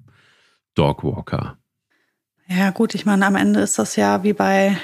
Dogwalker? 0.75 1.57
Ja, 2.51 2.71
gut, 2.71 2.95
ich 2.95 3.05
meine, 3.05 3.27
am 3.27 3.35
Ende 3.35 3.59
ist 3.59 3.77
das 3.77 3.95
ja 3.95 4.23
wie 4.23 4.33
bei, 4.33 4.75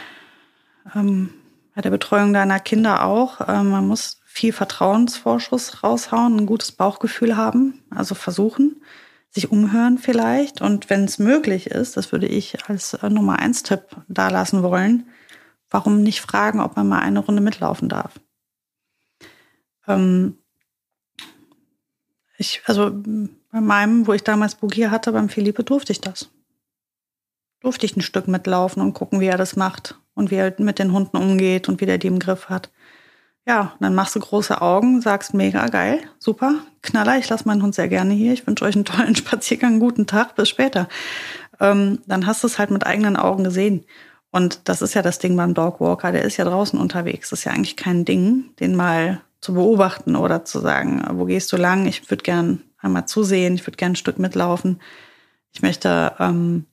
ähm, 0.93 1.34
bei 1.73 1.82
der 1.82 1.89
Betreuung 1.89 2.32
deiner 2.32 2.60
Kinder 2.60 3.04
auch. 3.04 3.41
Ähm, 3.47 3.71
man 3.71 3.88
muss 3.88 4.21
viel 4.23 4.54
Vertrauensvorschuss 4.54 5.84
raushauen, 5.84 6.38
ein 6.38 6.45
gutes 6.45 6.71
Bauchgefühl 6.71 7.36
haben, 7.36 7.82
also 7.89 8.13
versuchen, 8.13 8.84
sich 9.32 9.51
umhören 9.51 9.97
vielleicht. 9.97 10.62
Und 10.62 10.91
wenn 10.91 11.06
es 11.06 11.17
möglich 11.17 11.71
ist, 11.71 11.97
das 11.97 12.12
würde 12.12 12.28
ich 12.28 12.69
als 12.69 12.93
äh, 12.93 13.10
Nummer 13.10 13.39
eins 13.39 13.63
Tipp 13.63 13.82
da 14.08 14.30
lassen 14.30 14.62
wollen, 14.62 15.08
warum 15.71 16.04
nicht 16.04 16.21
fragen, 16.21 16.60
ob 16.60 16.75
man 16.75 16.88
mal 16.88 16.99
eine 16.99 17.17
Runde 17.19 17.41
mitlaufen 17.41 17.89
darf? 17.89 18.19
Ähm, 19.88 20.38
ich, 22.38 22.62
also 22.67 22.91
bei 23.51 23.62
meinem, 23.62 24.06
wo 24.06 24.13
ich 24.13 24.23
damals 24.23 24.54
Bugier 24.54 24.91
hatte, 24.91 25.12
beim 25.13 25.30
Philippe 25.30 25.63
durfte 25.63 25.91
ich 25.91 26.01
das 26.01 26.30
durfte 27.65 27.88
ich 27.88 27.97
ein 27.97 28.01
Stück 28.01 28.28
mitlaufen 28.28 28.82
und 28.82 28.93
gucken, 28.93 29.19
wie 29.19 29.25
er 29.25 29.38
das 29.38 29.56
macht 29.56 29.99
und 30.13 30.30
wie 30.30 30.36
er 30.36 30.54
mit 30.60 30.78
den 30.78 30.91
Hunden 30.91 31.17
umgeht 31.17 31.67
und 31.67 31.82
wie 31.82 31.88
der 31.88 31.97
die 31.97 32.08
im 32.08 32.19
Griff 32.19 32.47
hat. 32.47 32.69
Ja, 33.47 33.73
dann 33.80 33.95
machst 33.95 34.15
du 34.15 34.19
große 34.19 34.62
Augen, 34.62 35.01
sagst 35.01 35.34
mega 35.34 35.67
geil, 35.67 35.99
super, 36.19 36.56
Knaller, 36.84 37.17
ich 37.17 37.28
lasse 37.28 37.47
meinen 37.47 37.63
Hund 37.63 37.73
sehr 37.73 37.88
gerne 37.88 38.13
hier. 38.13 38.34
Ich 38.34 38.45
wünsche 38.45 38.65
euch 38.65 38.75
einen 38.75 38.86
tollen 38.86 39.15
Spaziergang, 39.15 39.80
guten 39.80 40.06
Tag, 40.06 40.36
bis 40.36 40.47
später. 40.49 40.88
Ähm, 41.60 41.99
dann 42.06 42.28
hast 42.28 42.43
du 42.43 42.47
es 42.47 42.60
halt 42.60 42.69
mit 42.69 42.86
eigenen 42.86 43.17
Augen 43.17 43.43
gesehen. 43.43 43.84
Und 44.32 44.67
das 44.69 44.84
ist 44.84 44.93
ja 44.93 45.01
das 45.01 45.17
Ding 45.17 45.36
beim 45.36 45.56
Dogwalker, 45.56 46.12
der 46.12 46.23
ist 46.23 46.38
ja 46.38 46.45
draußen 46.45 46.80
unterwegs. 46.80 47.32
Das 47.32 47.39
ist 47.39 47.45
ja 47.45 47.51
eigentlich 47.51 47.78
kein 47.78 48.06
Ding, 48.06 48.56
den 48.60 48.75
mal 48.75 49.21
zu 49.41 49.56
beobachten 49.56 50.15
oder 50.15 50.45
zu 50.45 50.60
sagen, 50.60 51.04
wo 51.13 51.25
gehst 51.25 51.51
du 51.51 51.58
lang? 51.58 51.88
Ich 51.88 52.12
würde 52.12 52.23
gern 52.23 52.62
einmal 52.78 53.08
zusehen, 53.08 53.56
ich 53.56 53.65
würde 53.65 53.78
gern 53.78 53.93
ein 53.93 53.95
Stück 53.95 54.19
mitlaufen. 54.19 54.82
Ich 55.51 55.62
möchte 55.62 56.13
ähm, 56.19 56.65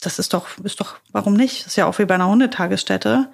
das 0.00 0.18
ist 0.18 0.34
doch, 0.34 0.58
ist 0.58 0.80
doch, 0.80 0.96
warum 1.12 1.34
nicht? 1.34 1.60
Das 1.60 1.68
ist 1.68 1.76
ja 1.76 1.86
auch 1.86 1.98
wie 1.98 2.04
bei 2.04 2.14
einer 2.14 2.28
Hundetagesstätte. 2.28 3.30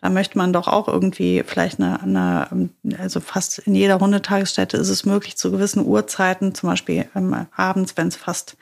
Da 0.00 0.10
möchte 0.10 0.36
man 0.36 0.52
doch 0.52 0.66
auch 0.66 0.88
irgendwie 0.88 1.44
vielleicht 1.46 1.80
eine, 1.80 2.02
eine 2.02 2.70
also 2.98 3.20
fast 3.20 3.60
in 3.60 3.74
jeder 3.76 4.00
Hundetagesstätte 4.00 4.76
ist 4.76 4.88
es 4.88 5.04
möglich, 5.04 5.36
zu 5.36 5.52
gewissen 5.52 5.86
Uhrzeiten, 5.86 6.54
zum 6.56 6.70
Beispiel 6.70 7.08
ähm, 7.14 7.46
abends, 7.54 7.96
wenn 7.96 8.08
es 8.08 8.16
fast, 8.16 8.56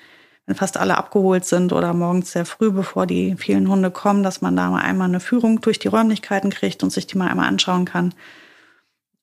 wenn 0.44 0.54
fast 0.54 0.76
alle 0.76 0.98
abgeholt 0.98 1.46
sind 1.46 1.72
oder 1.72 1.94
morgens 1.94 2.32
sehr 2.32 2.44
früh, 2.44 2.70
bevor 2.70 3.06
die 3.06 3.36
vielen 3.38 3.68
Hunde 3.68 3.90
kommen, 3.90 4.22
dass 4.22 4.42
man 4.42 4.54
da 4.54 4.68
mal 4.68 4.82
einmal 4.82 5.08
eine 5.08 5.20
Führung 5.20 5.62
durch 5.62 5.78
die 5.78 5.88
Räumlichkeiten 5.88 6.50
kriegt 6.50 6.82
und 6.82 6.90
sich 6.90 7.06
die 7.06 7.16
mal 7.16 7.28
einmal 7.28 7.48
anschauen 7.48 7.86
kann 7.86 8.12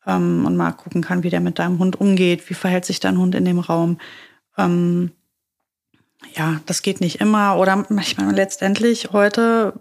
ähm, 0.08 0.44
und 0.48 0.58
mal 0.58 0.72
gucken 0.72 1.04
kann, 1.04 1.22
wie 1.22 1.30
der 1.30 1.42
mit 1.42 1.60
deinem 1.60 1.78
Hund 1.78 2.02
umgeht, 2.02 2.50
wie 2.50 2.56
verhält 2.56 2.86
sich 2.86 3.00
dein 3.00 3.20
Hund 3.20 3.36
in 3.36 3.46
dem 3.46 3.60
Raum. 3.60 4.00
Ähm, 4.58 5.12
ja, 6.36 6.62
das 6.66 6.82
geht 6.82 7.02
nicht 7.02 7.22
immer. 7.22 7.58
Oder 7.58 7.86
manchmal 7.90 8.34
letztendlich 8.34 9.12
heute 9.12 9.74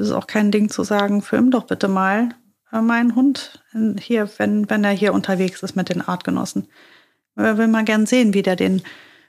ist 0.00 0.12
auch 0.12 0.26
kein 0.26 0.50
Ding 0.50 0.70
zu 0.70 0.82
sagen, 0.82 1.22
film 1.22 1.50
doch 1.50 1.64
bitte 1.64 1.88
mal 1.88 2.30
äh, 2.72 2.80
meinen 2.80 3.14
Hund 3.14 3.62
hier, 3.98 4.28
wenn, 4.38 4.68
wenn 4.70 4.84
er 4.84 4.92
hier 4.92 5.14
unterwegs 5.14 5.62
ist 5.62 5.76
mit 5.76 5.88
den 5.88 6.02
Artgenossen. 6.02 6.68
Ich 7.36 7.42
will 7.42 7.68
mal 7.68 7.84
gern 7.84 8.06
sehen, 8.06 8.34
wie 8.34 8.42
der 8.42 8.56
den, 8.56 8.82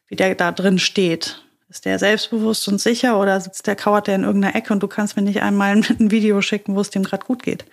wie 0.08 0.15
der 0.15 0.36
da 0.36 0.52
drin 0.52 0.80
steht. 0.80 1.41
Ist 1.68 1.86
der 1.86 1.98
selbstbewusst 1.98 2.68
und 2.68 2.80
sicher 2.80 3.20
oder 3.20 3.41
sitzt 3.41 3.65
der, 3.65 3.76
kauert 3.76 4.08
der 4.08 4.15
in 4.15 4.24
irgendeiner 4.24 4.56
Ecke 4.56 4.72
und 4.72 4.84
du 4.84 4.88
kannst 4.88 5.15
mir 5.15 5.24
nicht 5.24 5.41
einmal 5.41 5.76
ein 6.00 6.12
Video 6.12 6.41
schicken, 6.41 6.76
wo 6.76 6.82
es 6.82 6.91
dem 6.91 7.04
gerade 7.04 7.26
gut 7.26 7.44
geht? 7.44 7.65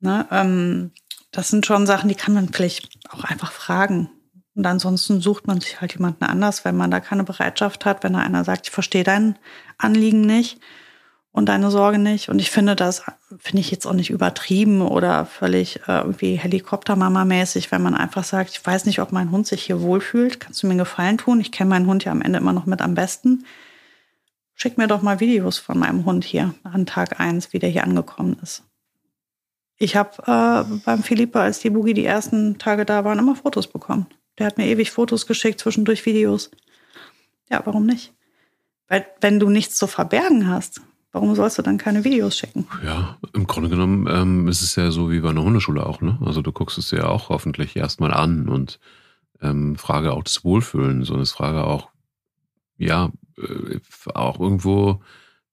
Ne? 0.00 0.26
Ähm, 0.30 0.92
das 1.30 1.48
sind 1.48 1.66
schon 1.66 1.86
Sachen, 1.86 2.08
die 2.08 2.14
kann 2.14 2.34
man 2.34 2.48
vielleicht 2.48 2.88
auch 3.10 3.24
einfach 3.24 3.52
fragen. 3.52 4.10
Und 4.60 4.66
ansonsten 4.66 5.22
sucht 5.22 5.46
man 5.46 5.58
sich 5.58 5.80
halt 5.80 5.94
jemanden 5.94 6.24
anders, 6.24 6.66
wenn 6.66 6.76
man 6.76 6.90
da 6.90 7.00
keine 7.00 7.24
Bereitschaft 7.24 7.86
hat, 7.86 8.04
wenn 8.04 8.12
da 8.12 8.18
einer 8.18 8.44
sagt, 8.44 8.66
ich 8.66 8.70
verstehe 8.70 9.04
dein 9.04 9.38
Anliegen 9.78 10.20
nicht 10.20 10.60
und 11.32 11.48
deine 11.48 11.70
Sorge 11.70 11.98
nicht. 11.98 12.28
Und 12.28 12.40
ich 12.40 12.50
finde 12.50 12.76
das, 12.76 13.04
finde 13.38 13.60
ich 13.62 13.70
jetzt 13.70 13.86
auch 13.86 13.94
nicht 13.94 14.10
übertrieben 14.10 14.82
oder 14.82 15.24
völlig 15.24 15.76
äh, 15.88 16.00
irgendwie 16.00 16.38
Helikoptermama-mäßig, 16.38 17.72
wenn 17.72 17.80
man 17.80 17.94
einfach 17.94 18.22
sagt, 18.22 18.50
ich 18.50 18.66
weiß 18.66 18.84
nicht, 18.84 19.00
ob 19.00 19.12
mein 19.12 19.30
Hund 19.30 19.46
sich 19.46 19.62
hier 19.62 19.80
wohlfühlt. 19.80 20.40
Kannst 20.40 20.62
du 20.62 20.66
mir 20.66 20.72
einen 20.72 20.80
Gefallen 20.80 21.16
tun? 21.16 21.40
Ich 21.40 21.52
kenne 21.52 21.70
meinen 21.70 21.86
Hund 21.86 22.04
ja 22.04 22.12
am 22.12 22.20
Ende 22.20 22.38
immer 22.38 22.52
noch 22.52 22.66
mit 22.66 22.82
am 22.82 22.94
besten. 22.94 23.46
Schick 24.54 24.76
mir 24.76 24.88
doch 24.88 25.00
mal 25.00 25.20
Videos 25.20 25.56
von 25.56 25.78
meinem 25.78 26.04
Hund 26.04 26.22
hier 26.22 26.52
an 26.64 26.84
Tag 26.84 27.18
eins, 27.18 27.54
wie 27.54 27.60
der 27.60 27.70
hier 27.70 27.84
angekommen 27.84 28.36
ist. 28.42 28.62
Ich 29.78 29.96
habe 29.96 30.10
äh, 30.26 30.78
beim 30.84 31.02
Philippe, 31.02 31.40
als 31.40 31.60
die 31.60 31.70
Boogie 31.70 31.94
die 31.94 32.04
ersten 32.04 32.58
Tage 32.58 32.84
da 32.84 33.06
waren, 33.06 33.18
immer 33.18 33.36
Fotos 33.36 33.66
bekommen. 33.66 34.06
Der 34.38 34.46
hat 34.46 34.58
mir 34.58 34.66
ewig 34.66 34.90
Fotos 34.90 35.26
geschickt, 35.26 35.60
zwischendurch 35.60 36.06
Videos. 36.06 36.50
Ja, 37.50 37.62
warum 37.64 37.86
nicht? 37.86 38.14
Weil 38.88 39.06
wenn 39.20 39.38
du 39.38 39.50
nichts 39.50 39.76
zu 39.76 39.86
verbergen 39.86 40.48
hast, 40.48 40.80
warum 41.12 41.34
sollst 41.34 41.58
du 41.58 41.62
dann 41.62 41.78
keine 41.78 42.04
Videos 42.04 42.36
schicken? 42.36 42.66
Ja, 42.84 43.18
im 43.34 43.46
Grunde 43.46 43.68
genommen 43.68 44.06
ähm, 44.10 44.48
ist 44.48 44.62
es 44.62 44.76
ja 44.76 44.90
so 44.90 45.10
wie 45.10 45.20
bei 45.20 45.30
einer 45.30 45.42
Hundeschule 45.42 45.84
auch. 45.86 46.00
Ne? 46.00 46.18
Also 46.24 46.42
du 46.42 46.52
guckst 46.52 46.78
es 46.78 46.90
dir 46.90 46.98
ja 46.98 47.06
auch 47.06 47.28
hoffentlich 47.28 47.76
erstmal 47.76 48.12
an 48.12 48.48
und 48.48 48.80
ähm, 49.40 49.76
Frage 49.76 50.12
auch 50.12 50.22
des 50.22 50.44
Wohlfühlens, 50.44 51.08
sondern 51.08 51.22
es 51.22 51.32
Frage 51.32 51.64
auch, 51.64 51.90
ja, 52.76 53.10
äh, 53.38 53.78
auch 54.14 54.40
irgendwo 54.40 55.02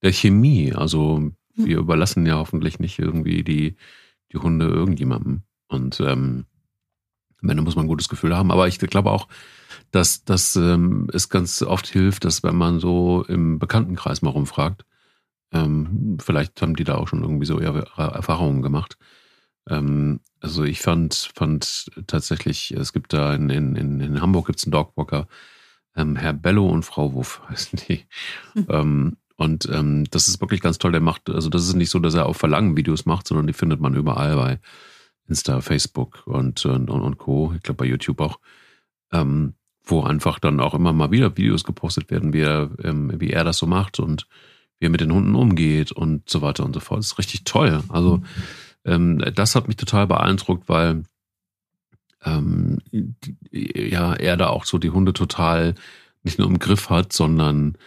der 0.02 0.14
Chemie. 0.14 0.74
Also 0.74 1.18
hm. 1.18 1.36
wir 1.56 1.78
überlassen 1.78 2.26
ja 2.26 2.36
hoffentlich 2.36 2.80
nicht 2.80 3.00
irgendwie 3.00 3.44
die, 3.44 3.76
die 4.32 4.38
Hunde 4.38 4.68
irgendjemandem. 4.68 5.44
Und 5.68 6.00
ähm, 6.00 6.46
am 7.42 7.50
Ende 7.50 7.64
muss 7.64 7.76
man 7.76 7.86
ein 7.86 7.90
gutes 7.90 8.10
Gefühl 8.10 8.36
haben. 8.36 8.52
Aber 8.52 8.68
ich 8.68 8.80
glaube 8.80 9.12
auch, 9.12 9.28
dass, 9.92 10.24
dass 10.24 10.56
ähm, 10.56 11.10
es 11.14 11.30
ganz 11.30 11.62
oft 11.62 11.88
hilft, 11.88 12.26
dass 12.26 12.44
wenn 12.44 12.56
man 12.56 12.80
so 12.80 13.24
im 13.28 13.60
Bekanntenkreis 13.60 14.22
mal 14.22 14.32
rumfragt, 14.32 14.86
ähm, 15.52 16.18
vielleicht 16.22 16.62
haben 16.62 16.76
die 16.76 16.84
da 16.84 16.96
auch 16.96 17.08
schon 17.08 17.22
irgendwie 17.22 17.46
so 17.46 17.60
ihre 17.60 17.88
Erfahrungen 17.98 18.62
gemacht. 18.62 18.98
Ähm, 19.70 20.20
also 20.40 20.64
ich 20.64 20.82
fand, 20.82 21.32
fand 21.36 21.92
tatsächlich, 22.08 22.72
es 22.72 22.94
gibt 22.94 23.14
da 23.14 23.34
in, 23.34 23.50
in, 23.50 23.76
in 23.76 24.22
Hamburg 24.22 24.48
gibt 24.48 24.60
es 24.60 24.66
einen 24.66 24.72
Dogwalker, 24.72 25.28
ähm, 25.96 26.16
Herr 26.16 26.34
Bello 26.34 26.68
und 26.68 26.84
Frau 26.84 27.14
Wuff 27.14 27.42
heißen 27.50 27.80
die. 27.88 28.06
Mhm. 28.54 28.66
Ähm, 28.70 29.18
und 29.36 29.70
ähm, 29.72 30.06
das 30.10 30.28
ist 30.28 30.42
wirklich 30.42 30.62
ganz 30.62 30.80
toll. 30.80 30.92
Der 30.92 31.02
macht, 31.02 31.30
also 31.30 31.50
das 31.50 31.64
ist 31.68 31.76
nicht 31.76 31.92
so, 31.92 32.00
dass 32.00 32.16
er 32.16 32.26
auf 32.26 32.38
Verlangen 32.38 32.76
Videos 32.76 33.06
macht, 33.06 33.28
sondern 33.28 33.46
die 33.46 33.54
findet 33.54 33.80
man 33.80 33.94
überall 33.94 34.36
bei 34.36 34.60
Insta, 35.28 35.62
Facebook 35.62 36.24
und, 36.26 36.66
und, 36.66 36.90
und 36.90 37.18
Co. 37.18 37.54
Ich 37.56 37.64
glaube 37.64 37.78
bei 37.78 37.86
YouTube 37.86 38.22
auch. 38.22 38.40
Ähm, 39.12 39.54
wo 39.90 40.04
einfach 40.04 40.40
dann 40.40 40.60
auch 40.60 40.74
immer 40.74 40.94
mal 40.94 41.12
wieder 41.12 41.38
Videos 41.38 41.64
gepostet 41.64 42.12
werden, 42.12 42.34
wie 42.34 42.42
er, 42.42 42.70
ähm, 42.84 43.12
wie 43.20 43.32
er 43.32 43.44
das 43.44 43.58
so 43.58 43.68
macht 43.68 44.00
und 44.00 44.28
wie 44.80 44.88
er 44.88 44.90
mit 44.90 45.02
den 45.02 45.14
Hunden 45.14 45.36
umgeht 45.36 45.92
und 45.92 46.30
so 46.30 46.42
weiter 46.42 46.66
und 46.66 46.74
so 46.74 46.80
fort. 46.80 47.00
Das 47.00 47.08
ist 47.08 47.18
richtig 47.18 47.46
toll. 47.46 47.82
Also 47.90 48.22
ähm, 48.86 49.24
das 49.34 49.56
hat 49.56 49.68
mich 49.68 49.78
total 49.78 50.08
beeindruckt, 50.08 50.70
weil 50.70 51.04
ähm, 52.24 52.80
ja 53.52 54.14
er 54.14 54.38
da 54.38 54.48
auch 54.48 54.66
so 54.66 54.78
die 54.78 54.90
Hunde 54.90 55.14
total 55.14 55.76
nicht 56.24 56.40
nur 56.40 56.48
im 56.48 56.60
Griff 56.60 56.90
hat, 56.90 57.14
sondern 57.14 57.78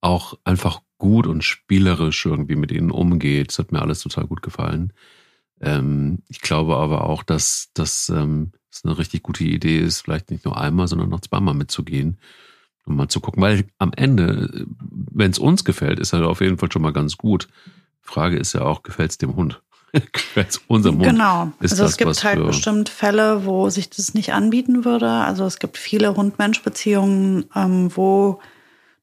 auch 0.00 0.34
einfach 0.44 0.80
gut 0.98 1.26
und 1.26 1.44
spielerisch 1.44 2.26
irgendwie 2.26 2.56
mit 2.56 2.72
ihnen 2.72 2.90
umgeht. 2.90 3.48
Das 3.48 3.58
hat 3.58 3.72
mir 3.72 3.82
alles 3.82 4.00
total 4.00 4.26
gut 4.26 4.42
gefallen. 4.42 4.92
Ähm, 5.60 6.22
ich 6.28 6.40
glaube 6.40 6.76
aber 6.76 7.04
auch, 7.04 7.22
dass 7.22 7.70
das 7.74 8.08
ähm, 8.08 8.52
eine 8.82 8.98
richtig 8.98 9.22
gute 9.22 9.44
Idee 9.44 9.78
ist, 9.78 10.02
vielleicht 10.02 10.30
nicht 10.30 10.44
nur 10.44 10.60
einmal, 10.60 10.88
sondern 10.88 11.08
noch 11.08 11.20
zweimal 11.20 11.54
mitzugehen 11.54 12.18
um 12.86 12.96
mal 12.96 13.08
zu 13.08 13.20
gucken. 13.20 13.42
Weil 13.42 13.64
am 13.78 13.92
Ende, 13.96 14.66
wenn 14.88 15.30
es 15.30 15.38
uns 15.38 15.64
gefällt, 15.64 15.98
ist 15.98 16.12
er 16.12 16.28
auf 16.28 16.40
jeden 16.40 16.58
Fall 16.58 16.70
schon 16.70 16.82
mal 16.82 16.92
ganz 16.92 17.16
gut. 17.16 17.48
Frage 18.02 18.36
ist 18.36 18.52
ja 18.52 18.62
auch, 18.62 18.82
gefällt 18.82 19.10
es 19.10 19.18
dem 19.18 19.34
Hund? 19.36 19.62
gefällt 20.12 20.50
es 20.50 20.60
unserem 20.66 20.96
Hund? 20.96 21.06
Genau. 21.06 21.52
Ist 21.60 21.72
also 21.72 21.84
es 21.84 21.96
gibt 21.96 22.24
halt 22.24 22.44
bestimmt 22.44 22.88
Fälle, 22.88 23.44
wo 23.44 23.70
sich 23.70 23.90
das 23.90 24.14
nicht 24.14 24.32
anbieten 24.32 24.84
würde. 24.84 25.08
Also 25.08 25.44
es 25.46 25.58
gibt 25.58 25.78
viele 25.78 26.16
Hund-Mensch-Beziehungen, 26.16 27.46
ähm, 27.54 27.90
wo 27.94 28.40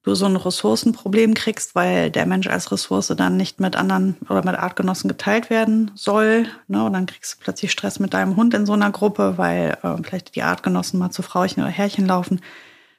du 0.03 0.15
so 0.15 0.25
ein 0.25 0.35
Ressourcenproblem 0.35 1.33
kriegst, 1.33 1.75
weil 1.75 2.09
der 2.09 2.25
Mensch 2.25 2.47
als 2.47 2.71
Ressource 2.71 3.13
dann 3.15 3.37
nicht 3.37 3.59
mit 3.59 3.75
anderen 3.75 4.17
oder 4.29 4.43
mit 4.43 4.55
Artgenossen 4.55 5.07
geteilt 5.07 5.49
werden 5.49 5.91
soll. 5.95 6.47
Ne? 6.67 6.83
Und 6.83 6.93
dann 6.93 7.05
kriegst 7.05 7.35
du 7.35 7.43
plötzlich 7.43 7.71
Stress 7.71 7.99
mit 7.99 8.13
deinem 8.13 8.35
Hund 8.35 8.53
in 8.53 8.65
so 8.65 8.73
einer 8.73 8.91
Gruppe, 8.91 9.37
weil 9.37 9.77
äh, 9.83 10.01
vielleicht 10.01 10.35
die 10.35 10.43
Artgenossen 10.43 10.99
mal 10.99 11.11
zu 11.11 11.21
Frauchen 11.21 11.61
oder 11.61 11.69
Herrchen 11.69 12.07
laufen. 12.07 12.41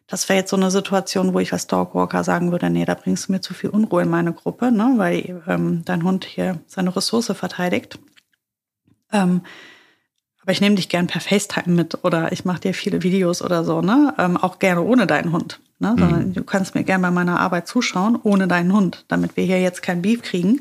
Das 0.06 0.28
wäre 0.28 0.38
jetzt 0.38 0.50
so 0.50 0.56
eine 0.56 0.70
Situation, 0.70 1.34
wo 1.34 1.40
ich 1.40 1.52
als 1.52 1.66
Dogwalker 1.66 2.22
sagen 2.22 2.52
würde, 2.52 2.70
nee, 2.70 2.84
da 2.84 2.94
bringst 2.94 3.28
du 3.28 3.32
mir 3.32 3.40
zu 3.40 3.54
viel 3.54 3.70
Unruhe 3.70 4.02
in 4.02 4.10
meine 4.10 4.32
Gruppe, 4.32 4.70
ne? 4.70 4.94
weil 4.96 5.42
ähm, 5.48 5.82
dein 5.84 6.04
Hund 6.04 6.24
hier 6.24 6.60
seine 6.66 6.94
Ressource 6.94 7.32
verteidigt. 7.34 7.98
Ähm, 9.10 9.42
aber 10.42 10.52
ich 10.52 10.60
nehme 10.60 10.74
dich 10.74 10.88
gern 10.88 11.06
per 11.06 11.20
FaceTime 11.20 11.74
mit 11.74 12.04
oder 12.04 12.32
ich 12.32 12.44
mache 12.44 12.60
dir 12.60 12.74
viele 12.74 13.02
Videos 13.02 13.42
oder 13.42 13.64
so, 13.64 13.80
ne? 13.80 14.12
Ähm, 14.18 14.36
auch 14.36 14.58
gerne 14.58 14.82
ohne 14.82 15.06
deinen 15.06 15.30
Hund. 15.30 15.60
Ne? 15.82 15.96
Mhm. 15.98 16.32
du 16.32 16.44
kannst 16.44 16.76
mir 16.76 16.84
gerne 16.84 17.02
bei 17.02 17.10
meiner 17.10 17.40
Arbeit 17.40 17.66
zuschauen, 17.66 18.16
ohne 18.22 18.46
deinen 18.46 18.72
Hund, 18.72 19.04
damit 19.08 19.36
wir 19.36 19.44
hier 19.44 19.60
jetzt 19.60 19.82
kein 19.82 20.00
Beef 20.00 20.22
kriegen. 20.22 20.60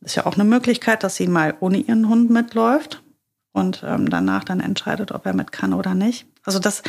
Ist 0.00 0.14
ja 0.14 0.26
auch 0.26 0.34
eine 0.34 0.44
Möglichkeit, 0.44 1.02
dass 1.02 1.16
sie 1.16 1.26
mal 1.26 1.56
ohne 1.58 1.78
ihren 1.78 2.08
Hund 2.08 2.30
mitläuft 2.30 3.02
und 3.50 3.82
ähm, 3.84 4.08
danach 4.08 4.44
dann 4.44 4.60
entscheidet, 4.60 5.10
ob 5.10 5.26
er 5.26 5.34
mit 5.34 5.50
kann 5.50 5.74
oder 5.74 5.94
nicht. 5.94 6.24
Also 6.44 6.60
das, 6.60 6.84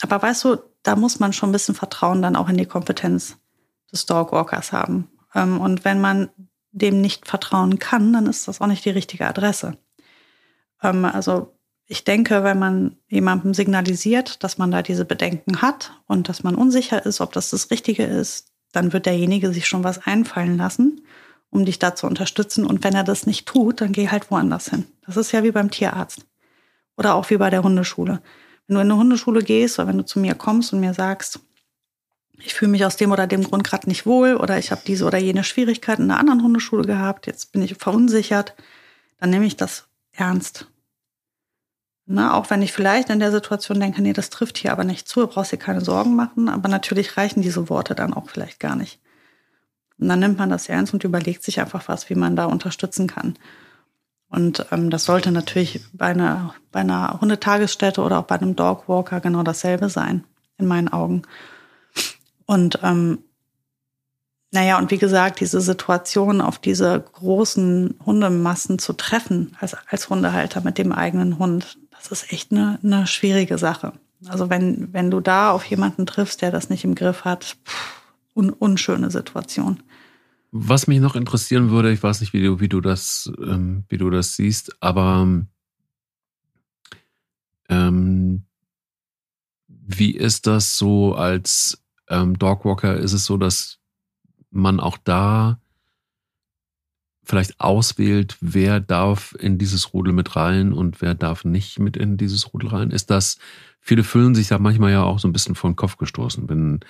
aber 0.00 0.22
weißt 0.22 0.44
du, 0.44 0.56
da 0.82 0.96
muss 0.96 1.20
man 1.20 1.34
schon 1.34 1.50
ein 1.50 1.52
bisschen 1.52 1.74
Vertrauen 1.74 2.22
dann 2.22 2.36
auch 2.36 2.48
in 2.48 2.56
die 2.56 2.64
Kompetenz 2.64 3.36
des 3.92 4.06
Dogwalkers 4.06 4.72
haben. 4.72 5.08
Ähm, 5.34 5.60
und 5.60 5.84
wenn 5.84 6.00
man 6.00 6.30
dem 6.72 7.02
nicht 7.02 7.28
vertrauen 7.28 7.78
kann, 7.78 8.14
dann 8.14 8.26
ist 8.26 8.48
das 8.48 8.62
auch 8.62 8.66
nicht 8.66 8.84
die 8.86 8.90
richtige 8.90 9.28
Adresse. 9.28 9.76
Ähm, 10.82 11.04
also 11.04 11.53
ich 11.86 12.04
denke, 12.04 12.44
wenn 12.44 12.58
man 12.58 12.96
jemandem 13.08 13.52
signalisiert, 13.52 14.42
dass 14.42 14.58
man 14.58 14.70
da 14.70 14.82
diese 14.82 15.04
Bedenken 15.04 15.60
hat 15.60 15.92
und 16.06 16.28
dass 16.28 16.42
man 16.42 16.54
unsicher 16.54 17.04
ist, 17.04 17.20
ob 17.20 17.32
das 17.32 17.50
das 17.50 17.70
Richtige 17.70 18.04
ist, 18.04 18.52
dann 18.72 18.92
wird 18.92 19.06
derjenige 19.06 19.52
sich 19.52 19.66
schon 19.66 19.84
was 19.84 20.06
einfallen 20.06 20.56
lassen, 20.56 21.02
um 21.50 21.64
dich 21.64 21.78
da 21.78 21.94
zu 21.94 22.06
unterstützen. 22.06 22.66
Und 22.66 22.82
wenn 22.82 22.94
er 22.94 23.04
das 23.04 23.26
nicht 23.26 23.46
tut, 23.46 23.80
dann 23.80 23.92
geh 23.92 24.08
halt 24.08 24.30
woanders 24.30 24.70
hin. 24.70 24.86
Das 25.06 25.16
ist 25.16 25.32
ja 25.32 25.42
wie 25.44 25.52
beim 25.52 25.70
Tierarzt 25.70 26.26
oder 26.96 27.14
auch 27.14 27.28
wie 27.30 27.36
bei 27.36 27.50
der 27.50 27.62
Hundeschule. 27.62 28.22
Wenn 28.66 28.76
du 28.76 28.80
in 28.80 28.90
eine 28.90 28.98
Hundeschule 28.98 29.42
gehst 29.42 29.78
oder 29.78 29.88
wenn 29.88 29.98
du 29.98 30.06
zu 30.06 30.18
mir 30.18 30.34
kommst 30.34 30.72
und 30.72 30.80
mir 30.80 30.94
sagst, 30.94 31.40
ich 32.38 32.54
fühle 32.54 32.70
mich 32.70 32.84
aus 32.84 32.96
dem 32.96 33.12
oder 33.12 33.26
dem 33.26 33.44
Grund 33.44 33.62
gerade 33.62 33.88
nicht 33.88 34.06
wohl 34.06 34.36
oder 34.36 34.58
ich 34.58 34.70
habe 34.70 34.82
diese 34.86 35.04
oder 35.04 35.18
jene 35.18 35.44
Schwierigkeiten 35.44 36.04
in 36.04 36.10
einer 36.10 36.18
anderen 36.18 36.42
Hundeschule 36.42 36.84
gehabt, 36.84 37.26
jetzt 37.26 37.52
bin 37.52 37.62
ich 37.62 37.74
verunsichert, 37.74 38.54
dann 39.20 39.30
nehme 39.30 39.46
ich 39.46 39.56
das 39.56 39.86
ernst. 40.12 40.66
Na, 42.06 42.34
auch 42.34 42.50
wenn 42.50 42.60
ich 42.60 42.72
vielleicht 42.72 43.08
in 43.08 43.18
der 43.18 43.32
Situation 43.32 43.80
denke, 43.80 44.02
nee, 44.02 44.12
das 44.12 44.28
trifft 44.28 44.58
hier 44.58 44.72
aber 44.72 44.84
nicht 44.84 45.08
zu, 45.08 45.20
du 45.20 45.26
brauchst 45.26 45.52
dir 45.52 45.56
keine 45.56 45.80
Sorgen 45.80 46.14
machen, 46.14 46.50
aber 46.50 46.68
natürlich 46.68 47.16
reichen 47.16 47.40
diese 47.40 47.70
Worte 47.70 47.94
dann 47.94 48.12
auch 48.12 48.28
vielleicht 48.28 48.60
gar 48.60 48.76
nicht. 48.76 49.00
Und 49.98 50.08
dann 50.08 50.20
nimmt 50.20 50.38
man 50.38 50.50
das 50.50 50.68
ernst 50.68 50.92
und 50.92 51.04
überlegt 51.04 51.42
sich 51.42 51.60
einfach 51.60 51.88
was, 51.88 52.10
wie 52.10 52.14
man 52.14 52.36
da 52.36 52.44
unterstützen 52.44 53.06
kann. 53.06 53.38
Und 54.28 54.66
ähm, 54.72 54.90
das 54.90 55.04
sollte 55.04 55.30
natürlich 55.30 55.80
bei 55.92 56.06
einer, 56.06 56.54
bei 56.72 56.80
einer 56.80 57.20
Hundetagesstätte 57.20 58.02
oder 58.02 58.18
auch 58.18 58.24
bei 58.24 58.34
einem 58.34 58.56
Dogwalker 58.56 59.20
genau 59.20 59.42
dasselbe 59.42 59.88
sein, 59.88 60.24
in 60.58 60.66
meinen 60.66 60.88
Augen. 60.88 61.22
Und 62.44 62.80
ähm, 62.82 63.20
naja, 64.50 64.78
und 64.78 64.90
wie 64.90 64.98
gesagt, 64.98 65.40
diese 65.40 65.60
Situation 65.60 66.40
auf 66.40 66.58
diese 66.58 67.00
großen 67.00 67.98
Hundemassen 68.06 68.78
zu 68.78 68.92
treffen 68.92 69.56
als, 69.58 69.76
als 69.88 70.08
Hundehalter 70.10 70.60
mit 70.60 70.78
dem 70.78 70.92
eigenen 70.92 71.38
Hund, 71.38 71.78
das 72.08 72.22
ist 72.22 72.32
echt 72.32 72.52
eine, 72.52 72.78
eine 72.82 73.06
schwierige 73.06 73.58
Sache. 73.58 73.92
Also 74.26 74.50
wenn, 74.50 74.92
wenn 74.92 75.10
du 75.10 75.20
da 75.20 75.50
auf 75.50 75.64
jemanden 75.64 76.06
triffst, 76.06 76.42
der 76.42 76.50
das 76.50 76.70
nicht 76.70 76.84
im 76.84 76.94
Griff 76.94 77.24
hat, 77.24 77.56
pff, 77.64 78.02
un, 78.34 78.50
unschöne 78.50 79.10
Situation. 79.10 79.82
Was 80.50 80.86
mich 80.86 81.00
noch 81.00 81.16
interessieren 81.16 81.70
würde, 81.70 81.92
ich 81.92 82.02
weiß 82.02 82.20
nicht, 82.20 82.32
wie 82.32 82.42
du, 82.42 82.60
wie 82.60 82.68
du 82.68 82.80
das, 82.80 83.30
ähm, 83.38 83.84
wie 83.88 83.98
du 83.98 84.08
das 84.10 84.36
siehst, 84.36 84.80
aber 84.80 85.26
ähm, 87.68 88.44
wie 89.66 90.12
ist 90.12 90.46
das 90.46 90.78
so 90.78 91.14
als 91.14 91.82
ähm, 92.08 92.38
Dogwalker? 92.38 92.96
Ist 92.96 93.12
es 93.12 93.24
so, 93.24 93.36
dass 93.36 93.78
man 94.50 94.80
auch 94.80 94.96
da 94.96 95.60
vielleicht 97.24 97.60
auswählt, 97.60 98.36
wer 98.40 98.80
darf 98.80 99.34
in 99.38 99.58
dieses 99.58 99.94
Rudel 99.94 100.12
mit 100.12 100.36
rein 100.36 100.72
und 100.72 101.00
wer 101.00 101.14
darf 101.14 101.44
nicht 101.44 101.78
mit 101.78 101.96
in 101.96 102.16
dieses 102.16 102.52
Rudel 102.52 102.70
rein? 102.70 102.90
Ist 102.90 103.10
das, 103.10 103.38
viele 103.80 104.04
fühlen 104.04 104.34
sich 104.34 104.48
da 104.48 104.58
manchmal 104.58 104.92
ja 104.92 105.02
auch 105.02 105.18
so 105.18 105.28
ein 105.28 105.32
bisschen 105.32 105.54
vor 105.54 105.70
den 105.70 105.76
Kopf 105.76 105.96
gestoßen, 105.96 106.48
wenn 106.48 106.80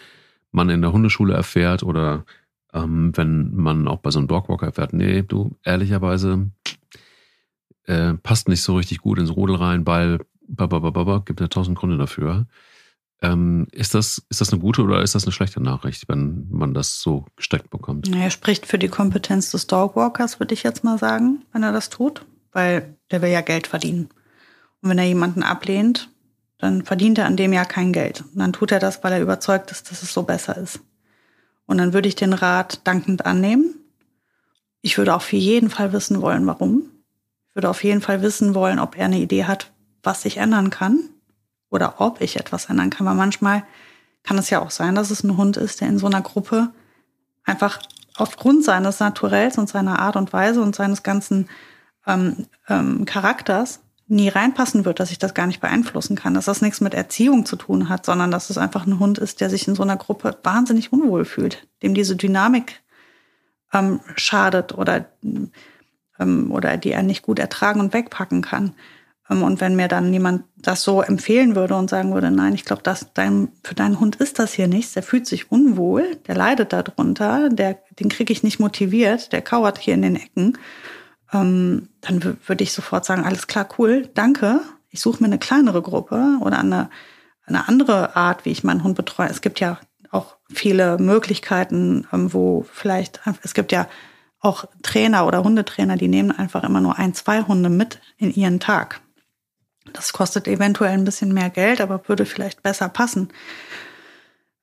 man 0.53 0.71
in 0.71 0.83
der 0.83 0.93
Hundeschule 0.93 1.35
erfährt 1.35 1.83
oder 1.83 2.25
ähm, 2.73 3.17
wenn 3.17 3.55
man 3.55 3.89
auch 3.89 3.99
bei 3.99 4.11
so 4.11 4.19
einem 4.19 4.29
Dogwalker 4.29 4.67
erfährt, 4.67 4.93
nee, 4.93 5.23
du, 5.23 5.57
ehrlicherweise 5.65 6.51
äh, 7.87 8.15
passt 8.15 8.49
nicht 8.49 8.63
so 8.63 8.77
richtig 8.77 8.99
gut 8.99 9.19
ins 9.19 9.35
Rudel 9.35 9.57
rein, 9.57 9.87
weil 9.87 10.21
bababababa, 10.47 11.23
gibt 11.25 11.41
ja 11.41 11.49
tausend 11.49 11.79
Gründe 11.79 11.97
dafür. 11.97 12.47
Ähm, 13.23 13.69
ist, 13.73 13.95
das, 13.95 14.23
ist 14.29 14.41
das 14.41 14.53
eine 14.53 14.61
gute 14.61 14.83
oder 14.83 15.03
ist 15.03 15.15
das 15.15 15.25
eine 15.25 15.33
schlechte 15.33 15.63
Nachricht, 15.63 16.09
wenn 16.09 16.47
man 16.51 16.75
das 16.75 17.01
so 17.01 17.25
gesteckt 17.37 17.71
bekommt? 17.71 18.15
Er 18.15 18.31
spricht 18.31 18.67
für 18.67 18.79
die 18.79 18.89
Kompetenz 18.89 19.51
des 19.51 19.67
Dogwalkers, 19.67 20.41
würde 20.41 20.55
ich 20.55 20.63
jetzt 20.63 20.85
mal 20.85 20.99
sagen, 20.99 21.43
wenn 21.53 21.63
er 21.63 21.73
das 21.73 21.91
tut, 21.91 22.25
weil 22.53 22.97
der 23.11 23.23
will 23.23 23.31
ja 23.31 23.41
Geld 23.41 23.67
verdienen. 23.67 24.09
Und 24.83 24.91
wenn 24.91 24.99
er 24.99 25.07
jemanden 25.07 25.43
ablehnt, 25.43 26.11
dann 26.59 26.85
verdient 26.85 27.19
er 27.19 27.27
an 27.27 27.37
dem 27.37 27.53
ja 27.53 27.65
kein 27.65 27.93
Geld. 27.93 28.23
Und 28.33 28.39
dann 28.39 28.53
tut 28.53 28.73
er 28.73 28.79
das, 28.79 29.03
weil 29.03 29.13
er 29.13 29.23
überzeugt 29.23 29.71
ist, 29.71 29.91
dass 29.91 30.03
es 30.03 30.13
so 30.13 30.25
besser 30.25 30.57
ist. 30.57 30.81
Und 31.67 31.79
dann 31.79 31.93
würde 31.93 32.09
ich 32.09 32.15
den 32.17 32.33
Rat 32.33 32.87
dankend 32.87 33.25
annehmen. 33.25 33.75
Ich 34.83 34.99
würde 34.99 35.19
für 35.21 35.37
jeden 35.37 35.71
Fall 35.71 35.93
wissen 35.93 36.21
wollen, 36.21 36.47
warum. 36.47 36.91
Ich 37.49 37.55
würde 37.55 37.71
auf 37.71 37.85
jeden 37.85 38.03
Fall 38.03 38.21
wissen 38.21 38.55
wollen, 38.55 38.79
ob 38.79 38.99
er 38.99 39.07
eine 39.07 39.19
Idee 39.19 39.45
hat, 39.45 39.73
was 40.03 40.23
sich 40.23 40.37
ändern 40.37 40.69
kann 40.69 41.09
oder 41.75 42.01
ob 42.01 42.21
ich 42.21 42.37
etwas 42.37 42.67
ändern 42.67 42.91
kann. 42.91 43.07
Weil 43.07 43.15
manchmal 43.15 43.65
kann 44.23 44.39
es 44.39 44.49
ja 44.49 44.63
auch 44.63 44.71
sein, 44.71 44.95
dass 44.95 45.11
es 45.11 45.25
ein 45.25 45.37
Hund 45.37 45.57
ist, 45.57 45.81
der 45.81 45.89
in 45.89 45.99
so 45.99 46.07
einer 46.07 46.23
Gruppe 46.23 46.71
einfach 47.45 47.81
aufgrund 48.17 48.65
seines 48.65 49.01
Naturells 49.01 49.59
und 49.59 49.69
seiner 49.69 49.99
Art 49.99 50.17
und 50.17 50.33
Weise 50.33 50.63
und 50.63 50.77
seines 50.77 51.03
ganzen 51.03 51.49
ähm, 52.07 52.47
ähm, 52.69 53.05
Charakters 53.05 53.81
nie 54.07 54.29
reinpassen 54.29 54.85
wird, 54.85 55.01
dass 55.01 55.11
ich 55.11 55.19
das 55.19 55.35
gar 55.35 55.47
nicht 55.47 55.61
beeinflussen 55.61 56.15
kann, 56.15 56.35
dass 56.35 56.45
das 56.45 56.63
nichts 56.63 56.81
mit 56.81 56.95
Erziehung 56.95 57.47
zu 57.47 57.57
tun 57.57 57.89
hat, 57.89 58.07
sondern 58.07 58.31
dass 58.31 58.51
es 58.51 58.59
einfach 58.59 58.87
ein 58.87 58.99
Hund 58.99 59.19
ist, 59.19 59.41
der 59.41 59.51
sich 59.51 59.67
in 59.67 59.75
so 59.75 59.83
einer 59.83 59.97
Gruppe 59.97 60.37
wahnsinnig 60.43 60.93
unwohl 60.93 61.25
fühlt, 61.25 61.67
dem 61.83 61.95
diese 61.95 62.15
Dynamik 62.15 62.83
ähm, 63.73 64.01
schadet 64.15 64.75
oder, 64.75 65.07
ähm, 66.21 66.53
oder 66.53 66.77
die 66.77 66.93
er 66.93 67.03
nicht 67.03 67.23
gut 67.23 67.39
ertragen 67.39 67.81
und 67.81 67.95
wegpacken 67.95 68.43
kann. 68.43 68.75
Ähm, 69.31 69.43
und 69.43 69.61
wenn 69.61 69.77
mir 69.77 69.89
dann 69.89 70.13
jemand 70.13 70.45
das 70.57 70.83
so 70.83 71.03
empfehlen 71.03 71.57
würde 71.57 71.75
und 71.77 71.91
sagen 71.91 72.15
würde, 72.15 72.31
nein, 72.31 72.55
ich 72.55 72.65
glaube, 72.65 72.83
dein, 73.15 73.49
für 73.63 73.75
deinen 73.75 74.01
Hund 74.01 74.17
ist 74.17 74.39
das 74.39 74.53
hier 74.53 74.69
nichts, 74.69 74.95
der 74.95 75.03
fühlt 75.03 75.27
sich 75.27 75.53
unwohl, 75.53 76.17
der 76.27 76.37
leidet 76.37 76.73
darunter, 76.73 77.49
der, 77.51 77.79
den 77.99 78.09
kriege 78.09 78.33
ich 78.33 78.43
nicht 78.43 78.61
motiviert, 78.61 79.33
der 79.33 79.43
kauert 79.43 79.79
hier 79.79 79.95
in 79.95 80.03
den 80.03 80.17
Ecken 80.17 80.59
ähm, 81.35 81.89
dann 82.01 82.39
würde 82.47 82.65
ich 82.65 82.73
sofort 82.73 83.05
sagen, 83.05 83.25
alles 83.25 83.47
klar, 83.47 83.69
cool, 83.79 84.09
danke. 84.15 84.61
Ich 84.91 85.01
suche 85.01 85.21
mir 85.21 85.27
eine 85.27 85.39
kleinere 85.39 85.83
Gruppe 85.83 86.39
oder 86.41 86.61
eine, 86.61 86.89
eine 87.45 87.69
andere 87.69 88.17
Art, 88.17 88.45
wie 88.45 88.51
ich 88.51 88.65
meinen 88.65 88.85
Hund 88.85 88.95
betreue. 88.95 89.29
Es 89.29 89.41
gibt 89.41 89.61
ja 89.61 89.79
auch 90.11 90.37
viele 90.53 90.97
Möglichkeiten, 90.99 92.07
ähm, 92.13 92.33
wo 92.33 92.65
vielleicht, 92.73 93.21
es 93.43 93.53
gibt 93.53 93.73
ja 93.73 93.89
auch 94.39 94.67
Trainer 94.83 95.27
oder 95.27 95.43
Hundetrainer, 95.43 95.97
die 95.97 96.09
nehmen 96.09 96.31
einfach 96.31 96.63
immer 96.63 96.81
nur 96.81 96.99
ein, 96.99 97.15
zwei 97.15 97.43
Hunde 97.43 97.71
mit 97.71 97.99
in 98.19 98.33
ihren 98.33 98.61
Tag. 98.61 99.01
Das 99.93 100.13
kostet 100.13 100.49
eventuell 100.49 100.93
ein 100.93 101.05
bisschen 101.05 101.33
mehr 101.33 101.51
Geld, 101.51 101.81
aber 101.81 102.09
würde 102.09 102.25
vielleicht 102.25 102.63
besser 102.63 102.89
passen. 102.89 103.29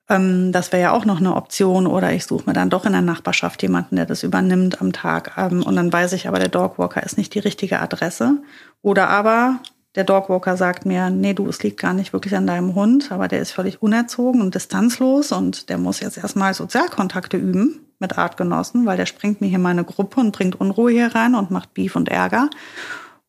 Ähm, 0.09 0.51
das 0.51 0.71
wäre 0.71 0.81
ja 0.81 0.91
auch 0.91 1.05
noch 1.05 1.19
eine 1.19 1.35
Option. 1.35 1.87
Oder 1.87 2.11
ich 2.11 2.25
suche 2.25 2.43
mir 2.47 2.53
dann 2.53 2.69
doch 2.69 2.85
in 2.85 2.91
der 2.91 3.01
Nachbarschaft 3.01 3.61
jemanden, 3.61 3.95
der 3.95 4.05
das 4.05 4.23
übernimmt 4.23 4.81
am 4.81 4.93
Tag. 4.93 5.33
Ähm, 5.37 5.63
und 5.63 5.75
dann 5.75 5.93
weiß 5.93 6.13
ich 6.13 6.27
aber, 6.27 6.39
der 6.39 6.49
Dogwalker 6.49 7.03
ist 7.03 7.17
nicht 7.17 7.33
die 7.33 7.39
richtige 7.39 7.79
Adresse. 7.79 8.37
Oder 8.81 9.09
aber 9.09 9.59
der 9.95 10.03
Dogwalker 10.05 10.55
sagt 10.55 10.85
mir, 10.85 11.09
nee, 11.09 11.33
du, 11.33 11.47
es 11.47 11.61
liegt 11.63 11.79
gar 11.79 11.93
nicht 11.93 12.13
wirklich 12.13 12.35
an 12.35 12.47
deinem 12.47 12.75
Hund, 12.75 13.11
aber 13.11 13.27
der 13.27 13.41
ist 13.41 13.51
völlig 13.51 13.81
unerzogen 13.81 14.41
und 14.41 14.55
distanzlos 14.55 15.33
und 15.33 15.69
der 15.69 15.77
muss 15.77 15.99
jetzt 15.99 16.17
erstmal 16.17 16.53
Sozialkontakte 16.53 17.35
üben 17.35 17.85
mit 17.99 18.17
Artgenossen, 18.17 18.85
weil 18.85 18.95
der 18.95 19.05
springt 19.05 19.41
mir 19.41 19.47
hier 19.47 19.59
meine 19.59 19.83
Gruppe 19.83 20.21
und 20.21 20.31
bringt 20.31 20.59
Unruhe 20.59 20.91
hier 20.91 21.13
rein 21.13 21.35
und 21.35 21.51
macht 21.51 21.73
Beef 21.73 21.97
und 21.97 22.07
Ärger 22.07 22.49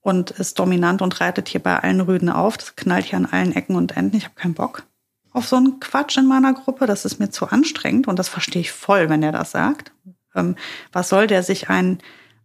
und 0.02 0.30
ist 0.32 0.58
dominant 0.58 1.00
und 1.00 1.20
reitet 1.20 1.48
hier 1.48 1.62
bei 1.62 1.78
allen 1.78 2.00
Rüden 2.00 2.28
auf. 2.28 2.56
Das 2.58 2.76
knallt 2.76 3.06
hier 3.06 3.16
an 3.16 3.26
allen 3.26 3.54
Ecken 3.54 3.76
und 3.76 3.96
Enden. 3.96 4.16
Ich 4.16 4.24
habe 4.24 4.34
keinen 4.34 4.54
Bock 4.54 4.84
auf 5.32 5.48
so 5.48 5.56
einen 5.56 5.80
Quatsch 5.80 6.16
in 6.18 6.26
meiner 6.26 6.52
Gruppe. 6.52 6.86
Das 6.86 7.04
ist 7.04 7.18
mir 7.18 7.30
zu 7.30 7.48
anstrengend 7.48 8.08
und 8.08 8.18
das 8.18 8.28
verstehe 8.28 8.60
ich 8.60 8.72
voll, 8.72 9.08
wenn 9.08 9.22
er 9.22 9.32
das 9.32 9.52
sagt. 9.52 9.92
Ähm, 10.34 10.56
was 10.92 11.08
soll 11.08 11.26
der 11.26 11.42
sich 11.42 11.68
einen, 11.70 11.98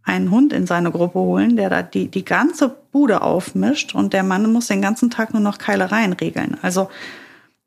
einen 0.04 0.32
Hund 0.32 0.54
in 0.54 0.68
seine 0.68 0.92
Gruppe 0.92 1.20
holen, 1.20 1.58
der 1.58 1.70
da 1.70 1.82
die, 1.82 2.08
die 2.10 2.26
ganze 2.26 2.70
Bude 2.92 3.22
aufmischt 3.22 3.94
und 3.94 4.14
der 4.14 4.24
Mann 4.24 4.52
muss 4.52 4.68
den 4.68 4.82
ganzen 4.82 5.10
Tag 5.10 5.34
nur 5.34 5.42
noch 5.42 5.58
Keilereien 5.58 6.14
regeln. 6.14 6.58
Also 6.62 6.90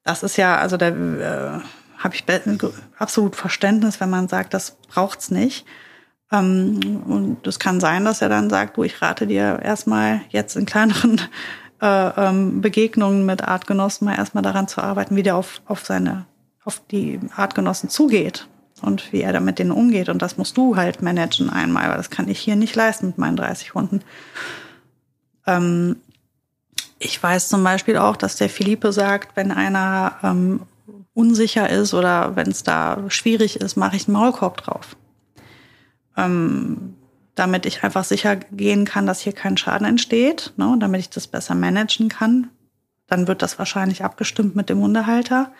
das 0.05 0.23
ist 0.23 0.37
ja, 0.37 0.57
also 0.57 0.77
da 0.77 0.89
äh, 0.89 1.61
habe 1.99 2.15
ich 2.15 2.25
absolut 2.99 3.37
Verständnis, 3.37 4.01
wenn 4.01 4.11
man 4.11 4.29
sagt, 4.29 4.55
das 4.55 4.77
braucht's 4.89 5.31
nicht. 5.31 5.67
Ähm, 6.33 7.03
und 7.07 7.47
es 7.47 7.59
kann 7.59 7.81
sein, 7.81 8.05
dass 8.05 8.23
er 8.23 8.29
dann 8.29 8.51
sagt, 8.51 8.77
du, 8.77 8.85
ich 8.85 9.01
rate 9.03 9.27
dir 9.27 9.61
erstmal 9.63 10.21
jetzt 10.31 10.57
in 10.57 10.67
kleineren 10.67 11.21
äh, 11.81 11.87
ähm, 11.87 12.61
Begegnungen 12.61 13.27
mit 13.27 13.43
Artgenossen 13.43 14.07
mal 14.07 14.17
erstmal 14.17 14.43
daran 14.43 14.69
zu 14.69 14.81
arbeiten, 14.81 15.17
wie 15.17 15.23
der 15.23 15.37
auf, 15.37 15.61
auf 15.67 15.85
seine, 15.85 16.27
auf 16.65 16.81
die 16.91 17.21
Artgenossen 17.35 17.89
zugeht 17.89 18.47
und 18.83 19.13
wie 19.13 19.23
er 19.23 19.33
da 19.33 19.41
mit 19.41 19.59
denen 19.59 19.73
umgeht. 19.73 20.09
Und 20.09 20.23
das 20.23 20.37
musst 20.37 20.57
du 20.57 20.77
halt 20.77 21.03
managen 21.03 21.51
einmal, 21.51 21.89
weil 21.89 21.97
das 21.97 22.11
kann 22.11 22.29
ich 22.29 22.39
hier 22.39 22.57
nicht 22.57 22.77
leisten 22.77 23.07
mit 23.09 23.19
meinen 23.19 23.37
30 23.37 23.75
Hunden. 23.75 24.03
Ähm, 25.47 25.97
ich 26.99 27.21
weiß 27.21 27.49
zum 27.49 27.65
Beispiel 27.65 27.97
auch, 27.97 28.17
dass 28.17 28.37
der 28.37 28.51
Philippe 28.51 28.93
sagt, 28.93 29.35
wenn 29.37 29.51
einer 29.51 30.17
ähm, 30.23 30.61
unsicher 31.15 31.69
ist 31.69 31.95
oder 31.95 32.37
wenn 32.37 32.49
es 32.49 32.63
da 32.63 32.99
schwierig 33.09 33.57
ist, 33.57 33.77
mache 33.77 33.97
ich 33.97 34.07
einen 34.07 34.17
Maulkorb 34.17 34.59
drauf. 34.59 34.97
Ähm, 36.25 36.95
damit 37.35 37.65
ich 37.65 37.83
einfach 37.83 38.05
sicher 38.05 38.37
gehen 38.37 38.85
kann, 38.85 39.07
dass 39.07 39.21
hier 39.21 39.33
kein 39.33 39.57
Schaden 39.57 39.87
entsteht, 39.87 40.53
ne, 40.57 40.77
damit 40.79 41.01
ich 41.01 41.11
das 41.11 41.27
besser 41.27 41.55
managen 41.55 42.09
kann. 42.09 42.49
Dann 43.07 43.29
wird 43.29 43.41
das 43.41 43.59
wahrscheinlich 43.59 44.05
abgestimmt 44.05 44.57
mit 44.57 44.69
dem 44.69 44.81
Hundehalter. 44.81 45.53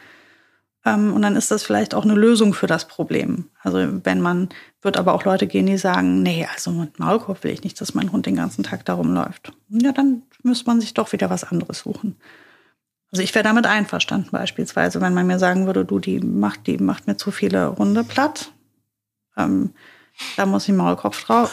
Ähm, 0.85 1.13
und 1.13 1.23
dann 1.23 1.37
ist 1.37 1.51
das 1.51 1.63
vielleicht 1.63 1.95
auch 1.95 2.05
eine 2.05 2.15
Lösung 2.15 2.55
für 2.55 2.67
das 2.67 2.87
Problem. 2.87 3.47
Also 3.63 3.79
wenn 4.05 4.21
man, 4.21 4.51
wird 4.83 4.97
aber 4.97 5.15
auch 5.15 5.25
Leute 5.25 5.47
gehen, 5.47 5.67
die 5.67 5.79
sagen, 5.79 6.23
nee, 6.23 6.47
also 6.53 6.71
mit 6.71 6.99
Maulkorb 6.99 7.45
will 7.45 7.53
ich 7.53 7.65
nicht, 7.65 7.81
dass 7.81 7.95
mein 7.95 8.13
Hund 8.13 8.27
den 8.27 8.37
ganzen 8.37 8.63
Tag 8.63 8.85
darum 8.85 9.15
läuft. 9.15 9.53
Ja, 9.69 9.93
dann 9.93 10.23
müsste 10.43 10.67
man 10.67 10.81
sich 10.81 10.95
doch 10.95 11.13
wieder 11.13 11.31
was 11.31 11.45
anderes 11.45 11.81
suchen. 11.81 12.17
Also 13.13 13.23
ich 13.23 13.35
wäre 13.35 13.43
damit 13.43 13.67
einverstanden 13.67 14.31
beispielsweise, 14.31 15.01
wenn 15.01 15.15
man 15.15 15.27
mir 15.27 15.39
sagen 15.39 15.67
würde, 15.67 15.85
du, 15.85 15.99
die 15.99 16.21
macht, 16.21 16.67
die 16.67 16.79
macht 16.79 17.07
mir 17.07 17.17
zu 17.17 17.31
viele 17.31 17.77
Hunde 17.77 18.05
platt. 18.05 18.53
Ähm, 19.37 19.71
da 20.37 20.47
muss 20.47 20.65
ich 20.65 20.71
einen 20.71 20.79
Maulkorb 20.79 21.17
drauf. 21.25 21.53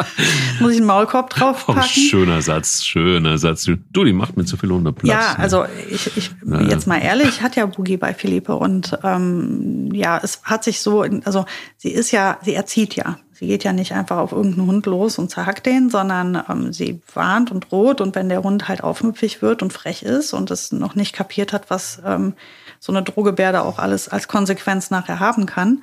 muss 0.60 0.72
ich 0.72 0.78
einen 0.78 0.86
Maulkorb 0.86 1.30
draufpacken. 1.30 1.82
Oh, 1.82 1.86
schöner 1.86 2.42
Satz, 2.42 2.84
schöner 2.84 3.38
Satz. 3.38 3.68
Du, 3.90 4.04
die 4.04 4.12
macht 4.12 4.36
mir 4.36 4.44
zu 4.44 4.56
viel 4.56 4.70
Hundeplatz. 4.70 5.08
Ja, 5.08 5.32
ne? 5.32 5.38
also 5.38 5.64
ich, 5.90 6.16
ich 6.16 6.30
naja. 6.44 6.68
jetzt 6.68 6.86
mal 6.86 6.98
ehrlich, 6.98 7.42
hat 7.42 7.56
ja 7.56 7.66
Boogie 7.66 7.96
bei 7.96 8.14
Philippe 8.14 8.56
und 8.56 8.98
ähm, 9.02 9.90
ja, 9.92 10.20
es 10.22 10.42
hat 10.44 10.64
sich 10.64 10.80
so, 10.80 11.02
also 11.24 11.46
sie 11.76 11.90
ist 11.90 12.10
ja, 12.10 12.38
sie 12.42 12.54
erzieht 12.54 12.96
ja. 12.96 13.18
Sie 13.38 13.46
geht 13.46 13.62
ja 13.62 13.72
nicht 13.72 13.92
einfach 13.92 14.16
auf 14.16 14.32
irgendeinen 14.32 14.66
Hund 14.66 14.86
los 14.86 15.16
und 15.16 15.30
zerhackt 15.30 15.64
den, 15.64 15.90
sondern 15.90 16.42
ähm, 16.48 16.72
sie 16.72 17.00
warnt 17.14 17.52
und 17.52 17.70
droht 17.70 18.00
und 18.00 18.16
wenn 18.16 18.28
der 18.28 18.42
Hund 18.42 18.66
halt 18.66 18.82
aufmüpfig 18.82 19.42
wird 19.42 19.62
und 19.62 19.72
frech 19.72 20.02
ist 20.02 20.32
und 20.32 20.50
es 20.50 20.72
noch 20.72 20.96
nicht 20.96 21.14
kapiert 21.14 21.52
hat, 21.52 21.70
was 21.70 22.02
ähm, 22.04 22.34
so 22.80 22.90
eine 22.90 23.04
Drohgebärde 23.04 23.62
auch 23.62 23.78
alles 23.78 24.08
als 24.08 24.26
Konsequenz 24.26 24.90
nachher 24.90 25.20
haben 25.20 25.46
kann, 25.46 25.82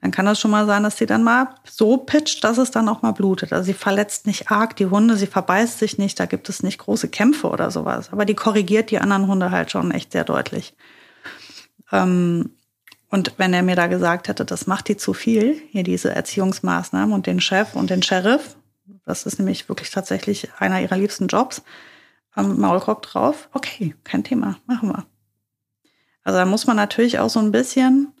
dann 0.00 0.10
kann 0.10 0.24
das 0.24 0.40
schon 0.40 0.50
mal 0.50 0.66
sein, 0.66 0.82
dass 0.82 0.96
sie 0.96 1.06
dann 1.06 1.22
mal 1.22 1.54
so 1.64 1.98
pitcht, 1.98 2.42
dass 2.42 2.56
es 2.56 2.70
dann 2.70 2.88
auch 2.88 3.02
mal 3.02 3.12
blutet. 3.12 3.52
Also 3.52 3.64
sie 3.66 3.74
verletzt 3.74 4.26
nicht 4.26 4.50
arg 4.50 4.74
die 4.76 4.86
Hunde, 4.86 5.16
sie 5.16 5.26
verbeißt 5.26 5.78
sich 5.78 5.98
nicht, 5.98 6.18
da 6.18 6.26
gibt 6.26 6.48
es 6.48 6.62
nicht 6.62 6.78
große 6.78 7.08
Kämpfe 7.08 7.48
oder 7.48 7.70
sowas. 7.70 8.10
Aber 8.10 8.24
die 8.24 8.34
korrigiert 8.34 8.90
die 8.90 8.98
anderen 8.98 9.26
Hunde 9.26 9.50
halt 9.50 9.70
schon 9.70 9.90
echt 9.90 10.12
sehr 10.12 10.24
deutlich. 10.24 10.74
Ähm, 11.92 12.50
und 13.10 13.34
wenn 13.36 13.52
er 13.52 13.62
mir 13.62 13.76
da 13.76 13.88
gesagt 13.88 14.28
hätte, 14.28 14.44
das 14.44 14.66
macht 14.66 14.88
die 14.88 14.96
zu 14.96 15.12
viel, 15.12 15.60
hier 15.70 15.82
diese 15.82 16.14
Erziehungsmaßnahmen 16.14 17.12
und 17.12 17.26
den 17.26 17.40
Chef 17.40 17.74
und 17.74 17.90
den 17.90 18.02
Sheriff, 18.02 18.56
das 19.04 19.26
ist 19.26 19.38
nämlich 19.38 19.68
wirklich 19.68 19.90
tatsächlich 19.90 20.48
einer 20.58 20.80
ihrer 20.80 20.96
liebsten 20.96 21.26
Jobs, 21.26 21.62
am 22.32 22.58
Maulkorb 22.58 23.02
drauf, 23.02 23.48
okay, 23.52 23.96
kein 24.04 24.24
Thema, 24.24 24.56
machen 24.66 24.90
wir. 24.90 25.04
Also 26.22 26.38
da 26.38 26.44
muss 26.44 26.66
man 26.66 26.76
natürlich 26.76 27.18
auch 27.18 27.28
so 27.28 27.40
ein 27.40 27.50
bisschen 27.50 28.12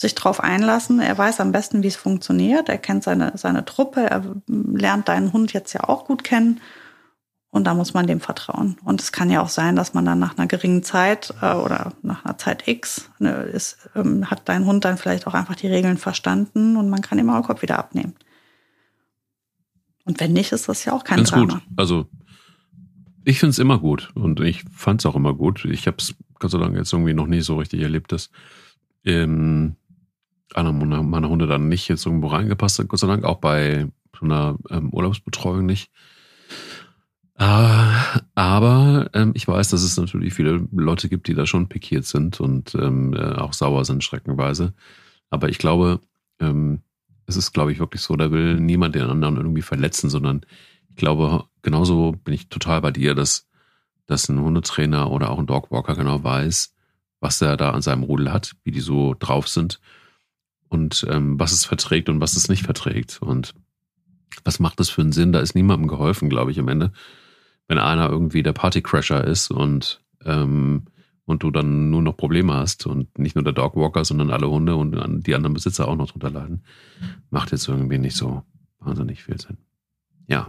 sich 0.00 0.14
drauf 0.14 0.40
einlassen. 0.40 0.98
Er 0.98 1.18
weiß 1.18 1.40
am 1.40 1.52
besten, 1.52 1.82
wie 1.82 1.88
es 1.88 1.96
funktioniert. 1.96 2.70
Er 2.70 2.78
kennt 2.78 3.04
seine, 3.04 3.32
seine 3.34 3.66
Truppe. 3.66 4.00
Er 4.00 4.24
lernt 4.46 5.08
deinen 5.08 5.34
Hund 5.34 5.52
jetzt 5.52 5.74
ja 5.74 5.84
auch 5.84 6.06
gut 6.06 6.24
kennen. 6.24 6.60
Und 7.50 7.64
da 7.64 7.74
muss 7.74 7.92
man 7.92 8.06
dem 8.06 8.20
vertrauen. 8.20 8.78
Und 8.82 9.02
es 9.02 9.12
kann 9.12 9.28
ja 9.28 9.42
auch 9.42 9.50
sein, 9.50 9.76
dass 9.76 9.92
man 9.92 10.06
dann 10.06 10.18
nach 10.18 10.38
einer 10.38 10.46
geringen 10.46 10.82
Zeit 10.84 11.34
äh, 11.42 11.52
oder 11.52 11.92
nach 12.00 12.24
einer 12.24 12.38
Zeit 12.38 12.66
X 12.66 13.10
ne, 13.18 13.42
ist, 13.42 13.90
ähm, 13.94 14.30
hat 14.30 14.48
dein 14.48 14.64
Hund 14.64 14.86
dann 14.86 14.96
vielleicht 14.96 15.26
auch 15.26 15.34
einfach 15.34 15.56
die 15.56 15.66
Regeln 15.66 15.98
verstanden 15.98 16.76
und 16.76 16.88
man 16.88 17.02
kann 17.02 17.18
den 17.18 17.26
Maulkorb 17.26 17.60
wieder 17.60 17.78
abnehmen. 17.78 18.14
Und 20.04 20.20
wenn 20.20 20.32
nicht, 20.32 20.52
ist 20.52 20.68
das 20.68 20.84
ja 20.84 20.92
auch 20.92 21.04
kein 21.04 21.18
Ganz 21.18 21.30
Drama. 21.30 21.54
gut. 21.54 21.62
Also 21.76 22.06
ich 23.24 23.38
finde 23.38 23.50
es 23.50 23.58
immer 23.58 23.78
gut 23.78 24.12
und 24.14 24.40
ich 24.40 24.64
fand 24.72 25.02
es 25.02 25.06
auch 25.06 25.16
immer 25.16 25.34
gut. 25.34 25.66
Ich 25.66 25.86
habe 25.86 25.98
es 25.98 26.14
Gott 26.38 26.52
sei 26.52 26.58
Dank 26.58 26.76
jetzt 26.76 26.92
irgendwie 26.92 27.14
noch 27.14 27.26
nie 27.26 27.42
so 27.42 27.56
richtig 27.56 27.80
erlebt, 27.82 28.12
dass 28.12 28.30
ähm, 29.04 29.76
einer 30.54 30.72
meiner 30.72 31.28
Hunde 31.28 31.46
dann 31.46 31.68
nicht 31.68 31.88
jetzt 31.88 32.06
irgendwo 32.06 32.28
reingepasst 32.28 32.78
hat, 32.78 32.88
Gott 32.88 33.00
sei 33.00 33.06
Dank, 33.06 33.24
auch 33.24 33.38
bei 33.38 33.86
so 34.18 34.24
einer 34.24 34.56
ähm, 34.70 34.92
Urlaubsbetreuung 34.92 35.66
nicht. 35.66 35.90
Äh, 37.38 37.88
aber 38.34 39.10
ähm, 39.14 39.32
ich 39.34 39.48
weiß, 39.48 39.68
dass 39.68 39.82
es 39.82 39.96
natürlich 39.96 40.34
viele 40.34 40.66
Leute 40.72 41.08
gibt, 41.08 41.26
die 41.28 41.34
da 41.34 41.46
schon 41.46 41.68
pikiert 41.68 42.04
sind 42.04 42.40
und 42.40 42.74
ähm, 42.74 43.14
äh, 43.14 43.36
auch 43.36 43.54
sauer 43.54 43.84
sind, 43.84 44.04
schreckenweise. 44.04 44.74
Aber 45.30 45.48
ich 45.48 45.58
glaube, 45.58 46.00
ähm, 46.40 46.82
es 47.26 47.36
ist, 47.36 47.52
glaube 47.52 47.72
ich, 47.72 47.78
wirklich 47.78 48.02
so, 48.02 48.16
da 48.16 48.30
will 48.30 48.60
niemand 48.60 48.94
den 48.94 49.04
anderen 49.04 49.36
irgendwie 49.36 49.62
verletzen, 49.62 50.10
sondern 50.10 50.42
ich 50.90 50.96
glaube, 50.96 51.44
genauso 51.62 52.12
bin 52.12 52.34
ich 52.34 52.48
total 52.48 52.80
bei 52.80 52.90
dir, 52.90 53.14
dass, 53.14 53.48
dass 54.06 54.28
ein 54.28 54.40
Hundetrainer 54.40 55.10
oder 55.10 55.30
auch 55.30 55.38
ein 55.38 55.46
Dogwalker 55.46 55.94
genau 55.94 56.22
weiß, 56.22 56.74
was 57.20 57.40
er 57.40 57.56
da 57.56 57.70
an 57.70 57.82
seinem 57.82 58.02
Rudel 58.02 58.32
hat, 58.32 58.56
wie 58.64 58.72
die 58.72 58.80
so 58.80 59.14
drauf 59.18 59.48
sind 59.48 59.80
und 60.70 61.04
ähm, 61.10 61.38
was 61.38 61.52
es 61.52 61.64
verträgt 61.66 62.08
und 62.08 62.20
was 62.20 62.36
es 62.36 62.48
nicht 62.48 62.62
verträgt. 62.62 63.20
Und 63.20 63.54
was 64.44 64.60
macht 64.60 64.80
das 64.80 64.88
für 64.88 65.02
einen 65.02 65.12
Sinn? 65.12 65.32
Da 65.32 65.40
ist 65.40 65.54
niemandem 65.54 65.88
geholfen, 65.88 66.30
glaube 66.30 66.52
ich, 66.52 66.58
am 66.60 66.68
Ende. 66.68 66.92
Wenn 67.68 67.78
einer 67.78 68.08
irgendwie 68.08 68.42
der 68.42 68.52
Partycrasher 68.52 69.24
ist 69.24 69.50
und, 69.50 70.00
ähm, 70.24 70.84
und 71.26 71.42
du 71.42 71.50
dann 71.50 71.90
nur 71.90 72.02
noch 72.02 72.16
Probleme 72.16 72.54
hast 72.54 72.86
und 72.86 73.18
nicht 73.18 73.34
nur 73.34 73.44
der 73.44 73.52
Dogwalker, 73.52 74.04
sondern 74.04 74.30
alle 74.30 74.48
Hunde 74.48 74.76
und 74.76 75.26
die 75.26 75.34
anderen 75.34 75.54
Besitzer 75.54 75.88
auch 75.88 75.96
noch 75.96 76.12
drunter 76.12 76.30
leiden, 76.30 76.64
macht 77.30 77.50
jetzt 77.50 77.68
irgendwie 77.68 77.98
nicht 77.98 78.16
so 78.16 78.44
wahnsinnig 78.78 79.24
viel 79.24 79.40
Sinn. 79.40 79.58
Ja. 80.28 80.48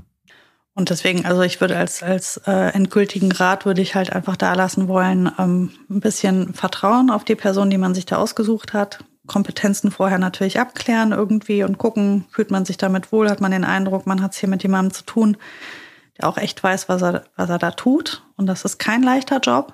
Und 0.74 0.92
deswegen, 0.92 1.26
also 1.26 1.42
ich 1.42 1.60
würde 1.60 1.78
als, 1.78 2.04
als 2.04 2.38
äh, 2.46 2.74
endgültigen 2.74 3.32
Rat 3.32 3.66
würde 3.66 3.82
ich 3.82 3.96
halt 3.96 4.14
einfach 4.14 4.38
da 4.38 4.54
lassen 4.54 4.88
wollen, 4.88 5.32
ähm, 5.40 5.72
ein 5.90 6.00
bisschen 6.00 6.54
Vertrauen 6.54 7.10
auf 7.10 7.24
die 7.26 7.36
Person, 7.36 7.72
die 7.72 7.80
man 7.80 7.96
sich 7.96 8.06
da 8.06 8.18
ausgesucht 8.18 8.74
hat. 8.74 9.04
Kompetenzen 9.32 9.92
vorher 9.92 10.20
natürlich 10.20 10.60
abklären 10.60 11.14
irgendwie 11.14 11.64
und 11.64 11.78
gucken, 11.78 12.26
fühlt 12.32 12.52
man 12.52 12.66
sich 12.66 12.76
damit 12.76 13.14
wohl, 13.14 13.30
hat 13.30 13.40
man 13.40 13.52
den 13.52 13.64
Eindruck, 13.64 14.06
man 14.06 14.22
hat 14.22 14.34
es 14.34 14.40
hier 14.40 14.50
mit 14.50 14.62
jemandem 14.62 14.94
zu 14.94 15.06
tun, 15.06 15.38
der 16.18 16.28
auch 16.28 16.38
echt 16.38 16.62
weiß, 16.62 16.90
was 16.90 17.02
er, 17.02 17.24
was 17.38 17.50
er 17.50 17.58
da 17.58 17.72
tut. 17.72 18.24
Und 18.36 18.48
das 18.48 18.66
ist 18.66 18.78
kein 18.78 19.04
leichter 19.04 19.40
Job. 19.40 19.72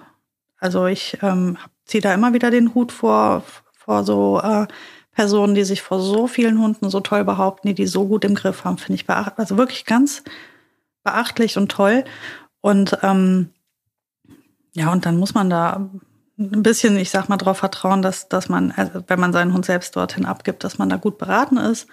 Also 0.60 0.86
ich 0.86 1.18
ähm, 1.24 1.58
ziehe 1.86 2.04
da 2.04 2.14
immer 2.14 2.34
wieder 2.34 2.52
den 2.52 2.76
Hut 2.76 2.92
vor, 2.92 3.44
vor 3.74 4.04
so 4.04 4.40
äh, 4.42 4.68
Personen, 5.12 5.56
die 5.56 5.64
sich 5.64 5.82
vor 5.82 6.00
so 6.00 6.28
vielen 6.28 6.62
Hunden 6.62 6.92
so 6.92 7.00
toll 7.00 7.24
behaupten, 7.24 7.70
die 7.70 7.74
die 7.74 7.88
so 7.88 8.08
gut 8.08 8.24
im 8.26 8.36
Griff 8.36 8.64
haben, 8.64 8.78
finde 8.78 8.96
ich 8.96 9.08
beachtlich. 9.08 9.40
Also 9.40 9.58
wirklich 9.58 9.86
ganz 9.86 10.24
beachtlich 11.04 11.58
und 11.58 11.72
toll. 11.72 12.04
Und 12.62 13.00
ähm, 13.02 13.50
ja, 14.74 14.92
und 14.92 15.08
dann 15.08 15.18
muss 15.18 15.34
man 15.34 15.50
da 15.50 15.90
ein 16.38 16.64
bisschen, 16.64 16.98
ich 16.98 17.10
sag 17.10 17.30
mal, 17.30 17.38
darauf 17.38 17.58
vertrauen, 17.58 18.02
dass, 18.02 18.30
dass 18.30 18.50
man, 18.50 18.72
also 18.72 19.04
wenn 19.08 19.20
man 19.20 19.34
seinen 19.34 19.54
Hund 19.54 19.66
selbst 19.66 19.96
dorthin 19.96 20.26
abgibt, 20.26 20.64
dass 20.64 20.78
man 20.78 20.90
da 20.90 20.98
gut 20.98 21.18
beraten 21.18 21.58
ist. 21.58 21.88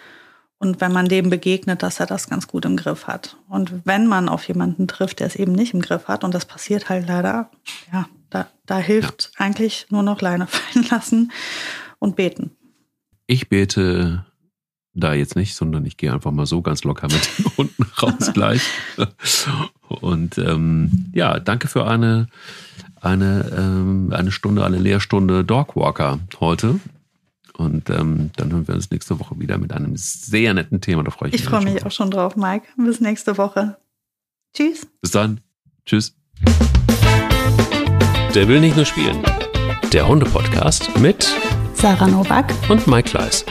Und 0.59 0.80
wenn 0.80 0.92
man 0.92 1.09
dem 1.09 1.30
begegnet, 1.30 1.82
dass 1.82 2.01
er 2.01 2.07
das 2.07 2.28
ganz 2.28 2.47
gut 2.47 2.64
im 2.64 2.76
Griff 2.76 3.07
hat. 3.07 3.36
Und 3.49 3.84
wenn 3.84 4.07
man 4.07 4.28
auf 4.28 4.47
jemanden 4.47 4.86
trifft, 4.86 5.20
der 5.20 5.26
es 5.26 5.36
eben 5.36 5.53
nicht 5.53 5.74
im 5.74 5.82
Griff 5.82 6.09
hat, 6.09 6.24
und 6.24 6.32
das 6.32 6.47
passiert 6.47 6.88
halt 6.88 7.09
leider, 7.09 7.51
ja, 7.92 8.07
da, 8.30 8.47
da 8.64 8.78
hilft 8.78 9.32
ja. 9.34 9.45
eigentlich 9.45 9.86
nur 9.90 10.03
noch 10.03 10.20
Leine 10.20 10.47
fallen 10.49 10.86
lassen 10.88 11.32
und 11.99 12.16
beten. 12.16 12.53
Ich 13.26 13.49
bete 13.49 14.24
da 14.95 15.12
jetzt 15.12 15.36
nicht, 15.36 15.55
sondern 15.55 15.84
ich 15.86 15.97
gehe 15.97 16.12
einfach 16.12 16.30
mal 16.30 16.47
so 16.47 16.62
ganz 16.62 16.84
locker 16.84 17.09
mit 17.09 17.38
den 17.38 17.57
Hunden 17.57 17.82
raus 18.01 18.30
gleich. 18.34 18.62
Und 19.88 20.38
ähm, 20.38 21.11
ja, 21.12 21.40
danke 21.40 21.68
für 21.68 21.86
eine, 21.86 22.28
eine, 23.05 23.53
ähm, 23.57 24.13
eine 24.13 24.31
Stunde, 24.31 24.65
eine 24.65 24.79
Lehrstunde 24.79 25.45
Dogwalker 25.45 26.21
heute. 26.41 26.81
Und 27.57 27.89
ähm, 27.91 28.31
dann 28.37 28.51
hören 28.51 28.67
wir 28.67 28.75
uns 28.75 28.91
nächste 28.91 29.21
Woche 29.21 29.39
wieder 29.39 29.59
mit 29.59 29.73
einem 29.73 29.97
sehr 29.97 30.55
netten 30.55 30.81
Thema. 30.81 31.05
Da 31.05 31.11
freue 31.11 31.29
ich, 31.29 31.37
ich 31.37 31.41
mich. 31.41 31.45
Ich 31.45 31.51
freue 31.51 31.73
mich 31.73 31.87
auch 31.87 31.93
schon 31.93 32.11
drauf, 32.11 32.35
Mike. 32.37 32.67
Bis 32.77 33.01
nächste 33.01 33.39
Woche. 33.39 33.77
Tschüss. 34.55 34.87
Bis 35.01 35.11
dann. 35.13 35.41
Tschüss. 35.87 36.17
Der 38.35 38.49
will 38.49 38.61
nicht 38.61 38.75
nur 38.75 38.85
spielen. 38.85 39.23
Der 39.93 40.09
Hunde-Podcast 40.09 40.99
mit 40.99 41.33
Sarah 41.75 42.09
Novak 42.09 42.53
und 42.69 42.87
Mike 42.89 43.11
Kleiss. 43.11 43.45